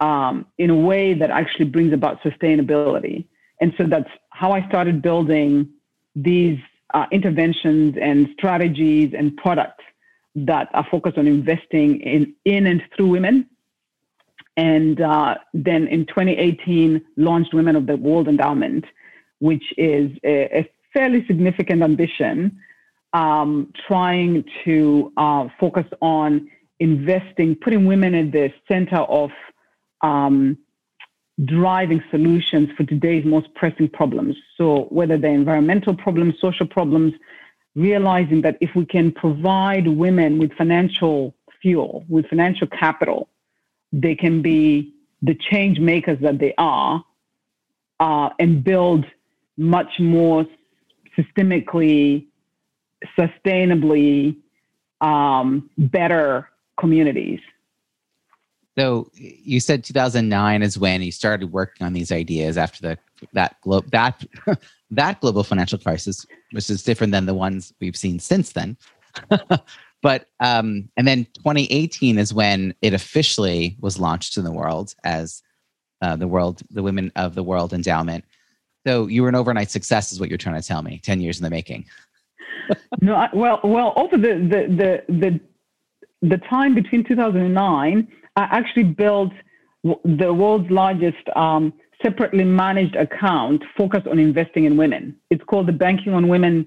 um, 0.00 0.46
in 0.58 0.70
a 0.70 0.74
way 0.74 1.14
that 1.14 1.30
actually 1.30 1.66
brings 1.66 1.92
about 1.92 2.20
sustainability. 2.22 3.26
And 3.60 3.72
so 3.78 3.84
that's 3.86 4.10
how 4.30 4.52
I 4.52 4.66
started 4.68 5.00
building 5.00 5.68
these 6.14 6.58
uh, 6.92 7.06
interventions 7.10 7.96
and 8.00 8.28
strategies 8.34 9.14
and 9.16 9.36
products 9.36 9.84
that 10.34 10.68
are 10.74 10.86
focused 10.90 11.18
on 11.18 11.26
investing 11.26 12.00
in, 12.00 12.34
in 12.44 12.66
and 12.66 12.82
through 12.94 13.08
women. 13.08 13.48
And 14.56 15.00
uh, 15.00 15.36
then 15.52 15.88
in 15.88 16.06
2018, 16.06 17.04
launched 17.16 17.54
Women 17.54 17.76
of 17.76 17.86
the 17.86 17.96
World 17.96 18.28
Endowment, 18.28 18.84
which 19.40 19.64
is 19.76 20.10
a, 20.24 20.58
a 20.58 20.70
fairly 20.92 21.26
significant 21.26 21.82
ambition 21.82 22.56
um, 23.14 23.72
trying 23.86 24.44
to 24.64 25.12
uh, 25.16 25.48
focus 25.58 25.86
on 26.02 26.50
investing, 26.80 27.54
putting 27.54 27.86
women 27.86 28.14
at 28.14 28.32
the 28.32 28.52
center 28.68 28.98
of 28.98 29.30
um, 30.02 30.58
driving 31.44 32.02
solutions 32.10 32.68
for 32.76 32.84
today's 32.84 33.24
most 33.24 33.52
pressing 33.54 33.88
problems. 33.88 34.36
So, 34.58 34.82
whether 34.90 35.16
they're 35.16 35.32
environmental 35.32 35.96
problems, 35.96 36.34
social 36.40 36.66
problems, 36.66 37.14
realizing 37.76 38.42
that 38.42 38.58
if 38.60 38.70
we 38.74 38.84
can 38.84 39.12
provide 39.12 39.86
women 39.86 40.38
with 40.38 40.52
financial 40.54 41.34
fuel, 41.62 42.04
with 42.08 42.26
financial 42.26 42.66
capital, 42.66 43.28
they 43.92 44.14
can 44.14 44.42
be 44.42 44.92
the 45.22 45.34
change 45.34 45.78
makers 45.78 46.18
that 46.20 46.38
they 46.38 46.52
are 46.58 47.02
uh, 48.00 48.30
and 48.38 48.62
build 48.62 49.06
much 49.56 50.00
more 50.00 50.44
systemically 51.16 52.26
sustainably 53.18 54.36
um, 55.00 55.70
better 55.76 56.48
communities. 56.78 57.40
So 58.76 59.08
you 59.14 59.60
said 59.60 59.84
2009 59.84 60.62
is 60.62 60.78
when 60.78 61.00
you 61.02 61.12
started 61.12 61.52
working 61.52 61.86
on 61.86 61.92
these 61.92 62.10
ideas 62.10 62.58
after 62.58 62.82
the 62.82 62.98
that 63.32 63.60
glo- 63.60 63.84
that 63.92 64.24
that 64.90 65.20
global 65.20 65.44
financial 65.44 65.78
crisis, 65.78 66.26
which 66.50 66.68
is 66.68 66.82
different 66.82 67.12
than 67.12 67.26
the 67.26 67.34
ones 67.34 67.72
we've 67.80 67.96
seen 67.96 68.18
since 68.18 68.52
then. 68.52 68.76
but 70.02 70.26
um, 70.40 70.88
and 70.96 71.06
then 71.06 71.24
2018 71.34 72.18
is 72.18 72.34
when 72.34 72.74
it 72.82 72.92
officially 72.92 73.76
was 73.80 73.98
launched 73.98 74.36
in 74.36 74.44
the 74.44 74.52
world 74.52 74.94
as 75.04 75.42
uh, 76.02 76.16
the 76.16 76.28
world, 76.28 76.62
the 76.70 76.82
Women 76.82 77.12
of 77.14 77.34
the 77.34 77.44
World 77.44 77.72
Endowment. 77.72 78.24
So 78.86 79.06
you 79.06 79.22
were 79.22 79.28
an 79.28 79.34
overnight 79.36 79.70
success, 79.70 80.12
is 80.12 80.20
what 80.20 80.28
you're 80.28 80.36
trying 80.36 80.60
to 80.60 80.66
tell 80.66 80.82
me. 80.82 81.00
10 81.02 81.20
years 81.20 81.38
in 81.38 81.44
the 81.44 81.50
making 81.50 81.86
no, 83.00 83.14
I, 83.14 83.28
well, 83.32 83.60
well, 83.64 83.92
over 83.96 84.16
the, 84.16 84.34
the, 84.34 85.02
the, 85.08 85.12
the, 85.12 85.40
the 86.28 86.38
time 86.48 86.74
between 86.74 87.04
2009, 87.04 88.08
I 88.36 88.42
actually 88.42 88.84
built 88.84 89.32
the 89.82 90.32
world's 90.32 90.70
largest 90.70 91.28
um, 91.36 91.72
separately 92.02 92.44
managed 92.44 92.96
account 92.96 93.62
focused 93.76 94.06
on 94.06 94.18
investing 94.18 94.64
in 94.64 94.76
women. 94.76 95.16
It's 95.30 95.44
called 95.44 95.68
the 95.68 95.72
Banking 95.72 96.14
on 96.14 96.28
Women 96.28 96.66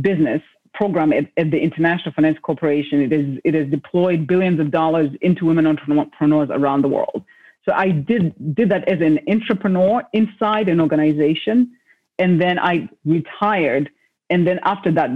Business 0.00 0.42
program 0.74 1.12
at, 1.12 1.24
at, 1.36 1.50
the 1.50 1.58
International 1.58 2.12
Finance 2.14 2.38
Corporation. 2.42 3.00
It 3.00 3.12
is 3.12 3.38
it 3.44 3.54
has 3.54 3.68
deployed 3.68 4.26
billions 4.26 4.60
of 4.60 4.70
dollars 4.70 5.10
into 5.20 5.46
women 5.46 5.66
entrepreneurs 5.66 6.48
around 6.52 6.82
the 6.82 6.88
world. 6.88 7.24
So 7.68 7.72
I 7.74 7.90
did 7.90 8.54
did 8.54 8.70
that 8.70 8.88
as 8.88 9.00
an 9.00 9.18
entrepreneur 9.28 10.02
inside 10.12 10.68
an 10.68 10.80
organization, 10.80 11.72
and 12.18 12.40
then 12.40 12.58
I 12.58 12.88
retired 13.04 13.90
and 14.30 14.46
then 14.46 14.60
after 14.62 14.90
that 14.92 15.10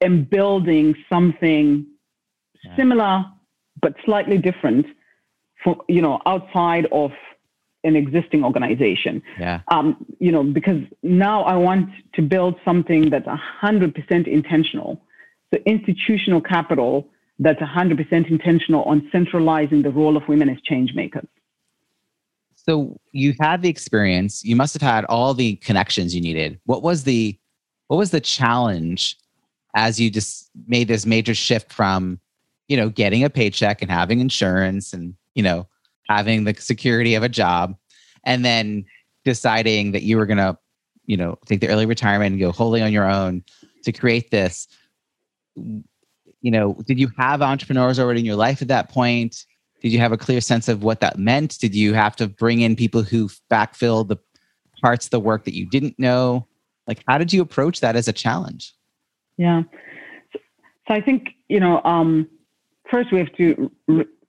and 0.00 0.28
building 0.28 0.94
something 1.08 1.86
yeah. 2.62 2.76
similar 2.76 3.24
but 3.80 3.94
slightly 4.04 4.38
different 4.38 4.86
for 5.62 5.76
you 5.88 6.02
know 6.02 6.20
outside 6.26 6.86
of 6.92 7.10
an 7.84 7.96
existing 7.96 8.42
organization. 8.44 9.22
Yeah. 9.38 9.60
Um, 9.68 10.04
you 10.18 10.32
know 10.32 10.42
because 10.42 10.82
now 11.02 11.42
i 11.44 11.56
want 11.56 11.90
to 12.14 12.22
build 12.22 12.56
something 12.64 13.10
that's 13.10 13.26
100% 13.26 14.26
intentional. 14.26 15.00
So 15.52 15.60
institutional 15.66 16.40
capital 16.40 17.08
that's 17.38 17.60
100% 17.60 18.30
intentional 18.30 18.84
on 18.84 19.08
centralizing 19.10 19.82
the 19.82 19.90
role 19.90 20.16
of 20.16 20.22
women 20.28 20.48
as 20.48 20.60
change 20.62 20.94
makers. 20.94 21.26
So 22.54 22.98
you 23.12 23.34
had 23.40 23.62
the 23.62 23.68
experience. 23.68 24.44
You 24.44 24.56
must 24.56 24.72
have 24.74 24.82
had 24.82 25.04
all 25.06 25.34
the 25.34 25.56
connections 25.56 26.14
you 26.14 26.20
needed. 26.20 26.60
What 26.64 26.82
was 26.82 27.04
the 27.04 27.36
what 27.88 27.96
was 27.96 28.10
the 28.10 28.20
challenge 28.20 29.16
as 29.74 30.00
you 30.00 30.10
just 30.10 30.50
made 30.66 30.88
this 30.88 31.06
major 31.06 31.34
shift 31.34 31.72
from 31.72 32.18
you 32.68 32.76
know 32.76 32.88
getting 32.88 33.24
a 33.24 33.30
paycheck 33.30 33.82
and 33.82 33.90
having 33.90 34.20
insurance 34.20 34.92
and 34.92 35.14
you 35.34 35.42
know 35.42 35.66
having 36.08 36.44
the 36.44 36.54
security 36.54 37.14
of 37.14 37.22
a 37.22 37.28
job 37.28 37.76
and 38.24 38.44
then 38.44 38.84
deciding 39.24 39.92
that 39.92 40.02
you 40.02 40.16
were 40.16 40.26
going 40.26 40.38
to 40.38 40.56
you 41.06 41.16
know 41.16 41.38
take 41.46 41.60
the 41.60 41.68
early 41.68 41.86
retirement 41.86 42.32
and 42.32 42.40
go 42.40 42.52
wholly 42.52 42.82
on 42.82 42.92
your 42.92 43.08
own 43.08 43.42
to 43.84 43.92
create 43.92 44.30
this? 44.30 44.68
You 45.56 46.50
know 46.50 46.74
did 46.86 46.98
you 46.98 47.10
have 47.18 47.42
entrepreneurs 47.42 47.98
already 47.98 48.20
in 48.20 48.26
your 48.26 48.36
life 48.36 48.62
at 48.62 48.68
that 48.68 48.88
point? 48.88 49.46
Did 49.82 49.92
you 49.92 49.98
have 49.98 50.12
a 50.12 50.18
clear 50.18 50.40
sense 50.40 50.68
of 50.68 50.82
what 50.82 51.00
that 51.00 51.18
meant? 51.18 51.58
Did 51.58 51.74
you 51.74 51.92
have 51.92 52.16
to 52.16 52.26
bring 52.26 52.62
in 52.62 52.74
people 52.74 53.02
who 53.02 53.28
backfill 53.50 54.08
the 54.08 54.16
parts 54.80 55.06
of 55.06 55.10
the 55.10 55.20
work 55.20 55.44
that 55.44 55.54
you 55.54 55.68
didn't 55.68 55.98
know 55.98 56.46
like, 56.86 57.02
how 57.06 57.18
did 57.18 57.32
you 57.32 57.42
approach 57.42 57.80
that 57.80 57.96
as 57.96 58.08
a 58.08 58.12
challenge? 58.12 58.74
Yeah. 59.36 59.62
So, 60.32 60.38
so 60.88 60.94
I 60.94 61.00
think, 61.00 61.30
you 61.48 61.60
know, 61.60 61.80
um, 61.84 62.28
first 62.90 63.12
we 63.12 63.18
have 63.18 63.32
to 63.36 63.70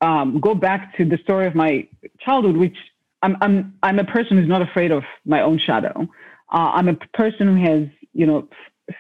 um, 0.02 0.40
go 0.40 0.56
back 0.56 0.96
to 0.98 1.06
the 1.06 1.18
story 1.18 1.48
of 1.48 1.56
my 1.56 1.88
childhood, 2.20 2.58
which 2.58 2.78
I'm, 3.22 3.38
I'm, 3.42 3.74
I'm 3.84 4.00
a 4.00 4.04
person 4.04 4.38
who's 4.38 4.48
not 4.48 4.62
afraid 4.62 4.92
of 4.92 5.04
my 5.26 5.42
own 5.42 5.60
shadow. 5.60 6.08
Uh, 6.52 6.72
I'm 6.74 6.88
a 6.88 6.96
person 7.14 7.58
who 7.58 7.64
has, 7.64 7.88
you 8.14 8.26
know, 8.26 8.48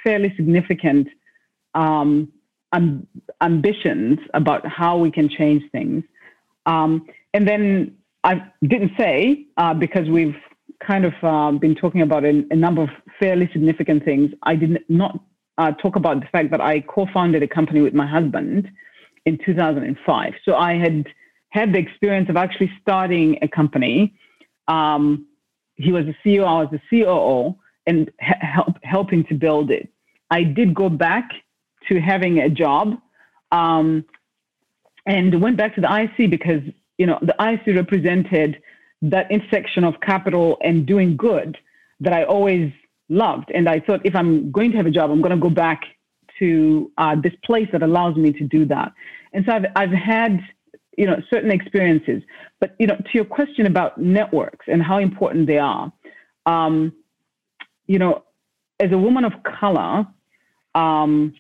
fairly 0.04 0.34
significant 0.36 1.08
um, 1.76 2.32
ambitions 3.41 4.20
about 4.34 4.65
how 4.68 4.98
we 4.98 5.12
can 5.12 5.30
change 5.30 5.63
things. 5.72 6.04
Um, 6.65 7.08
and 7.34 7.48
then 7.48 7.96
I 8.24 8.41
didn't 8.63 8.91
say, 8.98 9.46
uh, 9.58 9.74
because 9.74 10.10
we've 10.10 10.36
kind 10.86 11.06
of 11.06 11.13
uh, 11.22 11.52
been 11.52 11.76
talking 11.76 12.02
about 12.02 12.26
a, 12.26 12.44
a, 12.50 12.56
number 12.56 12.82
of 12.82 12.89
fairly 13.19 13.49
significant 13.54 14.04
things, 14.04 14.32
I 14.43 14.56
did 14.56 14.84
not 14.89 15.19
uh, 15.58 15.71
talk 15.71 15.95
about 15.95 16.19
the 16.19 16.28
fact 16.28 16.51
that 16.51 16.62
I 16.62 16.82
co 16.82 17.08
founded 17.13 17.43
a 17.43 17.47
company 17.47 17.82
with 17.82 17.93
my 17.93 18.08
husband 18.08 18.69
in 19.25 19.38
2005. 19.45 20.34
So 20.43 20.56
I 20.56 20.73
had 20.73 21.08
had 21.49 21.73
the 21.73 21.80
experience 21.80 22.30
of 22.30 22.36
actually 22.36 22.71
starting 22.82 23.38
a 23.41 23.47
company. 23.47 24.13
Um, 24.67 25.28
he 25.75 25.91
was 25.91 26.06
the 26.06 26.15
CEO, 26.23 26.43
I 26.45 26.63
was 26.63 26.69
the 26.71 26.82
COO, 26.89 27.58
and 27.88 28.12
help, 28.19 28.78
helping 28.84 29.23
to 29.25 29.36
build 29.36 29.71
it. 29.71 29.89
I 30.30 30.43
did 30.43 30.73
go 30.73 30.89
back 30.89 31.30
to 31.88 32.01
having 32.01 32.39
a 32.39 32.49
job 32.49 32.95
um, 33.51 34.06
and 35.06 35.41
went 35.41 35.56
back 35.56 35.75
to 35.75 35.82
the 35.82 36.01
IC 36.04 36.30
because 36.30 36.62
you 36.97 37.06
know 37.06 37.19
the 37.21 37.36
IC 37.39 37.75
represented 37.75 38.62
that 39.01 39.30
intersection 39.32 39.84
of 39.84 39.99
capital 40.01 40.58
and 40.62 40.86
doing 40.86 41.15
good 41.15 41.58
that 41.99 42.13
I 42.13 42.23
always 42.23 42.71
loved. 43.10 43.52
And 43.54 43.70
I 43.70 43.80
thought 43.80 44.02
if 44.04 44.15
I'm 44.15 44.52
going 44.52 44.72
to 44.72 44.78
have 44.78 44.86
a 44.86 44.91
job, 44.91 45.12
I'm 45.12 45.22
going 45.22 45.36
to 45.36 45.41
go 45.41 45.50
back 45.50 45.82
to 46.39 46.91
uh, 46.98 47.15
this 47.22 47.34
place 47.44 47.68
that 47.72 47.84
allows 47.84 48.15
me 48.15 48.32
to 48.34 48.44
do 48.44 48.65
that. 48.65 48.91
And 49.34 49.46
so 49.46 49.54
I've, 49.54 49.65
I've 49.76 49.91
had, 49.91 50.39
you 50.98 51.06
know, 51.06 51.22
certain 51.30 51.52
experiences. 51.52 52.24
But, 52.60 52.76
you 52.80 52.88
know, 52.88 52.96
to 52.96 53.10
your 53.13 53.26
question 53.26 53.65
about 53.65 53.98
networks 53.98 54.65
and 54.68 54.82
how 54.82 54.98
important 55.00 55.48
they 55.48 55.58
are, 55.58 55.91
um, 56.46 56.94
you 57.88 58.00
know, 58.00 58.24
as 58.80 58.91
a 58.91 58.98
woman 58.98 59.24
of 59.24 59.34
color, 59.44 60.06
um, 60.74 61.34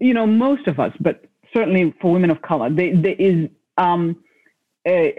you 0.00 0.14
know, 0.14 0.26
most 0.26 0.66
of 0.66 0.80
us, 0.80 0.92
but 1.00 1.24
certainly 1.54 1.94
for 2.00 2.12
women 2.12 2.30
of 2.30 2.40
color, 2.42 2.70
there, 2.70 2.96
there 2.96 3.16
is, 3.18 3.48
um, 3.76 4.22
a, 4.86 5.18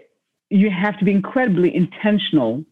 you 0.49 0.69
have 0.69 0.97
to 0.99 1.05
be 1.05 1.11
incredibly 1.11 1.75
intentional 1.75 2.63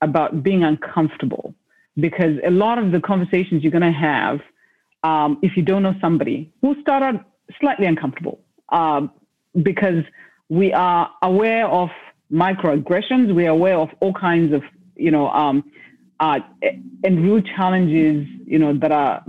about 0.00 0.42
being 0.42 0.64
uncomfortable 0.64 1.54
because 1.98 2.36
a 2.44 2.50
lot 2.50 2.78
of 2.78 2.92
the 2.92 3.00
conversations 3.00 3.62
you're 3.62 3.72
going 3.72 3.82
to 3.82 3.98
have, 3.98 4.40
um, 5.02 5.38
if 5.42 5.56
you 5.56 5.62
don't 5.62 5.82
know 5.82 5.94
somebody, 6.00 6.52
will 6.62 6.76
start 6.80 7.02
out 7.02 7.24
slightly 7.60 7.86
uncomfortable 7.86 8.40
uh, 8.70 9.06
because 9.62 10.04
we 10.48 10.72
are 10.72 11.10
aware 11.22 11.66
of 11.66 11.90
microaggressions, 12.32 13.34
we 13.34 13.46
are 13.46 13.50
aware 13.50 13.78
of 13.78 13.90
all 14.00 14.12
kinds 14.12 14.52
of, 14.54 14.62
you 14.96 15.10
know, 15.10 15.28
um, 15.30 15.64
uh, 16.20 16.38
and 17.04 17.22
real 17.22 17.40
challenges, 17.40 18.26
you 18.46 18.58
know, 18.58 18.76
that 18.78 18.92
are 18.92 19.24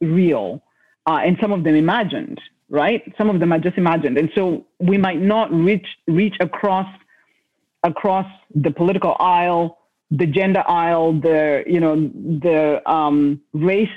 real 0.00 0.62
uh, 1.06 1.20
and 1.24 1.36
some 1.40 1.52
of 1.52 1.64
them 1.64 1.74
imagined, 1.74 2.40
right? 2.68 3.02
Some 3.18 3.28
of 3.28 3.40
them 3.40 3.52
are 3.52 3.58
just 3.58 3.76
imagined, 3.76 4.18
and 4.18 4.30
so 4.34 4.66
we 4.78 4.98
might 4.98 5.20
not 5.20 5.52
reach 5.52 5.86
reach 6.06 6.36
across 6.40 6.86
across 7.82 8.26
the 8.54 8.70
political 8.70 9.16
aisle, 9.18 9.78
the 10.12 10.26
gender 10.26 10.62
aisle, 10.68 11.14
the 11.14 11.64
you 11.66 11.80
know 11.80 11.96
the 11.96 12.82
um, 12.90 13.40
race 13.54 13.88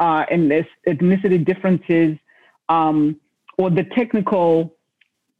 uh, 0.00 0.24
and 0.30 0.50
ethnicity 0.86 1.44
differences, 1.44 2.18
um, 2.68 3.16
or 3.56 3.70
the 3.70 3.84
technical 3.96 4.74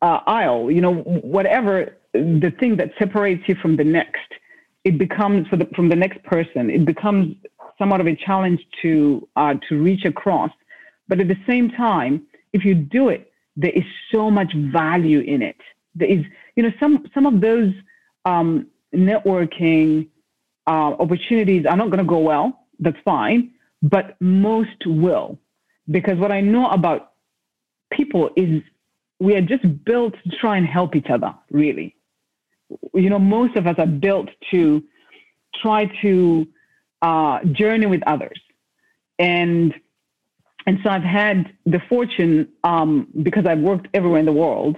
uh, 0.01 0.21
aisle. 0.27 0.71
You 0.71 0.81
know, 0.81 0.95
whatever 0.95 1.97
the 2.13 2.53
thing 2.61 2.77
that 2.77 2.93
separates 2.99 3.49
you 3.49 3.57
from 3.57 3.77
the 3.77 3.85
next, 3.85 4.31
it 4.85 4.99
becomes 4.99 5.47
the, 5.51 5.69
from 5.75 5.89
the 5.89 5.97
next 5.97 6.23
person. 6.23 6.71
It 6.71 6.85
becomes 6.85 7.37
somewhat 7.77 8.01
of 8.01 8.07
a 8.07 8.15
challenge 8.15 8.61
to 8.83 9.29
uh, 9.35 9.55
to 9.69 9.83
reach 9.83 10.05
across. 10.05 10.51
But 11.09 11.19
at 11.21 11.27
the 11.27 11.39
same 11.47 11.71
time, 11.71 12.23
if 12.53 12.65
you 12.65 12.75
do 12.75 13.09
it, 13.09 13.33
there 13.57 13.73
is 13.73 13.85
so 14.13 14.31
much 14.31 14.53
value 14.55 15.21
in 15.21 15.43
it. 15.43 15.57
There 15.97 16.09
is, 16.09 16.25
you 16.55 16.63
know, 16.63 16.73
some 16.79 17.05
some 17.13 17.27
of 17.27 17.41
those 17.41 17.73
um, 18.25 18.69
networking 18.94 20.09
uh, 20.66 20.92
opportunities 20.98 21.66
are 21.66 21.77
not 21.77 21.90
going 21.90 21.98
to 21.98 22.05
go 22.05 22.18
well. 22.18 22.66
That's 22.81 22.96
fine, 23.05 23.53
but 23.83 24.16
most 24.20 24.87
will, 24.87 25.38
because 25.90 26.18
what 26.18 26.33
I 26.33 26.40
know 26.40 26.68
about 26.68 27.12
people 27.92 28.31
is 28.37 28.62
we 29.20 29.35
are 29.35 29.40
just 29.40 29.64
built 29.85 30.14
to 30.24 30.37
try 30.37 30.57
and 30.57 30.66
help 30.66 30.94
each 30.94 31.11
other. 31.11 31.35
Really, 31.51 31.96
you 32.94 33.11
know, 33.11 33.18
most 33.18 33.57
of 33.57 33.66
us 33.66 33.77
are 33.79 33.87
built 33.87 34.29
to 34.51 34.85
try 35.61 35.87
to 36.03 36.46
uh, 37.03 37.42
journey 37.53 37.87
with 37.87 38.03
others, 38.07 38.40
and 39.18 39.74
and 40.66 40.79
so 40.85 40.90
I've 40.90 41.03
had 41.03 41.53
the 41.64 41.81
fortune, 41.88 42.48
um, 42.62 43.09
because 43.22 43.46
I've 43.46 43.61
worked 43.61 43.88
everywhere 43.94 44.20
in 44.20 44.27
the 44.27 44.33
world, 44.33 44.77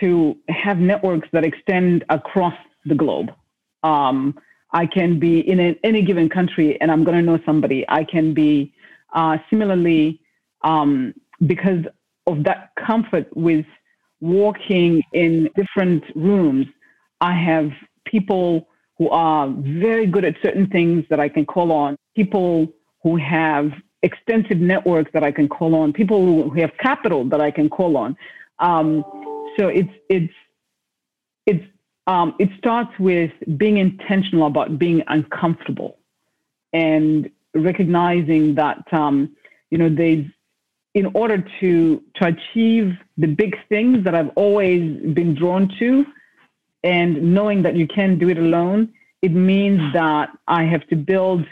to 0.00 0.36
have 0.48 0.78
networks 0.78 1.28
that 1.32 1.44
extend 1.44 2.04
across 2.10 2.54
the 2.86 2.94
globe. 2.94 3.30
Um, 3.82 4.38
I 4.72 4.86
can 4.86 5.18
be 5.18 5.40
in 5.40 5.60
a, 5.60 5.78
any 5.84 6.02
given 6.02 6.28
country 6.28 6.80
and 6.80 6.90
I'm 6.90 7.04
going 7.04 7.16
to 7.16 7.22
know 7.22 7.38
somebody. 7.46 7.84
I 7.88 8.04
can 8.04 8.34
be 8.34 8.72
uh, 9.14 9.38
similarly, 9.48 10.20
um, 10.62 11.14
because 11.46 11.84
of 12.26 12.44
that 12.44 12.72
comfort 12.76 13.28
with 13.36 13.66
walking 14.20 15.02
in 15.12 15.48
different 15.54 16.04
rooms, 16.14 16.66
I 17.20 17.32
have 17.34 17.70
people 18.04 18.68
who 18.98 19.08
are 19.10 19.48
very 19.48 20.06
good 20.06 20.24
at 20.24 20.34
certain 20.42 20.66
things 20.68 21.04
that 21.10 21.20
I 21.20 21.28
can 21.28 21.44
call 21.44 21.70
on, 21.70 21.96
people 22.14 22.68
who 23.02 23.16
have 23.16 23.70
extensive 24.02 24.58
networks 24.58 25.10
that 25.12 25.22
I 25.22 25.30
can 25.30 25.48
call 25.48 25.74
on, 25.74 25.92
people 25.92 26.24
who 26.24 26.60
have 26.60 26.70
capital 26.78 27.24
that 27.28 27.40
I 27.40 27.50
can 27.50 27.68
call 27.68 27.96
on. 27.96 28.16
Um, 28.58 29.04
so 29.58 29.68
it's 29.68 29.90
it's 30.08 30.32
it's 31.46 31.64
um, 32.06 32.34
it 32.38 32.50
starts 32.58 32.90
with 32.98 33.32
being 33.56 33.78
intentional 33.78 34.46
about 34.46 34.78
being 34.78 35.02
uncomfortable 35.08 35.98
and 36.72 37.30
recognizing 37.54 38.54
that 38.54 38.84
um, 38.92 39.34
you 39.70 39.78
know 39.78 39.88
there's 39.88 40.24
in 40.94 41.06
order 41.14 41.44
to 41.60 42.02
to 42.14 42.26
achieve 42.26 42.96
the 43.18 43.26
big 43.26 43.56
things 43.68 44.04
that 44.04 44.14
I've 44.14 44.30
always 44.36 44.80
been 45.14 45.34
drawn 45.34 45.70
to, 45.78 46.06
and 46.84 47.34
knowing 47.34 47.62
that 47.62 47.76
you 47.76 47.86
can't 47.86 48.18
do 48.18 48.28
it 48.28 48.38
alone, 48.38 48.92
it 49.22 49.32
means 49.32 49.80
that 49.92 50.30
I 50.46 50.62
have 50.64 50.86
to 50.88 50.96
build 50.96 51.44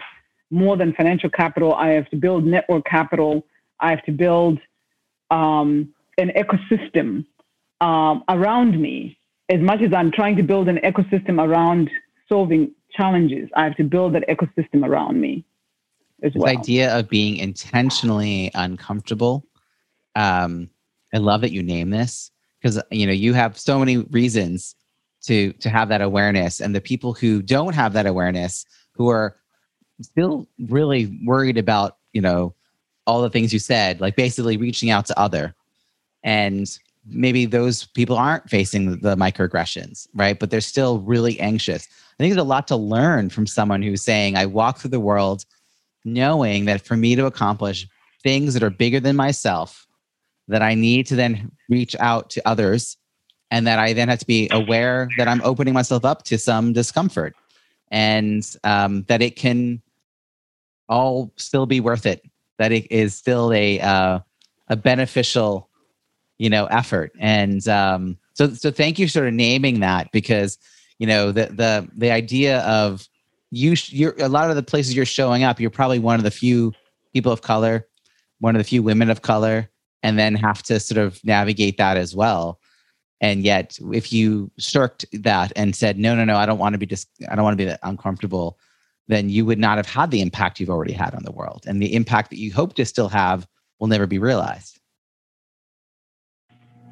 more 0.50 0.76
than 0.76 0.94
financial 0.94 1.30
capital. 1.30 1.74
I 1.74 1.88
have 1.88 2.08
to 2.10 2.16
build 2.16 2.44
network 2.44 2.84
capital. 2.84 3.44
I 3.80 3.90
have 3.90 4.04
to 4.04 4.12
build 4.12 4.60
um, 5.30 5.92
an 6.16 6.30
ecosystem 6.36 7.26
um, 7.80 8.24
around 8.28 8.80
me. 8.80 9.18
As 9.48 9.60
much 9.60 9.82
as 9.82 9.92
I'm 9.92 10.10
trying 10.10 10.36
to 10.36 10.42
build 10.42 10.68
an 10.68 10.78
ecosystem 10.78 11.42
around 11.42 11.90
solving 12.28 12.72
challenges, 12.92 13.48
I 13.54 13.64
have 13.64 13.76
to 13.76 13.84
build 13.84 14.14
that 14.14 14.26
ecosystem 14.28 14.86
around 14.86 15.20
me 15.20 15.44
as 16.22 16.32
this 16.32 16.40
well. 16.40 16.50
idea 16.50 16.96
of 16.98 17.08
being 17.08 17.36
intentionally 17.36 18.50
uncomfortable. 18.54 19.44
Um, 20.16 20.70
I 21.12 21.18
love 21.18 21.42
that 21.42 21.52
you 21.52 21.62
name 21.62 21.90
this 21.90 22.30
because 22.60 22.80
you 22.90 23.06
know 23.06 23.12
you 23.12 23.34
have 23.34 23.58
so 23.58 23.78
many 23.78 23.98
reasons 23.98 24.74
to 25.24 25.52
to 25.54 25.68
have 25.68 25.88
that 25.90 26.00
awareness, 26.00 26.60
and 26.60 26.74
the 26.74 26.80
people 26.80 27.12
who 27.12 27.42
don't 27.42 27.74
have 27.74 27.92
that 27.92 28.06
awareness, 28.06 28.64
who 28.92 29.08
are 29.08 29.36
still 30.00 30.48
really 30.58 31.20
worried 31.24 31.58
about 31.58 31.98
you 32.12 32.20
know 32.20 32.54
all 33.06 33.22
the 33.22 33.30
things 33.30 33.52
you 33.52 33.58
said 33.58 34.00
like 34.00 34.16
basically 34.16 34.56
reaching 34.56 34.90
out 34.90 35.06
to 35.06 35.18
other 35.18 35.54
and 36.22 36.78
maybe 37.06 37.46
those 37.46 37.84
people 37.84 38.16
aren't 38.16 38.48
facing 38.48 38.98
the 39.00 39.16
microaggressions 39.16 40.06
right 40.14 40.38
but 40.38 40.50
they're 40.50 40.60
still 40.60 41.00
really 41.00 41.38
anxious 41.40 41.86
i 41.86 42.22
think 42.22 42.32
there's 42.32 42.44
a 42.44 42.48
lot 42.48 42.66
to 42.66 42.76
learn 42.76 43.28
from 43.28 43.46
someone 43.46 43.82
who's 43.82 44.02
saying 44.02 44.36
i 44.36 44.46
walk 44.46 44.78
through 44.78 44.90
the 44.90 45.00
world 45.00 45.44
knowing 46.04 46.64
that 46.64 46.80
for 46.80 46.96
me 46.96 47.14
to 47.14 47.26
accomplish 47.26 47.86
things 48.22 48.54
that 48.54 48.62
are 48.62 48.70
bigger 48.70 49.00
than 49.00 49.16
myself 49.16 49.86
that 50.48 50.62
i 50.62 50.74
need 50.74 51.06
to 51.06 51.16
then 51.16 51.50
reach 51.68 51.94
out 52.00 52.30
to 52.30 52.46
others 52.48 52.96
and 53.50 53.66
that 53.66 53.78
i 53.78 53.92
then 53.92 54.08
have 54.08 54.18
to 54.18 54.26
be 54.26 54.48
aware 54.52 55.08
that 55.18 55.28
i'm 55.28 55.42
opening 55.42 55.74
myself 55.74 56.04
up 56.04 56.22
to 56.22 56.38
some 56.38 56.72
discomfort 56.72 57.34
and 57.94 58.56
um, 58.64 59.04
that 59.04 59.22
it 59.22 59.36
can 59.36 59.80
all 60.88 61.32
still 61.36 61.64
be 61.64 61.80
worth 61.80 62.06
it. 62.06 62.24
That 62.58 62.72
it 62.72 62.90
is 62.90 63.14
still 63.14 63.52
a 63.52 63.80
uh, 63.80 64.18
a 64.68 64.76
beneficial, 64.76 65.68
you 66.44 66.50
know, 66.50 66.66
effort. 66.66 67.12
And 67.18 67.66
um, 67.68 68.18
so, 68.34 68.52
so 68.52 68.70
thank 68.70 68.98
you 68.98 69.08
sort 69.08 69.26
of 69.26 69.34
naming 69.34 69.80
that 69.80 70.12
because 70.12 70.58
you 70.98 71.06
know 71.06 71.32
the 71.32 71.46
the 71.46 71.88
the 71.96 72.10
idea 72.10 72.60
of 72.60 73.08
you 73.50 73.74
you're 73.86 74.14
a 74.18 74.28
lot 74.28 74.50
of 74.50 74.56
the 74.56 74.62
places 74.62 74.94
you're 74.94 75.04
showing 75.04 75.42
up. 75.42 75.58
You're 75.58 75.70
probably 75.70 75.98
one 75.98 76.16
of 76.16 76.24
the 76.24 76.30
few 76.30 76.72
people 77.12 77.32
of 77.32 77.42
color 77.42 77.86
one 78.44 78.54
of 78.54 78.60
the 78.60 78.64
few 78.64 78.82
women 78.82 79.08
of 79.08 79.22
color 79.22 79.70
and 80.02 80.18
then 80.18 80.34
have 80.34 80.62
to 80.62 80.78
sort 80.78 80.98
of 80.98 81.18
navigate 81.24 81.78
that 81.78 81.96
as 81.96 82.14
well. 82.14 82.60
And 83.22 83.42
yet, 83.42 83.78
if 83.92 84.12
you 84.12 84.50
shirked 84.58 85.06
that 85.14 85.50
and 85.56 85.74
said, 85.74 85.98
no, 85.98 86.14
no, 86.14 86.24
no, 86.24 86.36
I 86.36 86.44
don't 86.44 86.58
want 86.58 86.74
to 86.74 86.78
be 86.78 86.84
just, 86.84 87.08
I 87.30 87.34
don't 87.34 87.44
want 87.44 87.58
to 87.58 87.64
be 87.64 87.74
uncomfortable, 87.82 88.58
then 89.08 89.30
you 89.30 89.46
would 89.46 89.58
not 89.58 89.78
have 89.78 89.86
had 89.86 90.10
the 90.10 90.20
impact 90.20 90.60
you've 90.60 90.68
already 90.68 90.92
had 90.92 91.14
on 91.14 91.22
the 91.22 91.32
world. 91.32 91.64
And 91.66 91.80
the 91.80 91.94
impact 91.94 92.28
that 92.30 92.38
you 92.38 92.52
hope 92.52 92.74
to 92.74 92.84
still 92.84 93.08
have 93.08 93.46
will 93.78 93.86
never 93.86 94.06
be 94.06 94.18
realized. 94.18 94.78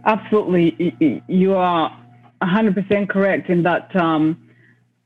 Absolutely. 0.05 1.23
You 1.29 1.55
are 1.55 1.97
100% 2.43 3.09
correct 3.09 3.49
in 3.51 3.63
that, 3.63 3.95
um, 3.95 4.49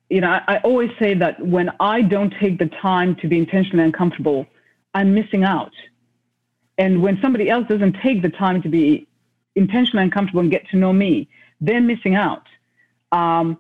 you 0.09 0.21
know, 0.21 0.41
I, 0.47 0.59
always 0.59 0.91
say 0.99 1.15
that 1.15 1.45
when 1.45 1.71
I 1.81 2.01
don't 2.03 2.33
take 2.41 2.59
the 2.59 2.67
time 2.67 3.17
to 3.17 3.29
be 3.29 3.39
intentionally 3.39 3.85
uncomfortable, 3.85 4.47
I'm 4.95 5.15
missing 5.15 5.45
out. 5.45 5.73
And 6.79 7.03
when 7.03 7.19
somebody 7.21 7.51
else 7.51 7.67
doesn't 7.69 7.97
take 8.03 8.23
the 8.23 8.31
time 8.31 8.63
to 8.63 8.69
be 8.69 9.07
intentionally 9.55 10.05
uncomfortable 10.05 10.41
and 10.41 10.51
get 10.51 10.69
to 10.71 10.77
know 10.77 10.93
me, 10.93 11.29
they're 11.61 11.81
missing 11.81 12.15
out. 12.15 12.47
Um, 13.13 13.59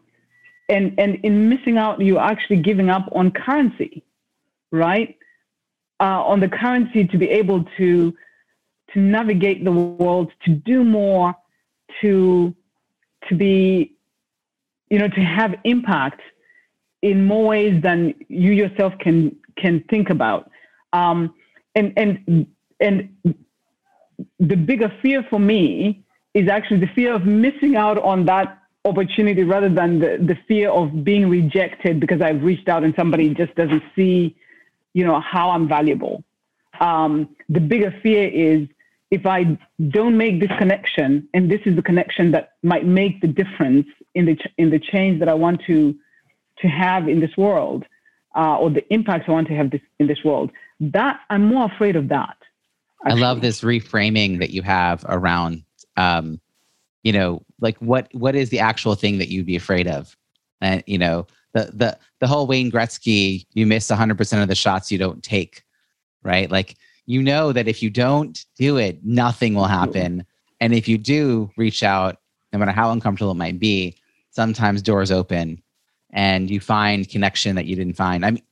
and 0.68 0.98
and 0.98 1.16
in 1.24 1.48
missing 1.48 1.78
out, 1.78 2.00
you're 2.00 2.20
actually 2.20 2.56
giving 2.56 2.90
up 2.90 3.08
on 3.12 3.30
currency, 3.30 4.02
right? 4.70 5.16
Uh, 6.00 6.22
on 6.24 6.40
the 6.40 6.48
currency 6.48 7.06
to 7.06 7.16
be 7.16 7.28
able 7.30 7.64
to 7.76 8.14
to 8.96 9.00
navigate 9.02 9.62
the 9.62 9.70
world, 9.70 10.32
to 10.46 10.50
do 10.50 10.82
more, 10.82 11.34
to 12.00 12.54
to 13.28 13.34
be, 13.34 13.92
you 14.88 14.98
know, 14.98 15.08
to 15.08 15.20
have 15.20 15.54
impact 15.64 16.22
in 17.02 17.24
more 17.24 17.46
ways 17.46 17.82
than 17.82 18.14
you 18.28 18.52
yourself 18.52 18.94
can 18.98 19.36
can 19.58 19.84
think 19.90 20.08
about. 20.08 20.50
Um, 20.94 21.34
and 21.74 21.92
and 21.98 22.46
and 22.80 22.96
the 24.40 24.56
bigger 24.56 24.90
fear 25.02 25.22
for 25.28 25.38
me 25.38 26.02
is 26.32 26.48
actually 26.48 26.80
the 26.80 26.92
fear 26.94 27.12
of 27.14 27.26
missing 27.26 27.76
out 27.76 27.98
on 27.98 28.24
that 28.24 28.58
opportunity 28.86 29.42
rather 29.42 29.68
than 29.68 29.98
the, 29.98 30.16
the 30.20 30.38
fear 30.48 30.70
of 30.70 31.04
being 31.04 31.28
rejected 31.28 32.00
because 32.00 32.22
I've 32.22 32.42
reached 32.42 32.68
out 32.68 32.82
and 32.82 32.94
somebody 32.96 33.34
just 33.34 33.54
doesn't 33.56 33.82
see, 33.94 34.36
you 34.94 35.04
know, 35.04 35.20
how 35.20 35.50
I'm 35.50 35.68
valuable. 35.68 36.24
Um, 36.80 37.36
the 37.48 37.60
bigger 37.60 37.92
fear 38.02 38.28
is 38.28 38.68
if 39.10 39.24
I 39.24 39.58
don't 39.88 40.16
make 40.16 40.40
this 40.40 40.50
connection, 40.58 41.28
and 41.32 41.50
this 41.50 41.60
is 41.64 41.76
the 41.76 41.82
connection 41.82 42.32
that 42.32 42.52
might 42.62 42.86
make 42.86 43.20
the 43.20 43.28
difference 43.28 43.86
in 44.14 44.26
the 44.26 44.36
ch- 44.36 44.48
in 44.58 44.70
the 44.70 44.78
change 44.78 45.20
that 45.20 45.28
I 45.28 45.34
want 45.34 45.62
to 45.66 45.94
to 46.58 46.68
have 46.68 47.08
in 47.08 47.20
this 47.20 47.36
world, 47.36 47.84
uh, 48.34 48.56
or 48.56 48.70
the 48.70 48.84
impact 48.92 49.28
I 49.28 49.32
want 49.32 49.48
to 49.48 49.54
have 49.54 49.70
this, 49.70 49.80
in 49.98 50.06
this 50.06 50.24
world, 50.24 50.50
that 50.80 51.20
I'm 51.30 51.44
more 51.44 51.66
afraid 51.66 51.96
of 51.96 52.08
that. 52.08 52.36
Actually. 53.04 53.22
I 53.22 53.26
love 53.26 53.40
this 53.42 53.60
reframing 53.60 54.38
that 54.40 54.50
you 54.50 54.62
have 54.62 55.04
around, 55.08 55.62
um, 55.96 56.40
you 57.02 57.12
know, 57.12 57.42
like 57.60 57.78
what 57.78 58.08
what 58.12 58.34
is 58.34 58.50
the 58.50 58.58
actual 58.58 58.94
thing 58.96 59.18
that 59.18 59.28
you'd 59.28 59.46
be 59.46 59.56
afraid 59.56 59.86
of, 59.86 60.16
and 60.60 60.82
you 60.86 60.98
know, 60.98 61.26
the 61.54 61.70
the 61.72 61.98
the 62.20 62.26
whole 62.26 62.46
Wayne 62.48 62.72
Gretzky, 62.72 63.46
you 63.52 63.66
miss 63.66 63.88
100 63.88 64.18
percent 64.18 64.42
of 64.42 64.48
the 64.48 64.56
shots 64.56 64.90
you 64.90 64.98
don't 64.98 65.22
take, 65.22 65.62
right? 66.24 66.50
Like 66.50 66.76
you 67.06 67.22
know 67.22 67.52
that 67.52 67.68
if 67.68 67.82
you 67.82 67.90
don't 67.90 68.44
do 68.58 68.76
it, 68.76 69.04
nothing 69.04 69.54
will 69.54 69.66
happen, 69.66 70.26
and 70.60 70.74
if 70.74 70.88
you 70.88 70.98
do 70.98 71.50
reach 71.56 71.82
out, 71.82 72.18
no 72.52 72.58
matter 72.58 72.72
how 72.72 72.90
uncomfortable 72.90 73.32
it 73.32 73.36
might 73.36 73.58
be, 73.58 73.96
sometimes 74.30 74.82
doors 74.82 75.10
open, 75.10 75.62
and 76.12 76.50
you 76.50 76.60
find 76.60 77.08
connection 77.08 77.56
that 77.56 77.66
you 77.66 77.76
didn't 77.76 77.96
find. 77.96 78.24
I 78.24 78.30
mean, 78.32 78.42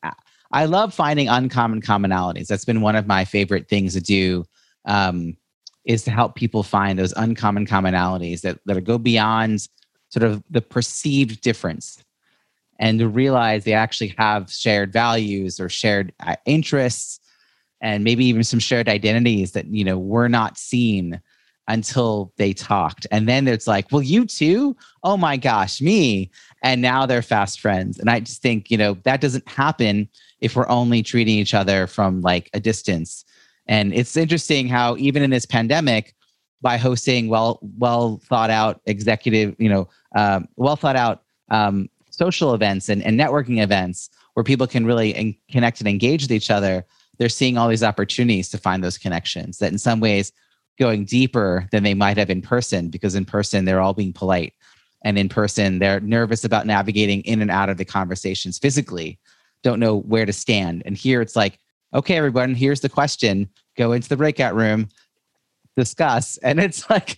I 0.53 0.67
love 0.67 0.95
finding 0.95 1.29
uncommon 1.29 1.83
commonalities. 1.83 2.47
That's 2.47 2.65
been 2.65 2.81
one 2.81 2.97
of 2.97 3.07
my 3.07 3.25
favorite 3.25 3.69
things 3.69 3.95
to 3.95 4.01
do. 4.01 4.45
Um, 4.85 5.37
is 5.85 6.03
to 6.05 6.11
help 6.11 6.35
people 6.35 6.63
find 6.63 6.99
those 6.99 7.13
uncommon 7.17 7.67
commonalities 7.67 8.41
that, 8.41 8.59
that 8.65 8.83
go 8.85 8.99
beyond 8.99 9.69
sort 10.09 10.25
of 10.25 10.43
the 10.51 10.63
perceived 10.63 11.41
difference 11.43 12.03
and 12.79 12.99
to 12.99 13.09
realize 13.09 13.65
they 13.65 13.73
actually 13.73 14.15
have 14.19 14.51
shared 14.51 14.93
values 14.93 15.61
or 15.61 15.69
shared 15.69 16.13
uh, 16.21 16.37
interests 16.47 17.21
and 17.85 18.03
maybe 18.03 18.25
even 18.25 18.43
some 18.43 18.59
shared 18.59 18.89
identities 18.89 19.53
that 19.53 19.67
you 19.67 19.85
know 19.85 19.99
were 19.99 20.29
not 20.29 20.59
seen 20.59 21.21
until 21.69 22.33
they 22.37 22.53
talked. 22.53 23.07
And 23.11 23.29
then 23.29 23.47
it's 23.47 23.67
like 23.67 23.87
well 23.93 24.03
you 24.03 24.27
too? 24.27 24.77
Oh 25.05 25.17
my 25.17 25.37
gosh 25.37 25.81
me. 25.81 26.31
And 26.63 26.83
now 26.83 27.07
they're 27.07 27.23
fast 27.23 27.61
friends. 27.61 27.99
And 27.99 28.11
i 28.11 28.19
just 28.21 28.43
think 28.43 28.71
you 28.71 28.79
know 28.79 28.95
that 29.05 29.21
doesn't 29.21 29.47
happen 29.47 30.09
if 30.41 30.57
we're 30.57 30.69
only 30.69 31.03
treating 31.03 31.37
each 31.37 31.55
other 31.55 31.87
from 31.87 32.23
like 32.23 32.51
a 32.55 32.61
distance. 32.61 33.25
And 33.67 33.95
it's 33.95 34.17
interesting 34.17 34.67
how 34.67 34.97
even 34.97 35.23
in 35.23 35.31
this 35.31 35.47
pandemic, 35.47 36.15
by 36.63 36.79
hosting 36.79 37.29
well 37.29 37.61
well 37.79 38.21
thought 38.25 38.51
out 38.51 38.81
executive, 38.87 39.55
you 39.59 39.69
know, 39.69 39.89
um, 40.17 40.49
well 40.57 40.77
thought 40.77 40.97
out 40.97 41.23
um, 41.51 41.91
social 42.11 42.55
events 42.55 42.89
and, 42.89 43.03
and 43.03 43.21
networking 43.21 43.63
events 43.63 44.09
where 44.33 44.45
people 44.45 44.67
can 44.67 44.87
really 44.87 45.15
en- 45.15 45.37
connect 45.51 45.81
and 45.81 45.89
engage 45.89 46.23
with 46.23 46.33
each 46.33 46.51
other, 46.51 46.85
they're 47.19 47.29
seeing 47.29 47.57
all 47.57 47.69
these 47.69 47.83
opportunities 47.83 48.49
to 48.51 48.59
find 48.59 48.83
those 48.83 48.99
connections 48.99 49.59
that 49.59 49.73
in 49.73 49.79
some 49.79 50.01
ways 50.01 50.33
going 50.79 51.05
deeper 51.05 51.69
than 51.71 51.83
they 51.83 51.95
might 51.95 52.17
have 52.17 52.31
in 52.31 52.43
person 52.43 52.89
because 52.89 53.15
in 53.15 53.25
person 53.25 53.65
they're 53.65 53.81
all 53.81 53.95
being 53.95 54.13
polite 54.13 54.53
and 55.05 55.17
in 55.17 55.29
person 55.29 55.79
they're 55.79 56.01
nervous 56.01 56.45
about 56.45 56.67
navigating 56.67 57.21
in 57.23 57.41
and 57.41 57.51
out 57.51 57.69
of 57.69 57.77
the 57.77 57.85
conversations 57.85 58.59
physically 58.59 59.19
don't 59.65 59.81
know 59.81 59.97
where 59.97 60.27
to 60.27 60.33
stand. 60.33 60.83
And 60.87 60.97
here 60.97 61.21
it's 61.21 61.35
like, 61.35 61.59
okay, 61.93 62.17
everyone, 62.17 62.55
here's 62.55 62.83
the 62.83 62.89
question. 62.89 63.49
Go 63.77 63.91
into 63.91 64.09
the 64.09 64.17
breakout 64.17 64.55
room, 64.55 64.89
discuss. 65.77 66.39
And 66.45 66.61
it's 66.61 66.89
like, 66.89 67.17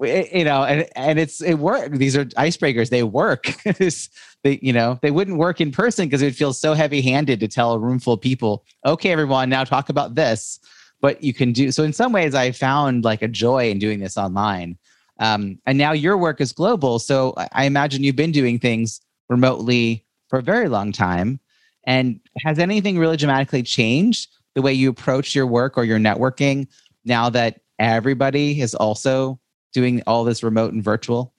you 0.00 0.44
know, 0.44 0.64
and, 0.64 0.86
and 0.96 1.18
it's 1.18 1.42
it 1.42 1.54
work. 1.54 1.92
These 1.92 2.16
are 2.16 2.24
icebreakers. 2.24 2.88
They 2.88 3.02
work. 3.02 3.54
they, 4.42 4.58
you 4.62 4.72
know, 4.72 4.98
they 5.02 5.10
wouldn't 5.10 5.38
work 5.38 5.60
in 5.60 5.70
person 5.70 6.06
because 6.06 6.22
it 6.22 6.26
would 6.26 6.36
feel 6.36 6.52
so 6.52 6.72
heavy 6.72 7.02
handed 7.02 7.40
to 7.40 7.48
tell 7.48 7.72
a 7.72 7.78
room 7.78 7.98
full 7.98 8.14
of 8.14 8.20
people, 8.20 8.64
okay, 8.86 9.10
everyone, 9.10 9.50
now 9.50 9.64
talk 9.64 9.88
about 9.88 10.14
this. 10.14 10.58
But 11.00 11.22
you 11.22 11.32
can 11.32 11.52
do 11.52 11.72
so. 11.72 11.82
In 11.82 11.92
some 11.92 12.12
ways, 12.12 12.34
I 12.34 12.52
found 12.52 13.04
like 13.04 13.22
a 13.22 13.28
joy 13.28 13.70
in 13.70 13.78
doing 13.78 14.00
this 14.00 14.18
online. 14.18 14.76
Um, 15.18 15.58
and 15.66 15.78
now 15.78 15.92
your 15.92 16.16
work 16.16 16.40
is 16.40 16.52
global. 16.52 16.98
So 16.98 17.34
I 17.52 17.64
imagine 17.64 18.04
you've 18.04 18.16
been 18.16 18.32
doing 18.32 18.58
things 18.58 19.00
remotely 19.28 20.04
for 20.28 20.38
a 20.38 20.42
very 20.42 20.68
long 20.68 20.92
time. 20.92 21.40
And 21.84 22.20
has 22.44 22.58
anything 22.58 22.98
really 22.98 23.16
dramatically 23.16 23.62
changed 23.62 24.30
the 24.54 24.62
way 24.62 24.72
you 24.72 24.90
approach 24.90 25.34
your 25.34 25.46
work 25.46 25.78
or 25.78 25.84
your 25.84 25.98
networking 25.98 26.66
now 27.04 27.30
that 27.30 27.60
everybody 27.78 28.60
is 28.60 28.74
also 28.74 29.40
doing 29.72 30.02
all 30.06 30.24
this 30.24 30.42
remote 30.42 30.72
and 30.72 30.82
virtual? 30.82 31.32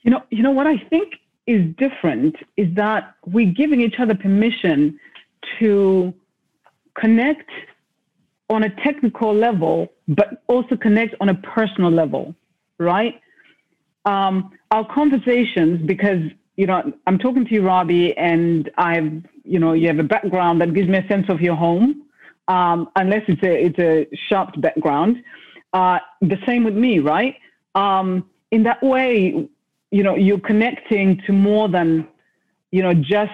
You 0.00 0.10
know, 0.10 0.22
you 0.30 0.42
know 0.42 0.52
what 0.52 0.66
I 0.66 0.78
think 0.78 1.14
is 1.46 1.62
different 1.76 2.36
is 2.56 2.74
that 2.74 3.14
we're 3.24 3.52
giving 3.52 3.80
each 3.80 3.98
other 3.98 4.14
permission 4.14 4.98
to 5.58 6.12
connect 6.98 7.50
on 8.48 8.64
a 8.64 8.70
technical 8.82 9.34
level, 9.34 9.88
but 10.08 10.42
also 10.46 10.76
connect 10.76 11.14
on 11.20 11.28
a 11.28 11.34
personal 11.34 11.90
level, 11.90 12.34
right? 12.78 13.20
Um, 14.04 14.52
our 14.70 14.86
conversations, 14.92 15.84
because 15.86 16.20
you 16.56 16.66
know, 16.66 16.92
I'm 17.06 17.18
talking 17.18 17.44
to 17.44 17.54
you, 17.54 17.62
Robbie, 17.62 18.16
and 18.16 18.70
I've, 18.78 19.12
you 19.44 19.58
know, 19.58 19.74
you 19.74 19.88
have 19.88 19.98
a 19.98 20.04
background 20.04 20.60
that 20.62 20.72
gives 20.72 20.88
me 20.88 20.98
a 20.98 21.06
sense 21.06 21.28
of 21.28 21.40
your 21.40 21.54
home, 21.54 22.02
um, 22.48 22.88
unless 22.96 23.22
it's 23.28 23.42
a 23.42 23.66
it's 23.66 23.78
a 23.78 24.08
sharp 24.28 24.58
background. 24.60 25.22
Uh, 25.72 25.98
the 26.22 26.38
same 26.46 26.64
with 26.64 26.74
me, 26.74 26.98
right? 26.98 27.36
Um, 27.74 28.28
in 28.50 28.62
that 28.62 28.82
way, 28.82 29.48
you 29.90 30.02
know, 30.02 30.16
you're 30.16 30.40
connecting 30.40 31.20
to 31.26 31.32
more 31.32 31.68
than, 31.68 32.06
you 32.72 32.82
know, 32.82 32.94
just 32.94 33.32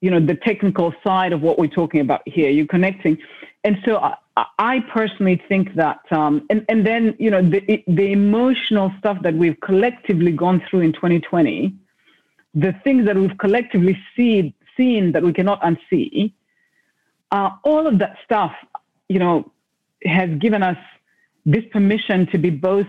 you 0.00 0.10
know 0.10 0.20
the 0.20 0.34
technical 0.34 0.92
side 1.02 1.32
of 1.32 1.40
what 1.40 1.58
we're 1.58 1.66
talking 1.66 2.00
about 2.00 2.22
here. 2.26 2.50
You're 2.50 2.66
connecting, 2.66 3.16
and 3.62 3.78
so 3.84 3.96
I, 3.98 4.44
I 4.58 4.80
personally 4.92 5.40
think 5.48 5.74
that, 5.76 6.00
um, 6.10 6.46
and 6.50 6.64
and 6.68 6.86
then 6.86 7.14
you 7.18 7.30
know 7.30 7.42
the 7.42 7.82
the 7.86 8.12
emotional 8.12 8.92
stuff 8.98 9.18
that 9.22 9.34
we've 9.34 9.58
collectively 9.60 10.32
gone 10.32 10.62
through 10.68 10.80
in 10.80 10.92
2020 10.92 11.74
the 12.54 12.72
things 12.84 13.04
that 13.06 13.16
we've 13.16 13.36
collectively 13.38 13.98
see, 14.16 14.54
seen 14.76 15.12
that 15.12 15.22
we 15.22 15.32
cannot 15.32 15.60
unsee, 15.62 16.32
uh, 17.32 17.50
all 17.64 17.86
of 17.86 17.98
that 17.98 18.16
stuff, 18.24 18.52
you 19.08 19.18
know, 19.18 19.50
has 20.04 20.30
given 20.38 20.62
us 20.62 20.78
this 21.44 21.64
permission 21.72 22.26
to 22.28 22.38
be 22.38 22.50
both, 22.50 22.86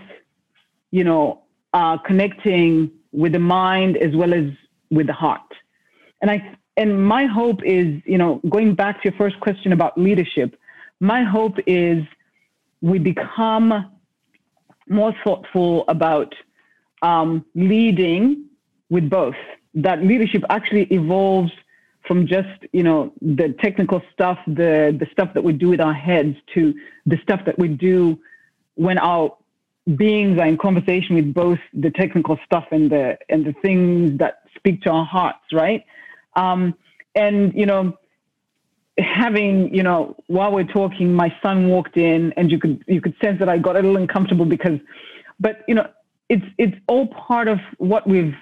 you 0.91 1.03
know, 1.03 1.41
uh, 1.74 1.97
connecting 1.97 2.91
with 3.16 3.32
the 3.32 3.39
mind 3.39 3.97
as 3.97 4.16
well 4.16 4.34
as 4.34 4.45
with 4.91 5.07
the 5.07 5.13
heart. 5.13 5.41
And 6.22 6.30
I 6.30 6.57
and 6.78 7.05
my 7.05 7.26
hope 7.26 7.63
is, 7.63 8.01
you 8.05 8.18
know, 8.18 8.41
going 8.49 8.76
back 8.76 9.01
to 9.01 9.09
your 9.09 9.18
first 9.18 9.39
question 9.39 9.72
about 9.72 9.97
leadership, 9.97 10.59
my 10.99 11.24
hope 11.24 11.57
is 11.66 12.03
we 12.82 12.99
become 12.99 13.89
more 14.89 15.13
thoughtful 15.24 15.86
about 15.88 16.36
um, 17.01 17.45
leading 17.55 18.45
with 18.89 19.09
both. 19.09 19.36
That 19.74 20.03
leadership 20.03 20.43
actually 20.49 20.84
evolves 20.84 21.51
from 22.07 22.28
just 22.28 22.59
you 22.72 22.84
know 22.84 23.13
the 23.22 23.55
technical 23.59 24.01
stuff, 24.13 24.38
the 24.45 24.95
the 24.99 25.07
stuff 25.11 25.34
that 25.34 25.43
we 25.43 25.53
do 25.53 25.70
with 25.70 25.82
our 25.82 25.93
heads, 25.93 26.36
to 26.53 26.74
the 27.05 27.18
stuff 27.24 27.41
that 27.45 27.57
we 27.57 27.68
do 27.68 28.20
when 28.76 28.97
our 28.97 29.36
beings 29.96 30.40
are 30.40 30.48
in 30.48 30.58
conversation 30.58 31.16
with 31.16 31.34
both 31.34 31.60
the 31.74 31.92
technical 31.92 32.40
stuff 32.46 32.66
and 32.72 32.92
the 32.92 33.18
and 33.30 33.46
the 33.46 33.54
things 33.62 34.18
that 34.18 34.40
speak 34.56 34.82
to 34.82 34.90
our 34.90 35.06
hearts, 35.06 35.46
right? 35.54 35.86
Um, 36.36 36.76
and 37.14 37.54
you 37.54 37.66
know, 37.66 37.98
having 38.98 39.74
you 39.74 39.84
know 39.84 40.16
while 40.28 40.52
we're 40.52 40.64
talking, 40.64 41.14
my 41.14 41.36
son 41.42 41.68
walked 41.68 41.98
in, 41.98 42.34
and 42.34 42.52
you 42.52 42.60
could 42.60 42.84
you 42.88 43.02
could 43.02 43.16
sense 43.24 43.40
that 43.40 43.50
I 43.50 43.58
got 43.58 43.76
a 43.76 43.80
little 43.80 43.98
uncomfortable 43.98 44.46
because, 44.46 44.80
but 45.40 45.64
you 45.68 45.76
know, 45.76 45.88
it's 46.30 46.46
it's 46.58 46.76
all 46.88 47.08
part 47.08 47.48
of 47.48 47.60
what 47.78 48.08
we've 48.08 48.36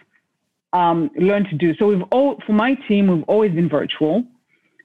um, 0.72 1.12
learned 1.18 1.50
to 1.50 1.56
do. 1.56 1.76
So 1.76 1.88
we've 1.88 2.04
all, 2.12 2.39
for 2.46 2.54
my 2.54 2.76
team, 2.88 3.08
we've 3.08 3.24
always 3.28 3.52
been 3.52 3.70
virtual, 3.70 4.24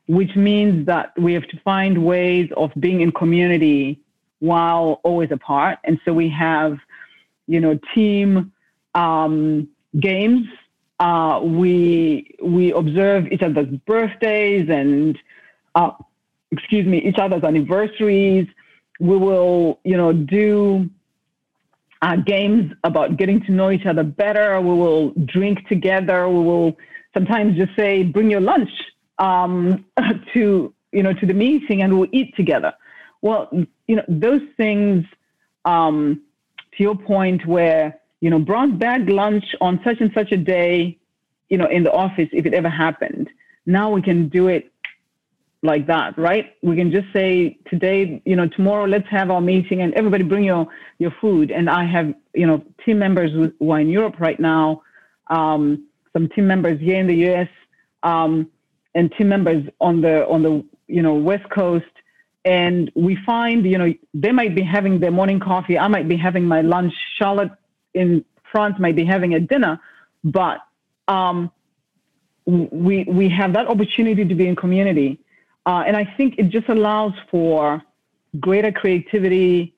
which 0.07 0.35
means 0.35 0.87
that 0.87 1.13
we 1.19 1.33
have 1.35 1.47
to 1.49 1.61
find 1.61 2.05
ways 2.05 2.51
of 2.57 2.73
being 2.79 3.01
in 3.01 3.13
community 3.13 4.01
while 4.41 5.01
always 5.05 5.31
apart. 5.31 5.79
And 5.85 6.01
so 6.05 6.13
we 6.13 6.29
have, 6.31 6.79
you 7.47 7.61
know, 7.61 7.79
team 7.95 8.53
um, 8.95 9.69
games. 9.99 10.47
Uh, 11.01 11.41
we 11.43 12.35
we 12.43 12.73
observe 12.73 13.27
each 13.31 13.43
other's 13.43 13.69
birthdays 13.87 14.69
and, 14.69 15.17
uh, 15.75 15.91
excuse 16.51 16.87
me, 16.87 16.99
each 16.99 17.19
other's 17.19 17.45
anniversaries. 17.45 18.49
We 18.99 19.17
will, 19.17 19.79
you 19.85 19.97
know, 19.97 20.13
do 20.13 20.91
uh, 22.03 22.17
games 22.17 22.73
about 22.85 23.17
getting 23.17 23.41
to 23.45 23.53
know 23.53 23.71
each 23.71 23.87
other 23.87 24.03
better. 24.03 24.61
We 24.61 24.75
will 24.75 25.11
drink 25.25 25.67
together. 25.69 26.29
We 26.29 26.43
will 26.43 26.77
sometimes 27.15 27.57
just 27.57 27.77
say, 27.77 28.03
"Bring 28.03 28.31
your 28.31 28.41
lunch 28.41 28.71
um, 29.19 29.85
to 30.35 30.75
you 30.93 31.03
know 31.03 31.13
to 31.13 31.27
the 31.27 31.35
meeting, 31.35 31.83
and 31.83 31.99
we'll 31.99 32.09
eat 32.13 32.35
together." 32.37 32.73
Well, 33.23 33.49
you 33.87 33.97
know 33.97 34.05
those 34.09 34.43
things. 34.57 35.05
Um, 35.65 36.23
to 36.77 36.83
your 36.83 36.97
point, 36.97 37.45
where 37.47 37.99
you 38.21 38.31
know 38.31 38.39
brought 38.39 38.79
back 38.79 39.03
lunch 39.09 39.45
on 39.61 39.81
such 39.85 40.01
and 40.01 40.11
such 40.15 40.33
a 40.33 40.37
day, 40.37 40.99
you 41.49 41.59
know, 41.59 41.67
in 41.67 41.83
the 41.83 41.93
office, 41.93 42.29
if 42.33 42.47
it 42.47 42.55
ever 42.55 42.69
happened. 42.69 43.29
Now 43.67 43.91
we 43.91 44.01
can 44.01 44.29
do 44.29 44.49
it 44.49 44.73
like 45.63 45.87
that, 45.87 46.17
right? 46.17 46.55
We 46.63 46.77
can 46.77 46.91
just 46.91 47.13
say 47.13 47.59
today, 47.69 48.23
you 48.25 48.37
know, 48.37 48.47
tomorrow, 48.49 48.85
let's 48.85 49.09
have 49.09 49.31
our 49.31 49.41
meeting 49.41 49.83
and 49.83 49.93
everybody 49.95 50.23
bring 50.23 50.45
your, 50.45 50.69
your 50.99 51.13
food. 51.21 51.51
And 51.51 51.69
I 51.69 51.85
have, 51.85 52.15
you 52.35 52.47
know, 52.47 52.65
team 52.85 52.99
members 52.99 53.33
who 53.33 53.71
are 53.73 53.81
in 53.81 53.89
Europe 53.89 54.21
right 54.21 54.39
now, 54.39 54.83
um, 55.29 55.85
some 56.13 56.29
team 56.29 56.47
members 56.47 56.81
here 56.81 57.01
in 57.01 57.07
the 57.07 57.31
US, 57.31 57.49
um, 58.05 58.49
and 58.95 59.13
team 59.13 59.29
members 59.29 59.69
on 59.81 60.01
the, 60.01 60.27
on 60.29 60.43
the, 60.43 60.65
you 60.87 61.03
know, 61.03 61.15
West 61.15 61.49
Coast. 61.51 61.85
And 62.57 62.91
we 62.95 63.13
find, 63.31 63.59
you 63.73 63.79
know, 63.81 63.91
they 64.25 64.33
might 64.41 64.55
be 64.61 64.65
having 64.77 64.95
their 65.03 65.15
morning 65.21 65.41
coffee. 65.51 65.77
I 65.79 65.89
might 65.89 66.09
be 66.09 66.17
having 66.17 66.45
my 66.55 66.61
lunch. 66.75 66.95
Charlotte 67.19 67.53
in 67.95 68.25
France 68.51 68.77
might 68.79 68.97
be 68.97 69.05
having 69.05 69.35
a 69.35 69.41
dinner, 69.53 69.75
but, 70.25 70.59
um, 71.17 71.51
we, 72.47 72.97
we 73.05 73.27
have 73.41 73.51
that 73.53 73.67
opportunity 73.75 74.25
to 74.25 74.35
be 74.35 74.47
in 74.51 74.57
community 74.57 75.11
uh, 75.69 75.85
and 75.87 75.95
I 75.99 76.05
think 76.17 76.37
it 76.39 76.49
just 76.49 76.71
allows 76.71 77.13
for 77.31 77.83
greater 78.41 78.73
creativity, 78.73 79.75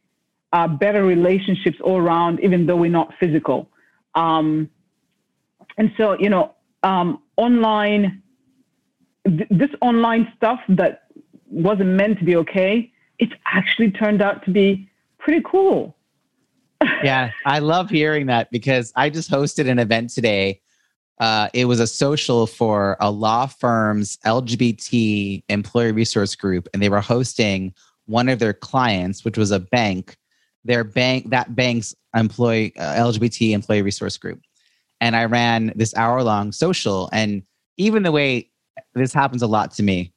uh, 0.52 0.68
better 0.68 1.04
relationships 1.04 1.78
all 1.82 1.96
around, 1.96 2.38
even 2.44 2.64
though 2.64 2.76
we're 2.76 2.92
not 2.92 3.12
physical. 3.18 3.68
Um, 4.14 4.70
and 5.78 5.92
so, 5.96 6.16
you 6.16 6.30
know, 6.30 6.54
um, 6.84 7.20
online, 7.36 8.22
th- 9.26 9.48
this 9.50 9.70
online 9.80 10.32
stuff 10.36 10.60
that 10.68 11.06
wasn't 11.50 11.90
meant 11.90 12.18
to 12.18 12.24
be 12.24 12.36
okay, 12.36 12.90
it's 13.18 13.32
actually 13.52 13.90
turned 13.90 14.22
out 14.22 14.44
to 14.44 14.50
be 14.50 14.88
pretty 15.18 15.42
cool. 15.44 15.96
yeah, 17.04 17.30
I 17.44 17.58
love 17.58 17.90
hearing 17.90 18.26
that 18.26 18.50
because 18.50 18.92
I 18.96 19.10
just 19.10 19.30
hosted 19.30 19.68
an 19.68 19.78
event 19.78 20.10
today 20.10 20.60
uh, 21.20 21.50
it 21.52 21.66
was 21.66 21.80
a 21.80 21.86
social 21.86 22.46
for 22.46 22.96
a 22.98 23.10
law 23.10 23.46
firm's 23.46 24.16
LGBT 24.24 25.44
employee 25.50 25.92
resource 25.92 26.34
group, 26.34 26.66
and 26.72 26.82
they 26.82 26.88
were 26.88 27.02
hosting 27.02 27.74
one 28.06 28.30
of 28.30 28.38
their 28.38 28.54
clients, 28.54 29.22
which 29.22 29.36
was 29.36 29.50
a 29.50 29.60
bank. 29.60 30.16
Their 30.64 30.82
bank, 30.82 31.30
that 31.30 31.54
bank's 31.54 31.94
employee 32.16 32.74
uh, 32.78 32.94
LGBT 32.94 33.52
employee 33.52 33.82
resource 33.82 34.16
group, 34.16 34.40
and 35.00 35.14
I 35.14 35.26
ran 35.26 35.72
this 35.76 35.94
hour 35.94 36.22
long 36.22 36.52
social. 36.52 37.10
And 37.12 37.42
even 37.76 38.02
the 38.02 38.12
way 38.12 38.50
this 38.94 39.12
happens 39.12 39.42
a 39.42 39.46
lot 39.46 39.72
to 39.72 39.82
me, 39.82 40.12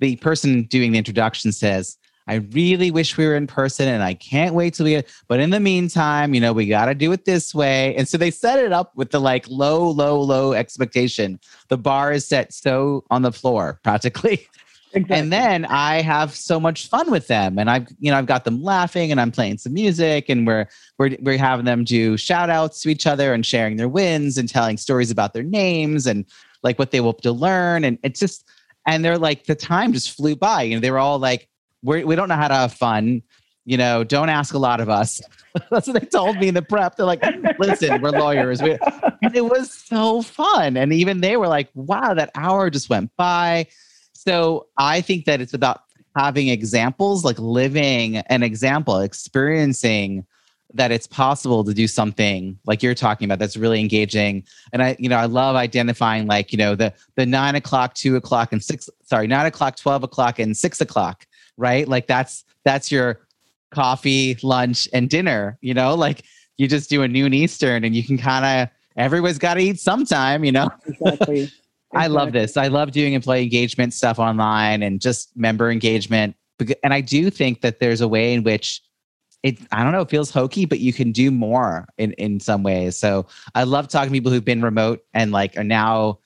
the 0.00 0.16
person 0.16 0.64
doing 0.64 0.92
the 0.92 0.98
introduction 0.98 1.52
says, 1.52 1.96
I 2.26 2.34
really 2.52 2.90
wish 2.90 3.16
we 3.16 3.26
were 3.26 3.34
in 3.34 3.46
person 3.46 3.88
and 3.88 4.02
I 4.02 4.14
can't 4.14 4.54
wait 4.54 4.74
till 4.74 4.84
we, 4.84 4.90
get, 4.90 5.08
but 5.26 5.40
in 5.40 5.50
the 5.50 5.58
meantime, 5.58 6.32
you 6.32 6.40
know, 6.40 6.52
we 6.52 6.66
got 6.66 6.86
to 6.86 6.94
do 6.94 7.10
it 7.12 7.24
this 7.24 7.54
way. 7.54 7.94
And 7.96 8.06
so 8.06 8.18
they 8.18 8.30
set 8.30 8.58
it 8.60 8.72
up 8.72 8.92
with 8.94 9.10
the 9.10 9.20
like 9.20 9.48
low, 9.48 9.90
low, 9.90 10.20
low 10.20 10.52
expectation. 10.52 11.40
The 11.68 11.76
bar 11.76 12.12
is 12.12 12.26
set 12.26 12.52
so 12.52 13.04
on 13.10 13.22
the 13.22 13.32
floor 13.32 13.80
practically. 13.82 14.46
Exactly. 14.92 15.16
And 15.18 15.32
then 15.32 15.64
I 15.66 16.02
have 16.02 16.34
so 16.34 16.58
much 16.58 16.88
fun 16.88 17.12
with 17.12 17.28
them, 17.28 17.60
and 17.60 17.70
I've 17.70 17.86
you 18.00 18.10
know 18.10 18.18
I've 18.18 18.26
got 18.26 18.44
them 18.44 18.60
laughing, 18.60 19.12
and 19.12 19.20
I'm 19.20 19.30
playing 19.30 19.58
some 19.58 19.72
music, 19.72 20.28
and 20.28 20.44
we're 20.44 20.66
we're 20.98 21.16
we're 21.20 21.38
having 21.38 21.64
them 21.64 21.84
do 21.84 22.16
shout 22.16 22.50
outs 22.50 22.82
to 22.82 22.88
each 22.88 23.06
other 23.06 23.32
and 23.32 23.46
sharing 23.46 23.76
their 23.76 23.88
wins 23.88 24.36
and 24.36 24.48
telling 24.48 24.76
stories 24.76 25.12
about 25.12 25.32
their 25.32 25.44
names 25.44 26.08
and 26.08 26.24
like 26.64 26.76
what 26.76 26.90
they 26.90 26.98
hope 26.98 27.20
to 27.20 27.30
learn, 27.30 27.84
and 27.84 27.98
it's 28.02 28.18
just 28.18 28.48
and 28.86 29.04
they're 29.04 29.18
like 29.18 29.44
the 29.44 29.54
time 29.54 29.92
just 29.92 30.16
flew 30.16 30.36
by, 30.36 30.64
and 30.64 30.82
they 30.82 30.90
were 30.90 30.98
all 30.98 31.18
like, 31.18 31.48
we're, 31.82 32.04
we 32.04 32.16
don't 32.16 32.28
know 32.28 32.36
how 32.36 32.48
to 32.48 32.54
have 32.54 32.72
fun. 32.72 33.22
You 33.64 33.76
know, 33.76 34.04
don't 34.04 34.28
ask 34.28 34.54
a 34.54 34.58
lot 34.58 34.80
of 34.80 34.88
us. 34.88 35.20
That's 35.70 35.86
what 35.86 36.00
they 36.00 36.06
told 36.06 36.36
me 36.38 36.48
in 36.48 36.54
the 36.54 36.62
prep. 36.62 36.96
They're 36.96 37.06
like, 37.06 37.22
listen, 37.58 38.00
we're 38.00 38.10
lawyers. 38.10 38.62
We, 38.62 38.78
and 39.22 39.34
it 39.34 39.44
was 39.44 39.72
so 39.72 40.22
fun. 40.22 40.76
And 40.76 40.92
even 40.92 41.20
they 41.20 41.36
were 41.36 41.48
like, 41.48 41.68
wow, 41.74 42.14
that 42.14 42.30
hour 42.34 42.70
just 42.70 42.88
went 42.88 43.10
by. 43.16 43.66
So 44.12 44.66
I 44.76 45.00
think 45.00 45.24
that 45.26 45.40
it's 45.40 45.54
about 45.54 45.82
having 46.16 46.48
examples, 46.48 47.24
like 47.24 47.38
living 47.38 48.18
an 48.18 48.42
example, 48.42 48.98
experiencing 48.98 50.26
that 50.74 50.92
it's 50.92 51.06
possible 51.06 51.64
to 51.64 51.74
do 51.74 51.86
something 51.88 52.58
like 52.66 52.82
you're 52.82 52.94
talking 52.94 53.24
about 53.24 53.38
that's 53.38 53.56
really 53.56 53.80
engaging 53.80 54.44
and 54.72 54.82
i 54.82 54.96
you 54.98 55.08
know 55.08 55.16
i 55.16 55.24
love 55.24 55.56
identifying 55.56 56.26
like 56.26 56.52
you 56.52 56.58
know 56.58 56.74
the 56.74 56.92
the 57.16 57.26
nine 57.26 57.54
o'clock 57.54 57.94
two 57.94 58.16
o'clock 58.16 58.52
and 58.52 58.62
six 58.62 58.88
sorry 59.04 59.26
nine 59.26 59.46
o'clock 59.46 59.76
12 59.76 60.04
o'clock 60.04 60.38
and 60.38 60.56
six 60.56 60.80
o'clock 60.80 61.26
right? 61.60 61.86
Like 61.86 62.08
that's 62.08 62.44
that's 62.64 62.90
your 62.90 63.20
coffee, 63.70 64.36
lunch, 64.42 64.88
and 64.92 65.08
dinner. 65.08 65.58
You 65.60 65.74
know, 65.74 65.94
like 65.94 66.24
you 66.56 66.66
just 66.66 66.90
do 66.90 67.02
a 67.02 67.08
noon 67.08 67.32
Eastern, 67.34 67.84
and 67.84 67.94
you 67.94 68.02
can 68.02 68.18
kind 68.18 68.44
of 68.44 68.74
everyone's 68.96 69.38
got 69.38 69.54
to 69.54 69.60
eat 69.60 69.78
sometime. 69.78 70.42
You 70.42 70.52
know, 70.52 70.70
exactly. 70.86 71.52
I 71.92 72.06
love 72.06 72.32
this. 72.32 72.56
I 72.56 72.68
love 72.68 72.92
doing 72.92 73.14
employee 73.14 73.42
engagement 73.42 73.92
stuff 73.94 74.20
online 74.20 74.84
and 74.84 75.00
just 75.00 75.36
member 75.36 75.72
engagement. 75.72 76.36
And 76.84 76.94
I 76.94 77.00
do 77.00 77.30
think 77.30 77.62
that 77.62 77.80
there's 77.80 78.00
a 78.00 78.06
way 78.06 78.32
in 78.32 78.44
which 78.44 78.80
it 79.42 79.58
I 79.72 79.82
don't 79.82 79.92
know, 79.92 80.02
it 80.02 80.10
feels 80.10 80.30
hokey, 80.30 80.64
but 80.64 80.80
you 80.80 80.92
can 80.92 81.12
do 81.12 81.30
more 81.30 81.86
in 81.98 82.12
in 82.14 82.40
some 82.40 82.62
ways. 82.62 82.96
So 82.96 83.26
I 83.54 83.64
love 83.64 83.88
talking 83.88 84.10
to 84.10 84.12
people 84.12 84.32
who've 84.32 84.44
been 84.44 84.62
remote 84.62 85.00
and 85.14 85.32
like 85.32 85.56
are 85.56 85.64
now 85.64 86.18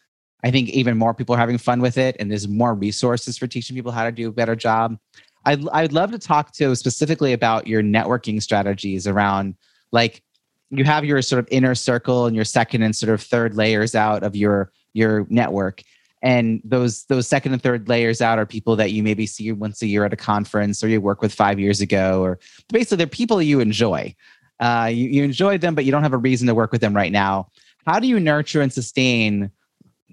I 0.44 0.50
think 0.50 0.68
even 0.70 0.98
more 0.98 1.14
people 1.14 1.34
are 1.34 1.38
having 1.38 1.58
fun 1.58 1.80
with 1.80 1.96
it, 1.96 2.16
and 2.20 2.30
there's 2.30 2.46
more 2.46 2.74
resources 2.74 3.38
for 3.38 3.46
teaching 3.46 3.74
people 3.74 3.92
how 3.92 4.04
to 4.04 4.12
do 4.12 4.28
a 4.28 4.32
better 4.32 4.54
job. 4.54 4.98
I'd, 5.46 5.66
I'd 5.70 5.92
love 5.92 6.10
to 6.12 6.18
talk 6.18 6.52
to 6.52 6.74
specifically 6.74 7.32
about 7.32 7.66
your 7.66 7.82
networking 7.82 8.42
strategies 8.42 9.06
around 9.06 9.54
like 9.92 10.22
you 10.70 10.84
have 10.84 11.04
your 11.04 11.22
sort 11.22 11.38
of 11.38 11.48
inner 11.50 11.74
circle 11.74 12.26
and 12.26 12.34
your 12.34 12.44
second 12.44 12.82
and 12.82 12.94
sort 12.94 13.12
of 13.12 13.22
third 13.22 13.54
layers 13.54 13.94
out 13.94 14.22
of 14.22 14.36
your 14.36 14.72
your 14.92 15.26
network 15.28 15.82
and 16.24 16.60
those 16.64 17.04
those 17.04 17.28
second 17.28 17.52
and 17.52 17.62
third 17.62 17.88
layers 17.88 18.20
out 18.20 18.40
are 18.40 18.46
people 18.46 18.74
that 18.74 18.90
you 18.90 19.04
maybe 19.04 19.26
see 19.26 19.52
once 19.52 19.80
a 19.82 19.86
year 19.86 20.04
at 20.04 20.12
a 20.12 20.16
conference 20.16 20.82
or 20.82 20.88
you 20.88 21.00
work 21.00 21.22
with 21.22 21.32
five 21.32 21.60
years 21.60 21.80
ago 21.80 22.20
or 22.22 22.40
basically 22.72 22.96
they're 22.96 23.06
people 23.06 23.40
you 23.40 23.60
enjoy 23.60 24.12
uh, 24.60 24.88
you, 24.90 25.08
you 25.08 25.22
enjoy 25.22 25.56
them 25.56 25.76
but 25.76 25.84
you 25.84 25.92
don't 25.92 26.02
have 26.02 26.12
a 26.12 26.18
reason 26.18 26.48
to 26.48 26.54
work 26.54 26.72
with 26.72 26.80
them 26.80 26.96
right 26.96 27.12
now 27.12 27.48
how 27.86 28.00
do 28.00 28.08
you 28.08 28.18
nurture 28.18 28.60
and 28.60 28.72
sustain 28.72 29.50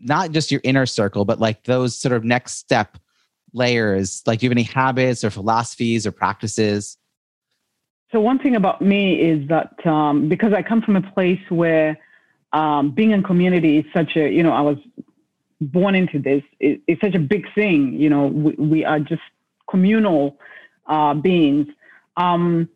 not 0.01 0.31
just 0.31 0.51
your 0.51 0.61
inner 0.63 0.85
circle, 0.85 1.25
but 1.25 1.39
like 1.39 1.63
those 1.63 1.95
sort 1.95 2.13
of 2.13 2.23
next 2.23 2.55
step 2.55 2.97
layers? 3.53 4.21
Like, 4.25 4.39
do 4.39 4.45
you 4.45 4.49
have 4.49 4.57
any 4.57 4.63
habits 4.63 5.23
or 5.23 5.29
philosophies 5.29 6.05
or 6.05 6.11
practices? 6.11 6.97
So, 8.11 8.19
one 8.19 8.39
thing 8.39 8.55
about 8.55 8.81
me 8.81 9.19
is 9.21 9.47
that 9.47 9.85
um, 9.85 10.27
because 10.27 10.53
I 10.53 10.61
come 10.61 10.81
from 10.81 10.97
a 10.97 11.11
place 11.13 11.39
where 11.49 11.97
um, 12.51 12.91
being 12.91 13.11
in 13.11 13.23
community 13.23 13.77
is 13.79 13.85
such 13.93 14.17
a, 14.17 14.29
you 14.29 14.43
know, 14.43 14.51
I 14.51 14.61
was 14.61 14.77
born 15.61 15.95
into 15.95 16.19
this, 16.19 16.43
it, 16.59 16.81
it's 16.87 17.01
such 17.01 17.15
a 17.15 17.19
big 17.19 17.45
thing. 17.53 17.93
You 17.93 18.09
know, 18.09 18.27
we, 18.27 18.51
we 18.53 18.85
are 18.85 18.99
just 18.99 19.21
communal 19.69 20.37
uh, 20.87 21.13
beings. 21.13 21.67
Um, 22.17 22.69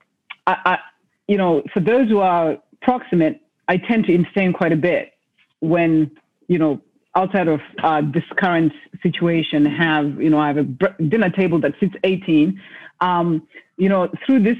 I, 0.47 0.57
I, 0.65 0.79
you 1.27 1.37
know, 1.37 1.63
for 1.73 1.79
those 1.79 2.09
who 2.09 2.19
are 2.19 2.57
proximate, 2.81 3.41
I 3.67 3.77
tend 3.77 4.05
to 4.05 4.15
abstain 4.15 4.53
quite 4.53 4.71
a 4.71 4.77
bit 4.77 5.13
when, 5.59 6.11
you 6.47 6.59
know, 6.59 6.81
outside 7.15 7.47
of 7.47 7.61
uh, 7.81 8.01
this 8.13 8.23
current 8.37 8.73
situation, 9.01 9.65
have 9.65 10.21
you 10.21 10.29
know 10.29 10.39
I 10.39 10.47
have 10.47 10.57
a 10.57 10.63
dinner 11.03 11.29
table 11.29 11.59
that 11.61 11.73
sits 11.79 11.95
18. 12.03 12.61
Um, 13.01 13.47
you 13.77 13.89
know, 13.89 14.09
through 14.25 14.43
this 14.43 14.57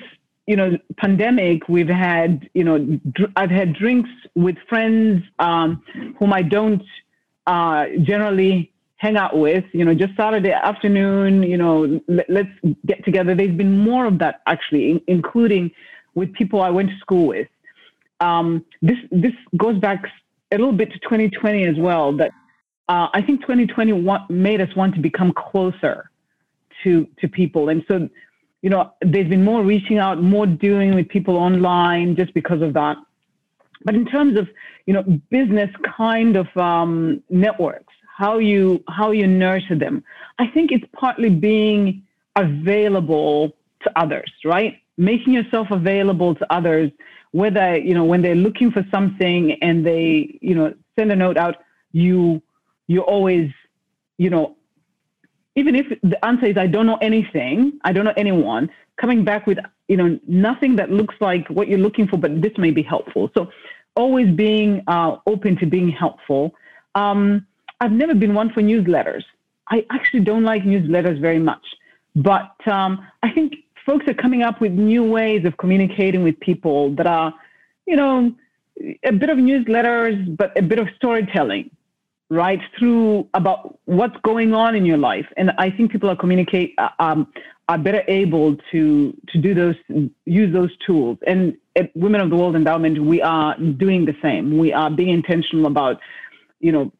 you 0.48 0.56
know 0.56 0.78
pandemic, 0.98 1.68
we've 1.68 1.90
had 1.90 2.50
you 2.54 2.64
know 2.64 3.00
I've 3.36 3.52
had 3.52 3.74
drinks 3.74 4.10
with 4.36 4.56
friends 4.70 5.24
um, 5.40 5.84
whom 6.18 6.34
I 6.34 6.42
don't 6.42 6.84
uh, 7.48 7.86
generally 8.02 8.72
hang 8.98 9.18
out 9.18 9.38
with. 9.38 9.66
You 9.74 9.86
know, 9.86 9.94
just 9.94 10.16
Saturday 10.16 10.52
afternoon. 10.52 11.44
You 11.44 11.58
know, 11.58 12.02
let, 12.08 12.30
us 12.30 12.74
get 12.86 13.04
together. 13.06 13.36
There's 13.36 13.56
been 13.56 13.78
more 13.80 14.06
of 14.06 14.20
that 14.20 14.42
actually, 14.48 14.92
in- 14.92 15.02
including 15.08 15.72
with 16.16 16.34
people 16.34 16.62
I 16.62 16.70
went 16.70 16.90
to 16.90 16.98
school 17.00 17.28
with. 17.28 17.48
Um, 18.20 18.66
this 18.82 18.98
this 19.12 19.34
goes 19.58 19.78
back 19.80 20.04
a 20.52 20.58
little 20.58 20.72
bit 20.72 20.92
to 20.92 21.00
2020 21.00 21.66
as 21.66 21.76
well. 21.78 22.16
That 22.16 22.32
uh, 22.88 23.08
I 23.14 23.22
think 23.22 23.42
2020 23.42 24.08
made 24.30 24.62
us 24.62 24.74
want 24.76 24.96
to 24.96 25.02
become 25.02 25.34
closer 25.34 26.10
to 26.84 27.08
to 27.20 27.28
people, 27.28 27.70
and 27.70 27.84
so 27.88 28.10
you 28.62 28.70
know 28.70 28.94
there's 29.02 29.28
been 29.28 29.44
more 29.44 29.64
reaching 29.64 29.98
out, 29.98 30.22
more 30.22 30.48
doing 30.48 30.96
with 30.96 31.10
people 31.10 31.36
online 31.36 32.16
just 32.16 32.34
because 32.34 32.62
of 32.62 32.74
that. 32.74 32.98
But 33.86 33.96
in 33.96 34.06
terms 34.06 34.38
of 34.38 34.50
you 34.86 34.94
know 34.94 35.04
business 35.30 35.70
kind 35.98 36.36
of 36.36 36.48
um, 36.58 37.24
networks, 37.30 37.94
how 38.18 38.40
you 38.40 38.84
how 38.90 39.12
you 39.12 39.28
nurture 39.28 39.78
them, 39.78 40.04
I 40.40 40.48
think 40.48 40.72
it's 40.72 40.86
partly 40.94 41.30
being 41.30 42.04
available 42.36 43.56
to 43.84 43.92
others, 43.96 44.32
right? 44.44 44.82
Making 44.98 45.34
yourself 45.34 45.68
available 45.72 46.36
to 46.36 46.54
others, 46.54 46.92
whether 47.32 47.78
you 47.78 47.94
know 47.94 48.04
when 48.04 48.22
they're 48.22 48.36
looking 48.48 48.72
for 48.72 48.86
something 48.92 49.54
and 49.62 49.86
they 49.86 50.38
you 50.42 50.56
know 50.56 50.74
send 50.98 51.12
a 51.12 51.16
note 51.16 51.38
out, 51.38 51.56
you 51.94 52.42
you 52.88 53.02
always, 53.02 53.52
you 54.18 54.30
know, 54.30 54.56
even 55.56 55.76
if 55.76 55.88
the 56.04 56.24
answer 56.26 56.48
is 56.48 56.58
I 56.58 56.68
don't 56.68 56.86
know 56.86 56.98
anything, 57.02 57.80
I 57.84 57.94
don't 57.94 58.06
know 58.06 58.14
anyone, 58.18 58.70
coming 59.00 59.24
back 59.24 59.48
with, 59.48 59.58
you 59.88 59.98
know, 59.98 60.20
nothing 60.28 60.76
that 60.76 60.92
looks 60.92 61.16
like 61.20 61.48
what 61.50 61.68
you're 61.68 61.80
looking 61.80 62.08
for, 62.08 62.18
but 62.18 62.42
this 62.42 62.52
may 62.58 62.72
be 62.72 62.84
helpful. 62.84 63.32
So 63.36 63.50
always 63.96 64.30
being 64.36 64.84
uh, 64.88 65.18
open 65.26 65.58
to 65.58 65.66
being 65.66 65.90
helpful. 65.90 66.54
Um, 66.96 67.46
I've 67.82 67.92
never 67.92 68.16
been 68.16 68.34
one 68.34 68.52
for 68.52 68.62
newsletters. 68.62 69.24
I 69.70 69.86
actually 69.90 70.22
don't 70.22 70.44
like 70.44 70.64
newsletters 70.64 71.20
very 71.20 71.40
much, 71.40 71.66
but 72.16 72.56
um, 72.68 73.06
I 73.24 73.32
think 73.32 73.56
folks 73.86 74.08
are 74.08 74.14
coming 74.14 74.44
up 74.44 74.62
with 74.62 74.72
new 74.72 75.04
ways 75.04 75.46
of 75.46 75.58
communicating 75.58 76.24
with 76.24 76.40
people 76.40 76.96
that 76.96 77.08
are, 77.08 77.34
you 77.86 77.96
know, 77.96 78.34
a 79.04 79.12
bit 79.12 79.30
of 79.30 79.38
newsletters, 79.38 80.38
but 80.38 80.58
a 80.58 80.62
bit 80.62 80.80
of 80.80 80.88
storytelling 80.96 81.70
right 82.30 82.62
through 82.78 83.28
about 83.34 83.80
what's 83.86 84.16
going 84.24 84.54
on 84.54 84.76
in 84.76 84.86
your 84.86 84.98
life. 84.98 85.28
And 85.38 85.52
i 85.58 85.70
think 85.70 85.92
people 85.92 86.10
are 86.10 86.16
communicate 86.16 86.74
uh, 86.78 86.90
um, 87.00 87.32
are 87.68 87.78
better 87.78 88.04
able 88.08 88.56
to 88.72 89.16
to 89.30 89.38
do 89.38 89.54
those 89.54 89.76
use 90.26 90.54
those 90.54 90.76
tools. 90.86 91.18
And 91.28 91.58
at 91.76 91.96
women 91.96 92.22
of 92.22 92.30
the 92.30 92.36
world 92.36 92.56
endowment 92.56 93.04
we 93.04 93.22
are 93.22 93.58
doing 93.58 94.06
the 94.06 94.16
same. 94.22 94.58
We 94.58 94.74
are 94.74 94.90
being 94.90 95.10
intentional 95.10 95.68
about 95.68 96.00
you 96.60 96.72
know 96.72 96.92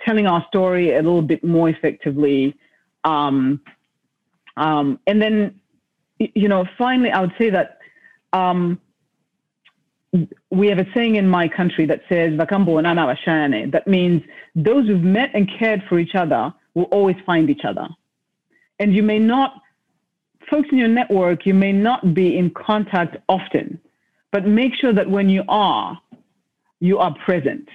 telling 0.00 0.26
our 0.26 0.44
story 0.48 0.92
a 0.94 1.02
little 1.02 1.22
bit 1.22 1.42
more 1.42 1.68
effectively. 1.68 2.54
Um, 3.04 3.60
um, 4.56 4.98
and 5.06 5.20
then 5.20 5.60
you 6.18 6.48
know 6.48 6.64
finally 6.78 7.10
i 7.10 7.20
would 7.20 7.34
say 7.38 7.50
that 7.50 7.78
um, 8.32 8.80
we 10.50 10.68
have 10.68 10.78
a 10.78 10.86
saying 10.94 11.16
in 11.16 11.28
my 11.28 11.48
country 11.48 11.86
that 11.86 12.02
says. 12.08 12.36
That 12.38 13.82
means 13.86 14.22
those 14.54 14.86
who've 14.86 15.02
met 15.02 15.30
and 15.34 15.50
cared 15.58 15.82
for 15.88 15.98
each 15.98 16.14
other 16.14 16.54
will 16.74 16.84
always 16.84 17.16
find 17.26 17.50
each 17.50 17.64
other. 17.64 17.88
And 18.78 18.94
you 18.94 19.02
may 19.02 19.18
not, 19.18 19.60
folks 20.50 20.68
in 20.70 20.78
your 20.78 20.88
network, 20.88 21.46
you 21.46 21.54
may 21.54 21.72
not 21.72 22.14
be 22.14 22.36
in 22.36 22.50
contact 22.50 23.16
often, 23.28 23.80
but 24.30 24.46
make 24.46 24.74
sure 24.74 24.92
that 24.92 25.08
when 25.08 25.28
you 25.28 25.42
are, 25.48 26.00
you 26.80 26.98
are 26.98 27.14
present, 27.24 27.68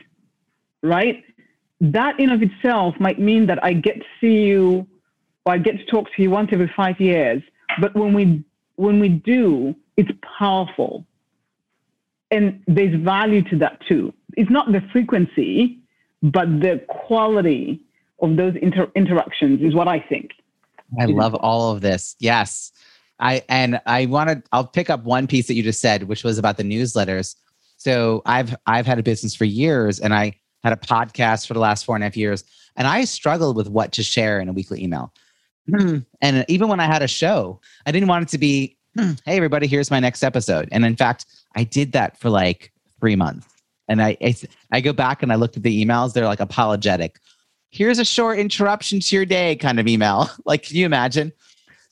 right? 0.83 1.23
That 1.81 2.19
in 2.19 2.29
of 2.29 2.41
itself 2.41 2.95
might 2.99 3.19
mean 3.19 3.47
that 3.47 3.63
I 3.63 3.73
get 3.73 3.95
to 3.95 4.05
see 4.19 4.43
you 4.43 4.87
or 5.45 5.53
I 5.53 5.57
get 5.57 5.77
to 5.77 5.85
talk 5.85 6.07
to 6.15 6.21
you 6.21 6.29
once 6.29 6.49
every 6.51 6.71
five 6.75 6.99
years. 6.99 7.41
But 7.79 7.95
when 7.95 8.13
we 8.13 8.43
when 8.75 8.99
we 8.99 9.09
do, 9.09 9.75
it's 9.97 10.11
powerful 10.37 11.05
and 12.31 12.61
there's 12.67 12.95
value 13.01 13.41
to 13.49 13.57
that 13.57 13.81
too. 13.87 14.13
It's 14.37 14.51
not 14.51 14.71
the 14.71 14.81
frequency, 14.91 15.79
but 16.21 16.45
the 16.59 16.83
quality 16.87 17.81
of 18.21 18.35
those 18.35 18.55
inter- 18.61 18.91
interactions 18.95 19.61
is 19.61 19.73
what 19.73 19.87
I 19.87 19.99
think. 19.99 20.31
I 20.99 21.05
love 21.05 21.35
all 21.35 21.71
of 21.71 21.81
this. 21.81 22.15
Yes. 22.19 22.71
I 23.19 23.43
and 23.49 23.81
I 23.85 24.05
wanted 24.05 24.43
I'll 24.51 24.65
pick 24.65 24.89
up 24.89 25.03
one 25.03 25.27
piece 25.27 25.47
that 25.47 25.55
you 25.55 25.63
just 25.63 25.81
said, 25.81 26.03
which 26.03 26.23
was 26.23 26.37
about 26.37 26.57
the 26.57 26.63
newsletters. 26.63 27.35
So 27.77 28.21
I've 28.25 28.55
I've 28.65 28.85
had 28.85 28.97
a 28.97 29.03
business 29.03 29.35
for 29.35 29.45
years 29.45 29.99
and 29.99 30.13
I 30.13 30.33
had 30.63 30.73
a 30.73 30.77
podcast 30.77 31.47
for 31.47 31.53
the 31.53 31.59
last 31.59 31.85
four 31.85 31.95
and 31.95 32.03
a 32.03 32.07
half 32.07 32.17
years. 32.17 32.43
And 32.75 32.87
I 32.87 33.03
struggled 33.05 33.55
with 33.55 33.67
what 33.69 33.91
to 33.93 34.03
share 34.03 34.39
in 34.39 34.47
a 34.49 34.53
weekly 34.53 34.83
email. 34.83 35.13
Hmm. 35.69 35.99
and 36.21 36.45
even 36.47 36.67
when 36.67 36.79
I 36.79 36.85
had 36.85 37.03
a 37.03 37.07
show, 37.07 37.61
I 37.85 37.91
didn't 37.91 38.09
want 38.09 38.23
it 38.23 38.29
to 38.29 38.39
be 38.39 38.77
hmm, 38.97 39.11
hey, 39.25 39.37
everybody, 39.37 39.67
here's 39.67 39.91
my 39.91 39.99
next 39.99 40.23
episode. 40.23 40.69
And 40.71 40.85
in 40.85 40.95
fact, 40.95 41.25
I 41.55 41.63
did 41.63 41.91
that 41.93 42.17
for 42.19 42.29
like 42.29 42.71
three 42.99 43.15
months. 43.15 43.47
And 43.87 44.01
I, 44.01 44.17
I, 44.21 44.35
I 44.71 44.81
go 44.81 44.93
back 44.93 45.23
and 45.23 45.31
I 45.31 45.35
looked 45.35 45.57
at 45.57 45.63
the 45.63 45.85
emails. 45.85 46.13
They're 46.13 46.25
like 46.25 46.39
apologetic. 46.39 47.19
Here's 47.71 47.99
a 47.99 48.05
short 48.05 48.39
interruption 48.39 48.99
to 48.99 49.15
your 49.15 49.25
day 49.25 49.55
kind 49.55 49.79
of 49.79 49.87
email. 49.87 50.29
like, 50.45 50.63
can 50.63 50.75
you 50.75 50.85
imagine? 50.85 51.31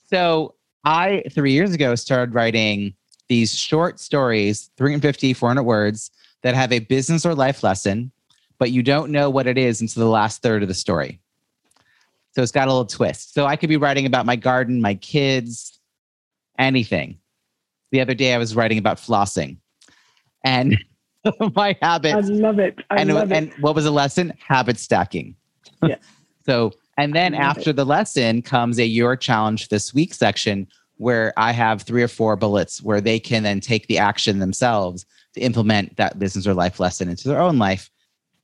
So 0.10 0.56
I, 0.84 1.24
three 1.32 1.52
years 1.52 1.74
ago, 1.74 1.96
started 1.96 2.34
writing 2.34 2.94
these 3.28 3.54
short 3.54 4.00
stories, 4.00 4.70
350, 4.78 5.34
400 5.34 5.64
words 5.64 6.12
that 6.44 6.56
have 6.56 6.72
a 6.72 6.80
business 6.80 7.26
or 7.26 7.36
life 7.36 7.64
lesson, 7.64 8.12
but 8.58 8.72
you 8.72 8.82
don't 8.82 9.12
know 9.12 9.30
what 9.30 9.48
it 9.48 9.58
is 9.58 9.82
until 9.82 10.04
the 10.04 10.10
last 10.10 10.42
third 10.42 10.62
of 10.62 10.70
the 10.70 10.76
story. 10.76 11.20
So 12.32 12.44
it's 12.44 12.52
got 12.52 12.68
a 12.68 12.72
little 12.72 12.86
twist. 12.86 13.34
So 13.34 13.46
I 13.46 13.56
could 13.56 13.70
be 13.70 13.78
writing 13.78 14.06
about 14.06 14.26
my 14.26 14.36
garden, 14.36 14.80
my 14.80 14.94
kids, 14.96 15.80
anything. 16.60 17.18
The 17.92 18.02
other 18.02 18.14
day 18.14 18.34
I 18.34 18.38
was 18.38 18.56
writing 18.56 18.78
about 18.78 18.98
flossing 18.98 19.58
and 20.44 20.78
my 21.56 21.78
habits. 21.82 22.30
I 22.30 22.34
love 22.34 22.60
it. 22.60 22.80
I 22.90 23.02
and, 23.02 23.14
love 23.14 23.32
and 23.32 23.50
it. 23.50 23.60
what 23.60 23.76
was 23.76 23.86
the 23.86 23.92
lesson? 23.92 24.34
Habit 24.46 24.78
stacking. 24.78 25.36
Yeah. 25.84 25.98
so, 26.46 26.72
and 26.98 27.14
then 27.14 27.34
after 27.34 27.72
it. 27.72 27.76
the 27.76 27.86
lesson 27.86 28.42
comes 28.42 28.80
a 28.80 28.86
your 28.86 29.16
challenge 29.16 29.70
this 29.70 29.94
week 29.94 30.14
section 30.14 30.68
where 30.98 31.34
I 31.38 31.52
have 31.52 31.84
three 31.84 32.02
or 32.02 32.08
four 32.08 32.36
bullets 32.36 32.82
where 32.82 33.02
they 33.02 33.20
can 33.20 33.44
then 33.44 33.60
take 33.60 33.88
the 33.88 34.00
action 34.00 34.40
themselves 34.40 35.06
to 35.34 35.42
implement 35.42 35.96
that 35.98 36.18
business 36.18 36.48
or 36.48 36.54
life 36.54 36.80
lesson 36.80 37.08
into 37.08 37.28
their 37.28 37.40
own 37.40 37.60
life. 37.60 37.92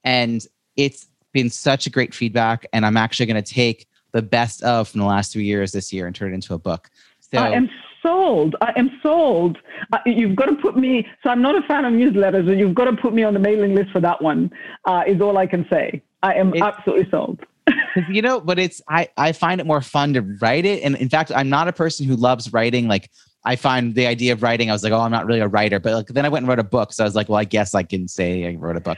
And 0.03 0.45
it's 0.75 1.07
been 1.31 1.49
such 1.49 1.87
a 1.87 1.89
great 1.89 2.13
feedback. 2.13 2.65
And 2.73 2.85
I'm 2.85 2.97
actually 2.97 3.25
going 3.25 3.43
to 3.43 3.53
take 3.53 3.87
the 4.11 4.21
best 4.21 4.61
of 4.63 4.87
from 4.87 4.99
the 4.99 5.07
last 5.07 5.33
three 5.33 5.45
years 5.45 5.71
this 5.71 5.91
year 5.91 6.05
and 6.05 6.15
turn 6.15 6.31
it 6.31 6.35
into 6.35 6.53
a 6.53 6.59
book. 6.59 6.89
So, 7.19 7.39
I 7.39 7.49
am 7.49 7.69
sold. 8.03 8.55
I 8.61 8.73
am 8.75 8.91
sold. 9.01 9.57
Uh, 9.91 9.97
you've 10.05 10.35
got 10.35 10.45
to 10.45 10.55
put 10.55 10.77
me. 10.77 11.07
So 11.23 11.29
I'm 11.29 11.41
not 11.41 11.55
a 11.55 11.65
fan 11.67 11.85
of 11.85 11.93
newsletters, 11.93 12.49
and 12.49 12.59
you've 12.59 12.75
got 12.75 12.85
to 12.85 12.95
put 12.95 13.13
me 13.13 13.23
on 13.23 13.33
the 13.33 13.39
mailing 13.39 13.73
list 13.73 13.91
for 13.91 14.01
that 14.01 14.21
one. 14.21 14.51
Uh, 14.85 15.03
is 15.07 15.21
all 15.21 15.37
I 15.37 15.47
can 15.47 15.65
say. 15.71 16.03
I 16.21 16.35
am 16.35 16.53
absolutely 16.61 17.09
sold. 17.09 17.39
you 18.09 18.21
know, 18.21 18.39
but 18.39 18.59
it's 18.59 18.81
I 18.89 19.07
I 19.17 19.31
find 19.31 19.61
it 19.61 19.65
more 19.65 19.81
fun 19.81 20.13
to 20.13 20.21
write 20.41 20.65
it, 20.65 20.83
and 20.83 20.95
in 20.97 21.09
fact, 21.09 21.31
I'm 21.33 21.49
not 21.49 21.67
a 21.67 21.73
person 21.73 22.05
who 22.05 22.15
loves 22.15 22.51
writing. 22.53 22.87
Like 22.87 23.09
I 23.45 23.55
find 23.55 23.95
the 23.95 24.07
idea 24.07 24.33
of 24.33 24.43
writing, 24.43 24.69
I 24.69 24.73
was 24.73 24.83
like, 24.83 24.93
oh, 24.93 24.99
I'm 24.99 25.11
not 25.11 25.25
really 25.25 25.39
a 25.39 25.47
writer, 25.47 25.79
but 25.79 25.93
like 25.93 26.07
then 26.07 26.25
I 26.25 26.29
went 26.29 26.43
and 26.43 26.49
wrote 26.49 26.59
a 26.59 26.63
book, 26.63 26.93
so 26.93 27.03
I 27.03 27.07
was 27.07 27.15
like, 27.15 27.29
well, 27.29 27.39
I 27.39 27.45
guess 27.45 27.73
I 27.73 27.83
can 27.83 28.07
say 28.07 28.47
I 28.47 28.55
wrote 28.55 28.77
a 28.77 28.81
book. 28.81 28.97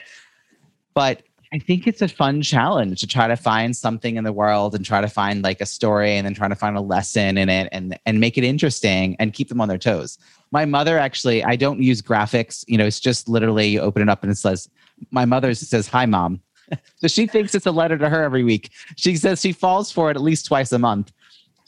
But 0.93 1.23
I 1.55 1.59
think 1.59 1.87
it's 1.87 2.01
a 2.01 2.09
fun 2.09 2.41
challenge 2.41 2.99
to 2.99 3.07
try 3.07 3.29
to 3.29 3.37
find 3.37 3.73
something 3.73 4.17
in 4.17 4.25
the 4.25 4.33
world 4.33 4.75
and 4.75 4.83
try 4.83 4.99
to 4.99 5.07
find 5.07 5.41
like 5.41 5.61
a 5.61 5.65
story 5.65 6.17
and 6.17 6.25
then 6.25 6.33
trying 6.33 6.49
to 6.49 6.55
find 6.55 6.75
a 6.75 6.81
lesson 6.81 7.37
in 7.37 7.47
it 7.47 7.69
and 7.71 7.97
and 8.05 8.19
make 8.19 8.37
it 8.37 8.43
interesting 8.43 9.15
and 9.19 9.31
keep 9.31 9.47
them 9.47 9.61
on 9.61 9.69
their 9.69 9.77
toes. 9.77 10.17
My 10.51 10.65
mother 10.65 10.99
actually, 10.99 11.45
I 11.45 11.55
don't 11.55 11.81
use 11.81 12.01
graphics. 12.01 12.65
You 12.67 12.77
know, 12.77 12.85
it's 12.85 12.99
just 12.99 13.29
literally 13.29 13.69
you 13.69 13.79
open 13.79 14.01
it 14.01 14.09
up 14.09 14.21
and 14.21 14.33
it 14.33 14.35
says, 14.35 14.69
my 15.11 15.23
mother 15.23 15.53
says, 15.53 15.87
"Hi, 15.87 16.05
mom." 16.05 16.41
so 16.97 17.07
she 17.07 17.25
thinks 17.25 17.55
it's 17.55 17.65
a 17.65 17.71
letter 17.71 17.97
to 17.99 18.09
her 18.09 18.21
every 18.21 18.43
week. 18.43 18.71
She 18.97 19.15
says 19.15 19.39
she 19.39 19.53
falls 19.53 19.89
for 19.93 20.11
it 20.11 20.17
at 20.17 20.23
least 20.23 20.47
twice 20.47 20.73
a 20.73 20.79
month 20.79 21.13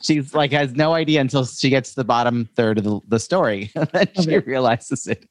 she's 0.02 0.34
like 0.34 0.52
has 0.52 0.74
no 0.74 0.94
idea 0.94 1.20
until 1.22 1.46
she 1.46 1.70
gets 1.70 1.90
to 1.92 1.96
the 1.96 2.04
bottom 2.04 2.48
third 2.56 2.78
of 2.78 2.84
the, 2.84 3.00
the 3.08 3.20
story 3.20 3.72
and 3.76 3.90
then 3.90 4.08
she 4.22 4.38
realizes 4.40 5.08
it 5.08 5.26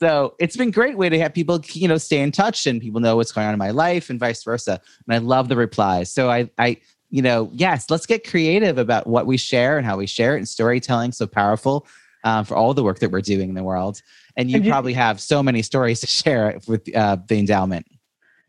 so 0.00 0.34
it's 0.38 0.56
been 0.56 0.70
great 0.70 0.96
way 0.96 1.08
to 1.08 1.18
have 1.18 1.34
people 1.34 1.60
you 1.72 1.88
know 1.88 1.98
stay 1.98 2.20
in 2.20 2.32
touch 2.32 2.66
and 2.66 2.80
people 2.80 3.00
know 3.00 3.16
what's 3.16 3.32
going 3.32 3.46
on 3.46 3.52
in 3.52 3.58
my 3.58 3.70
life 3.70 4.10
and 4.10 4.18
vice 4.18 4.42
versa. 4.42 4.80
And 5.06 5.14
i 5.14 5.18
love 5.18 5.48
the 5.48 5.56
replies. 5.56 6.12
So 6.12 6.30
i 6.30 6.50
i 6.58 6.76
you 7.10 7.22
know 7.22 7.50
yes 7.52 7.88
let's 7.90 8.06
get 8.06 8.28
creative 8.28 8.78
about 8.78 9.06
what 9.06 9.26
we 9.26 9.36
share 9.36 9.78
and 9.78 9.86
how 9.86 9.96
we 9.96 10.06
share 10.06 10.34
it 10.34 10.38
and 10.38 10.48
storytelling 10.48 11.12
so 11.12 11.26
powerful 11.26 11.86
um, 12.24 12.44
for 12.44 12.56
all 12.56 12.74
the 12.74 12.82
work 12.82 12.98
that 12.98 13.10
we're 13.10 13.20
doing 13.20 13.48
in 13.48 13.54
the 13.54 13.62
world. 13.62 14.02
And 14.36 14.50
you, 14.50 14.56
and 14.56 14.64
you 14.64 14.70
probably 14.70 14.92
have 14.94 15.20
so 15.20 15.42
many 15.42 15.62
stories 15.62 16.00
to 16.04 16.06
share 16.06 16.58
with 16.66 16.94
uh, 16.94 17.16
the 17.26 17.38
endowment. 17.38 17.86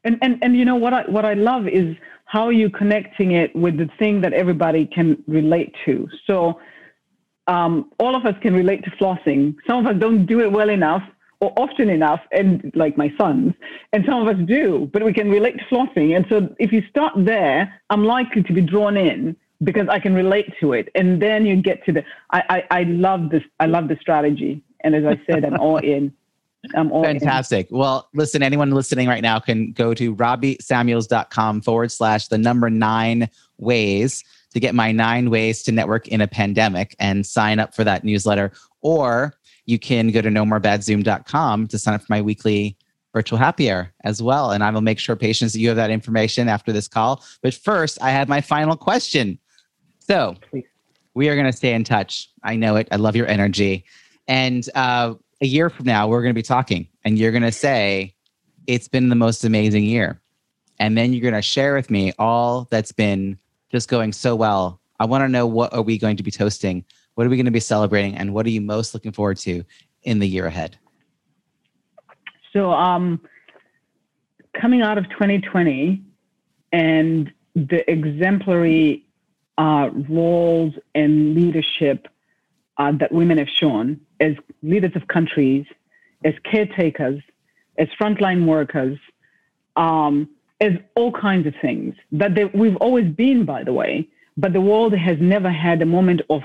And 0.04 0.18
and 0.22 0.38
and 0.42 0.56
you 0.56 0.66
know 0.66 0.76
what 0.76 0.94
I 0.94 1.04
what 1.04 1.26
I 1.26 1.34
love 1.34 1.68
is 1.68 1.96
how 2.26 2.50
you 2.50 2.70
connecting 2.70 3.32
it 3.32 3.56
with 3.56 3.78
the 3.78 3.90
thing 3.98 4.22
that 4.22 4.34
everybody 4.34 4.86
can 4.86 5.22
relate 5.28 5.76
to. 5.86 6.08
So 6.28 6.60
um, 7.48 7.92
all 7.98 8.16
of 8.16 8.26
us 8.26 8.36
can 8.42 8.54
relate 8.54 8.84
to 8.84 8.92
flossing. 8.92 9.56
Some 9.68 9.86
of 9.86 9.96
us 9.96 10.00
don't 10.00 10.28
do 10.28 10.40
it 10.40 10.52
well 10.52 10.70
enough 10.70 11.02
often 11.42 11.90
enough, 11.90 12.20
and 12.32 12.72
like 12.76 12.98
my 12.98 13.14
sons, 13.20 13.54
and 13.94 14.04
some 14.06 14.28
of 14.28 14.36
us 14.36 14.46
do, 14.46 14.90
but 14.92 15.04
we 15.04 15.14
can 15.14 15.30
relate 15.30 15.58
to 15.58 15.64
flossing. 15.66 16.16
And 16.16 16.26
so 16.30 16.54
if 16.60 16.72
you 16.72 16.84
start 16.90 17.14
there, 17.16 17.82
I'm 17.90 18.04
likely 18.04 18.44
to 18.44 18.54
be 18.54 18.62
drawn 18.62 18.98
in 18.98 19.36
because 19.64 19.88
I 19.90 20.00
can 20.00 20.14
relate 20.14 20.54
to 20.60 20.74
it. 20.74 20.90
And 20.96 21.22
then 21.22 21.46
you 21.46 21.62
get 21.62 21.86
to 21.86 21.92
the, 21.92 22.04
I, 22.32 22.44
I, 22.72 22.80
I 22.80 22.84
love 22.84 23.30
this, 23.30 23.44
I 23.60 23.66
love 23.66 23.88
the 23.88 23.98
strategy. 24.00 24.62
And 24.82 24.96
as 24.96 25.06
I 25.06 25.20
said, 25.30 25.44
I'm 25.44 25.60
all 25.60 25.78
in. 25.78 26.14
I'm 26.76 26.92
all 26.92 27.04
Fantastic. 27.04 27.72
In. 27.72 27.78
Well, 27.78 28.10
listen, 28.14 28.44
anyone 28.44 28.72
listening 28.72 29.08
right 29.08 29.22
now 29.22 29.40
can 29.40 29.72
go 29.72 29.94
to 29.94 30.16
robbiesamuels.com 30.16 31.62
forward 31.62 31.92
slash 31.92 32.28
the 32.28 32.38
number 32.38 32.70
nine 32.70 33.30
ways 33.58 34.24
to 34.54 34.60
get 34.60 34.76
my 34.76 34.92
nine 34.92 35.30
ways 35.30 35.64
to 35.64 35.72
network 35.72 36.08
in 36.08 36.22
a 36.22 36.28
pandemic 36.28 36.96
and 37.00 37.26
sign 37.26 37.60
up 37.60 37.76
for 37.76 37.84
that 37.84 38.04
newsletter. 38.04 38.52
Or 38.82 39.36
you 39.70 39.78
can 39.78 40.10
go 40.10 40.22
to 40.22 40.30
nomorebadzoom.com 40.30 41.68
to 41.68 41.78
sign 41.78 41.94
up 41.94 42.02
for 42.02 42.08
my 42.10 42.22
weekly 42.22 42.76
virtual 43.14 43.38
happy 43.38 43.72
hour 43.72 43.94
as 44.04 44.22
well. 44.22 44.52
And 44.52 44.64
I 44.64 44.72
will 44.72 44.82
make 44.82 45.00
sure 45.00 45.16
Patience 45.16 45.54
that 45.54 45.60
you 45.60 45.68
have 45.68 45.78
that 45.78 45.92
information 45.92 46.50
after 46.50 46.72
this 46.72 46.88
call. 46.88 47.24
But 47.44 47.54
first, 47.54 48.02
I 48.02 48.10
have 48.10 48.28
my 48.28 48.42
final 48.42 48.76
question. 48.76 49.38
So 50.00 50.36
we 51.14 51.30
are 51.30 51.36
going 51.36 51.50
to 51.50 51.56
stay 51.56 51.74
in 51.74 51.84
touch. 51.84 52.30
I 52.44 52.56
know 52.56 52.76
it. 52.78 52.88
I 52.92 52.96
love 52.96 53.16
your 53.16 53.28
energy. 53.28 53.86
And 54.28 54.68
uh, 54.74 55.14
a 55.42 55.46
year 55.46 55.70
from 55.70 55.86
now, 55.86 56.08
we're 56.08 56.22
going 56.22 56.34
to 56.34 56.40
be 56.40 56.44
talking, 56.44 56.88
and 57.04 57.18
you're 57.18 57.32
going 57.32 57.44
to 57.44 57.52
say, 57.52 58.14
It's 58.68 58.88
been 58.88 59.10
the 59.10 59.16
most 59.16 59.44
amazing 59.44 59.84
year. 59.84 60.22
And 60.80 60.98
then 60.98 61.14
you're 61.14 61.22
going 61.22 61.34
to 61.34 61.42
share 61.42 61.76
with 61.76 61.90
me 61.90 62.14
all 62.18 62.68
that's 62.72 62.92
been 62.92 63.38
just 63.72 63.90
going 63.90 64.14
so 64.14 64.36
well. 64.36 64.80
I 65.00 65.06
want 65.06 65.24
to 65.24 65.30
know 65.30 65.46
what 65.46 65.74
are 65.74 65.82
we 65.82 65.98
going 65.98 66.18
to 66.18 66.24
be 66.24 66.32
toasting? 66.32 66.86
What 67.16 67.28
are 67.28 67.30
we 67.30 67.36
going 67.36 67.46
to 67.46 67.52
be 67.52 67.60
celebrating? 67.60 68.16
And 68.16 68.34
what 68.34 68.46
are 68.46 68.50
you 68.50 68.62
most 68.62 68.94
looking 68.94 69.12
forward 69.12 69.38
to 69.40 69.64
in 70.04 70.20
the 70.20 70.28
year 70.28 70.46
ahead? 70.46 70.78
So, 72.54 72.72
um, 72.72 73.22
coming 74.60 74.82
out 74.82 74.98
of 74.98 75.10
2020 75.10 76.02
and 76.72 77.32
the 77.56 77.90
exemplary 77.90 79.06
uh, 79.58 79.90
roles 80.10 80.74
and 80.96 81.36
leadership 81.36 82.08
uh, 82.78 82.94
that 82.94 83.12
women 83.12 83.38
have 83.38 83.50
shown 83.50 84.00
as 84.20 84.34
leaders 84.64 84.92
of 84.96 85.08
countries, 85.08 85.66
as 86.24 86.34
caretakers, 86.44 87.22
as 87.78 87.88
frontline 88.00 88.46
workers, 88.46 88.98
um, 89.76 90.30
as 90.62 90.74
all 90.96 91.12
kinds 91.12 91.48
of 91.48 91.54
things 91.62 91.96
that 92.12 92.36
they, 92.36 92.46
we've 92.46 92.76
always 92.78 93.10
been, 93.14 93.46
by 93.46 93.64
the 93.64 93.74
way, 93.74 94.08
but 94.38 94.54
the 94.54 94.62
world 94.62 94.94
has 94.94 95.18
never 95.20 95.50
had 95.50 95.82
a 95.82 95.86
moment 95.86 96.22
of 96.30 96.42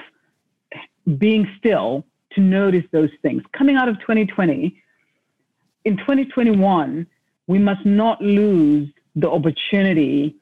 being 1.18 1.48
still 1.58 2.04
to 2.32 2.40
notice 2.40 2.84
those 2.92 3.10
things. 3.22 3.42
Coming 3.52 3.76
out 3.76 3.88
of 3.88 3.98
2020, 4.00 4.80
in 5.84 5.96
2021, 5.98 7.06
we 7.46 7.58
must 7.58 7.84
not 7.84 8.20
lose 8.22 8.88
the 9.16 9.30
opportunity 9.30 10.36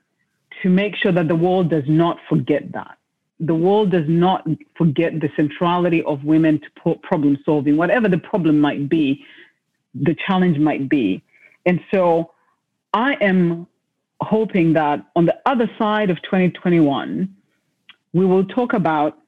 to 0.63 0.71
make 0.71 0.95
sure 0.97 1.13
that 1.13 1.29
the 1.29 1.35
world 1.35 1.69
does 1.69 1.85
not 1.89 2.19
forget 2.29 2.73
that. 2.73 2.97
The 3.41 3.55
world 3.55 3.91
does 3.91 4.09
not 4.09 4.47
forget 4.77 5.21
the 5.21 5.29
centrality 5.35 6.03
of 6.05 6.25
women 6.25 6.61
to 6.61 6.95
problem 7.03 7.39
solving, 7.45 7.77
whatever 7.77 8.09
the 8.09 8.19
problem 8.19 8.61
might 8.61 8.89
be, 8.89 9.25
the 9.95 10.15
challenge 10.27 10.59
might 10.59 10.89
be. 10.89 11.23
And 11.67 11.81
so 11.93 12.33
I 12.95 13.15
am 13.15 13.67
hoping 14.21 14.75
that 14.75 15.05
on 15.17 15.27
the 15.27 15.37
other 15.45 15.69
side 15.79 16.11
of 16.11 16.23
2021, 16.23 17.35
we 18.13 18.25
will 18.25 18.45
talk 18.45 18.75
about 18.75 19.19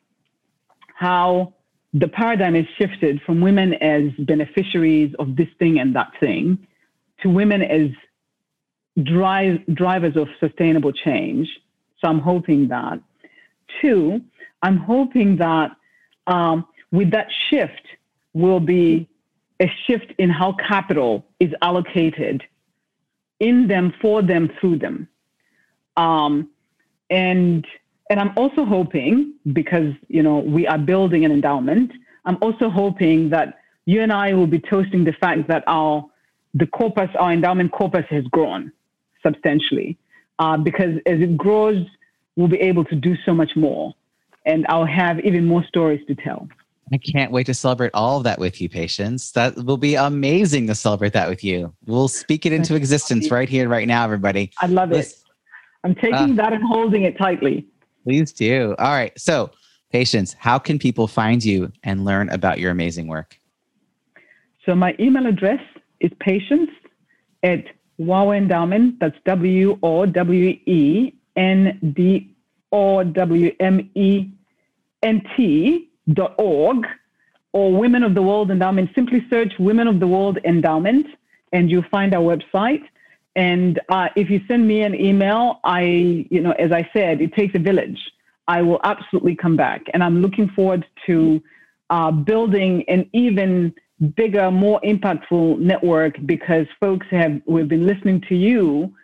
how 0.94 1.52
the 1.92 2.08
paradigm 2.08 2.56
is 2.56 2.66
shifted 2.78 3.20
from 3.22 3.40
women 3.40 3.74
as 3.74 4.10
beneficiaries 4.18 5.14
of 5.18 5.36
this 5.36 5.48
thing 5.58 5.78
and 5.78 5.94
that 5.94 6.10
thing 6.18 6.66
to 7.22 7.28
women 7.28 7.62
as 7.62 7.90
drive, 9.02 9.60
drivers 9.72 10.16
of 10.16 10.28
sustainable 10.40 10.92
change. 10.92 11.48
So 12.00 12.08
I'm 12.08 12.20
hoping 12.20 12.68
that. 12.68 13.00
Two, 13.80 14.20
I'm 14.62 14.76
hoping 14.76 15.36
that 15.36 15.72
um, 16.26 16.66
with 16.90 17.10
that 17.10 17.28
shift 17.50 17.82
will 18.32 18.60
be 18.60 19.08
a 19.60 19.70
shift 19.86 20.12
in 20.18 20.30
how 20.30 20.52
capital 20.68 21.24
is 21.38 21.50
allocated 21.62 22.42
in 23.40 23.68
them, 23.68 23.92
for 24.00 24.22
them, 24.22 24.50
through 24.60 24.78
them. 24.78 25.08
Um, 25.96 26.50
and 27.10 27.66
and 28.14 28.20
I'm 28.20 28.32
also 28.36 28.64
hoping 28.64 29.34
because 29.52 29.92
you 30.06 30.22
know 30.22 30.38
we 30.38 30.68
are 30.68 30.78
building 30.78 31.24
an 31.24 31.32
endowment. 31.32 31.90
I'm 32.24 32.38
also 32.40 32.70
hoping 32.70 33.28
that 33.30 33.58
you 33.86 34.02
and 34.02 34.12
I 34.12 34.34
will 34.34 34.46
be 34.46 34.60
toasting 34.60 35.02
the 35.02 35.14
fact 35.14 35.48
that 35.48 35.64
our 35.66 36.08
the 36.54 36.68
corpus, 36.68 37.10
our 37.18 37.32
endowment 37.32 37.72
corpus, 37.72 38.06
has 38.10 38.22
grown 38.26 38.70
substantially. 39.20 39.98
Uh, 40.38 40.56
because 40.56 41.00
as 41.06 41.20
it 41.20 41.36
grows, 41.36 41.84
we'll 42.36 42.46
be 42.46 42.60
able 42.60 42.84
to 42.84 42.94
do 42.94 43.16
so 43.26 43.34
much 43.34 43.56
more, 43.56 43.92
and 44.46 44.64
I'll 44.68 44.86
have 44.86 45.18
even 45.24 45.44
more 45.44 45.64
stories 45.64 46.06
to 46.06 46.14
tell. 46.14 46.46
I 46.92 46.98
can't 46.98 47.32
wait 47.32 47.46
to 47.46 47.54
celebrate 47.54 47.90
all 47.94 48.18
of 48.18 48.24
that 48.24 48.38
with 48.38 48.60
you, 48.60 48.68
Patience. 48.68 49.32
That 49.32 49.56
will 49.56 49.76
be 49.76 49.96
amazing 49.96 50.68
to 50.68 50.76
celebrate 50.76 51.14
that 51.14 51.28
with 51.28 51.42
you. 51.42 51.74
We'll 51.84 52.06
speak 52.06 52.46
it 52.46 52.52
into 52.52 52.76
existence 52.76 53.32
right 53.32 53.48
here, 53.48 53.68
right 53.68 53.88
now, 53.88 54.04
everybody. 54.04 54.52
I 54.60 54.66
love 54.66 54.92
it. 54.92 55.12
I'm 55.82 55.96
taking 55.96 56.38
uh, 56.38 56.42
that 56.42 56.52
and 56.52 56.62
holding 56.62 57.02
it 57.02 57.18
tightly. 57.18 57.66
Please 58.04 58.32
do. 58.32 58.76
All 58.78 58.92
right. 58.92 59.12
So, 59.18 59.50
Patience, 59.90 60.34
how 60.38 60.58
can 60.58 60.78
people 60.78 61.06
find 61.06 61.44
you 61.44 61.70
and 61.84 62.04
learn 62.04 62.28
about 62.30 62.58
your 62.58 62.70
amazing 62.70 63.06
work? 63.06 63.38
So, 64.66 64.74
my 64.74 64.94
email 64.98 65.26
address 65.26 65.60
is 66.00 66.10
patience 66.20 66.70
at 67.42 67.64
WOW. 67.98 68.92
That's 69.00 69.16
W 69.24 69.78
O 69.82 70.06
W 70.06 70.48
E 70.66 71.12
N 71.36 71.92
D 71.96 72.34
O 72.72 73.04
W 73.04 73.54
M 73.60 73.90
E 73.94 74.28
N 75.02 75.22
T 75.36 75.88
dot 76.12 76.34
org 76.38 76.86
or 77.52 77.72
Women 77.72 78.02
of 78.02 78.14
the 78.14 78.22
World 78.22 78.50
Endowment. 78.50 78.90
Simply 78.94 79.24
search 79.30 79.52
Women 79.58 79.86
of 79.86 80.00
the 80.00 80.06
World 80.08 80.38
Endowment 80.44 81.06
and 81.52 81.70
you'll 81.70 81.84
find 81.90 82.12
our 82.14 82.36
website. 82.36 82.82
And 83.36 83.80
uh, 83.88 84.08
if 84.16 84.30
you 84.30 84.40
send 84.46 84.66
me 84.66 84.82
an 84.82 84.94
email, 84.94 85.60
I, 85.64 86.26
you 86.30 86.40
know, 86.40 86.52
as 86.52 86.72
I 86.72 86.88
said, 86.92 87.20
it 87.20 87.34
takes 87.34 87.54
a 87.54 87.58
village. 87.58 87.98
I 88.46 88.62
will 88.62 88.80
absolutely 88.84 89.34
come 89.34 89.56
back. 89.56 89.82
And 89.92 90.04
I'm 90.04 90.20
looking 90.20 90.48
forward 90.50 90.86
to 91.06 91.42
uh, 91.90 92.10
building 92.10 92.84
an 92.88 93.08
even 93.12 93.74
bigger, 94.16 94.50
more 94.50 94.80
impactful 94.82 95.58
network 95.58 96.14
because 96.26 96.66
folks 96.78 97.06
have, 97.10 97.40
we've 97.46 97.68
been 97.68 97.86
listening 97.86 98.22
to 98.28 98.34
you 98.36 98.94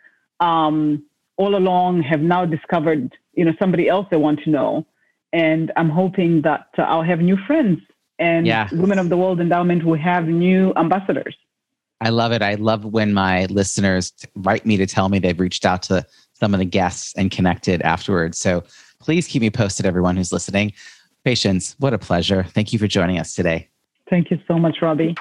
um, 0.40 1.04
all 1.36 1.56
along, 1.56 2.02
have 2.02 2.20
now 2.20 2.44
discovered, 2.44 3.12
you 3.34 3.44
know, 3.44 3.52
somebody 3.58 3.88
else 3.88 4.06
they 4.10 4.16
want 4.16 4.40
to 4.44 4.50
know 4.50 4.86
and 5.32 5.72
I'm 5.76 5.90
hoping 5.90 6.42
that 6.42 6.68
uh, 6.78 6.82
I'll 6.82 7.02
have 7.02 7.20
new 7.20 7.36
friends 7.46 7.80
and 8.18 8.46
yeah. 8.46 8.68
Women 8.72 8.98
of 8.98 9.08
the 9.08 9.16
World 9.16 9.40
Endowment 9.40 9.84
will 9.84 9.98
have 9.98 10.26
new 10.26 10.74
ambassadors. 10.76 11.34
I 12.02 12.08
love 12.08 12.32
it. 12.32 12.40
I 12.40 12.54
love 12.54 12.86
when 12.86 13.12
my 13.12 13.44
listeners 13.46 14.12
write 14.34 14.64
me 14.64 14.78
to 14.78 14.86
tell 14.86 15.10
me 15.10 15.18
they've 15.18 15.38
reached 15.38 15.66
out 15.66 15.82
to 15.84 16.06
some 16.32 16.54
of 16.54 16.58
the 16.58 16.64
guests 16.64 17.12
and 17.16 17.30
connected 17.30 17.82
afterwards. 17.82 18.38
So 18.38 18.64
please 19.00 19.26
keep 19.26 19.42
me 19.42 19.50
posted, 19.50 19.84
everyone 19.84 20.16
who's 20.16 20.32
listening. 20.32 20.72
Patience, 21.24 21.76
what 21.78 21.92
a 21.92 21.98
pleasure. 21.98 22.44
Thank 22.44 22.72
you 22.72 22.78
for 22.78 22.86
joining 22.86 23.18
us 23.18 23.34
today. 23.34 23.68
Thank 24.08 24.30
you 24.30 24.38
so 24.48 24.58
much, 24.58 24.78
Robbie. 24.80 25.14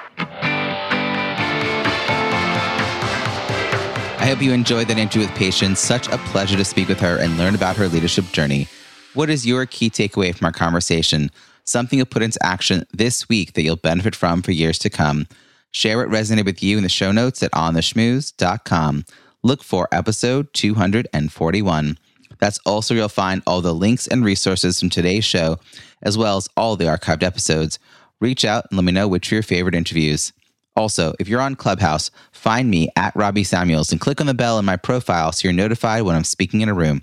I 4.18 4.26
hope 4.26 4.40
you 4.40 4.52
enjoyed 4.52 4.88
that 4.88 4.96
interview 4.96 5.26
with 5.26 5.36
Patience. 5.36 5.80
Such 5.80 6.08
a 6.08 6.16
pleasure 6.18 6.56
to 6.56 6.64
speak 6.64 6.88
with 6.88 7.00
her 7.00 7.18
and 7.18 7.36
learn 7.36 7.54
about 7.54 7.76
her 7.76 7.88
leadership 7.88 8.24
journey. 8.32 8.68
What 9.12 9.28
is 9.28 9.46
your 9.46 9.66
key 9.66 9.90
takeaway 9.90 10.34
from 10.34 10.46
our 10.46 10.52
conversation? 10.52 11.30
Something 11.64 11.98
you'll 11.98 12.06
put 12.06 12.22
into 12.22 12.38
action 12.42 12.86
this 12.92 13.28
week 13.28 13.52
that 13.52 13.62
you'll 13.62 13.76
benefit 13.76 14.16
from 14.16 14.40
for 14.40 14.52
years 14.52 14.78
to 14.80 14.88
come. 14.88 15.26
Share 15.72 15.98
what 15.98 16.08
resonated 16.08 16.46
with 16.46 16.62
you 16.62 16.76
in 16.76 16.82
the 16.82 16.88
show 16.88 17.12
notes 17.12 17.42
at 17.42 17.52
ontheschmooze.com. 17.52 19.04
Look 19.42 19.62
for 19.62 19.88
episode 19.92 20.52
241. 20.52 21.98
That's 22.38 22.58
also 22.66 22.94
where 22.94 23.00
you'll 23.00 23.08
find 23.08 23.42
all 23.46 23.60
the 23.60 23.74
links 23.74 24.06
and 24.06 24.24
resources 24.24 24.80
from 24.80 24.90
today's 24.90 25.24
show, 25.24 25.58
as 26.02 26.18
well 26.18 26.36
as 26.36 26.48
all 26.56 26.76
the 26.76 26.86
archived 26.86 27.22
episodes. 27.22 27.78
Reach 28.20 28.44
out 28.44 28.66
and 28.70 28.76
let 28.78 28.84
me 28.84 28.92
know 28.92 29.06
which 29.08 29.30
are 29.30 29.36
your 29.36 29.42
favorite 29.42 29.74
interviews. 29.74 30.32
Also, 30.76 31.14
if 31.18 31.28
you're 31.28 31.40
on 31.40 31.56
Clubhouse, 31.56 32.10
find 32.32 32.70
me 32.70 32.88
at 32.96 33.14
Robbie 33.14 33.44
Samuels 33.44 33.92
and 33.92 34.00
click 34.00 34.20
on 34.20 34.26
the 34.26 34.34
bell 34.34 34.58
in 34.58 34.64
my 34.64 34.76
profile 34.76 35.32
so 35.32 35.46
you're 35.46 35.52
notified 35.52 36.02
when 36.02 36.16
I'm 36.16 36.24
speaking 36.24 36.60
in 36.62 36.68
a 36.68 36.74
room. 36.74 37.02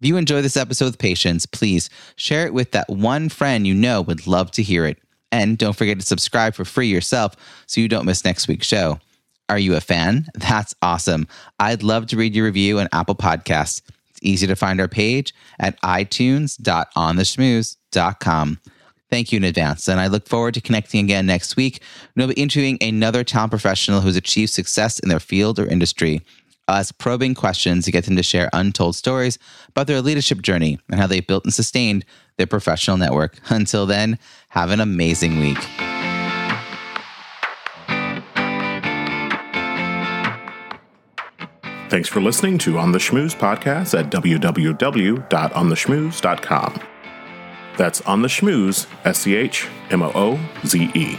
If 0.00 0.08
you 0.08 0.16
enjoy 0.16 0.42
this 0.42 0.56
episode 0.56 0.86
with 0.86 0.98
Patience, 0.98 1.46
please 1.46 1.88
share 2.16 2.46
it 2.46 2.54
with 2.54 2.72
that 2.72 2.88
one 2.88 3.28
friend 3.28 3.66
you 3.66 3.74
know 3.74 4.02
would 4.02 4.26
love 4.26 4.50
to 4.52 4.62
hear 4.62 4.84
it. 4.86 4.98
And 5.34 5.58
don't 5.58 5.74
forget 5.74 5.98
to 5.98 6.06
subscribe 6.06 6.54
for 6.54 6.64
free 6.64 6.86
yourself 6.86 7.34
so 7.66 7.80
you 7.80 7.88
don't 7.88 8.06
miss 8.06 8.24
next 8.24 8.46
week's 8.46 8.68
show. 8.68 9.00
Are 9.48 9.58
you 9.58 9.74
a 9.74 9.80
fan? 9.80 10.28
That's 10.34 10.76
awesome. 10.80 11.26
I'd 11.58 11.82
love 11.82 12.06
to 12.06 12.16
read 12.16 12.36
your 12.36 12.44
review 12.44 12.78
on 12.78 12.88
Apple 12.92 13.16
Podcasts. 13.16 13.82
It's 14.10 14.20
easy 14.22 14.46
to 14.46 14.54
find 14.54 14.80
our 14.80 14.86
page 14.86 15.34
at 15.58 15.76
itunes.ontheschmooze.com. 15.82 18.60
Thank 19.10 19.32
you 19.32 19.38
in 19.38 19.44
advance. 19.44 19.88
And 19.88 19.98
I 19.98 20.06
look 20.06 20.28
forward 20.28 20.54
to 20.54 20.60
connecting 20.60 21.04
again 21.04 21.26
next 21.26 21.56
week. 21.56 21.82
We'll 22.14 22.28
be 22.28 22.34
interviewing 22.34 22.78
another 22.80 23.24
talent 23.24 23.50
professional 23.50 24.02
who's 24.02 24.14
achieved 24.14 24.52
success 24.52 25.00
in 25.00 25.08
their 25.08 25.18
field 25.18 25.58
or 25.58 25.66
industry. 25.66 26.22
I'll 26.68 26.76
ask 26.76 26.96
probing 26.96 27.34
questions 27.34 27.84
to 27.84 27.90
get 27.90 28.04
them 28.04 28.14
to 28.16 28.22
share 28.22 28.48
untold 28.52 28.94
stories 28.94 29.36
about 29.68 29.88
their 29.88 30.00
leadership 30.00 30.42
journey 30.42 30.78
and 30.88 31.00
how 31.00 31.08
they 31.08 31.18
built 31.20 31.44
and 31.44 31.52
sustained 31.52 32.04
their 32.36 32.46
professional 32.46 32.96
network. 32.96 33.38
Until 33.48 33.86
then, 33.86 34.18
have 34.54 34.70
an 34.70 34.80
amazing 34.80 35.40
week. 35.40 35.58
Thanks 41.90 42.08
for 42.08 42.20
listening 42.20 42.56
to 42.58 42.78
On 42.78 42.92
the 42.92 42.98
Schmooze 42.98 43.36
podcast 43.36 43.98
at 43.98 44.10
www.ontheschmooze.com. 44.10 46.80
That's 47.76 48.00
On 48.02 48.22
the 48.22 48.28
Schmooze, 48.28 48.86
S 49.04 49.18
C 49.18 49.34
H 49.34 49.66
M 49.90 50.02
O 50.02 50.12
O 50.14 50.38
Z 50.64 50.88
E. 50.94 51.18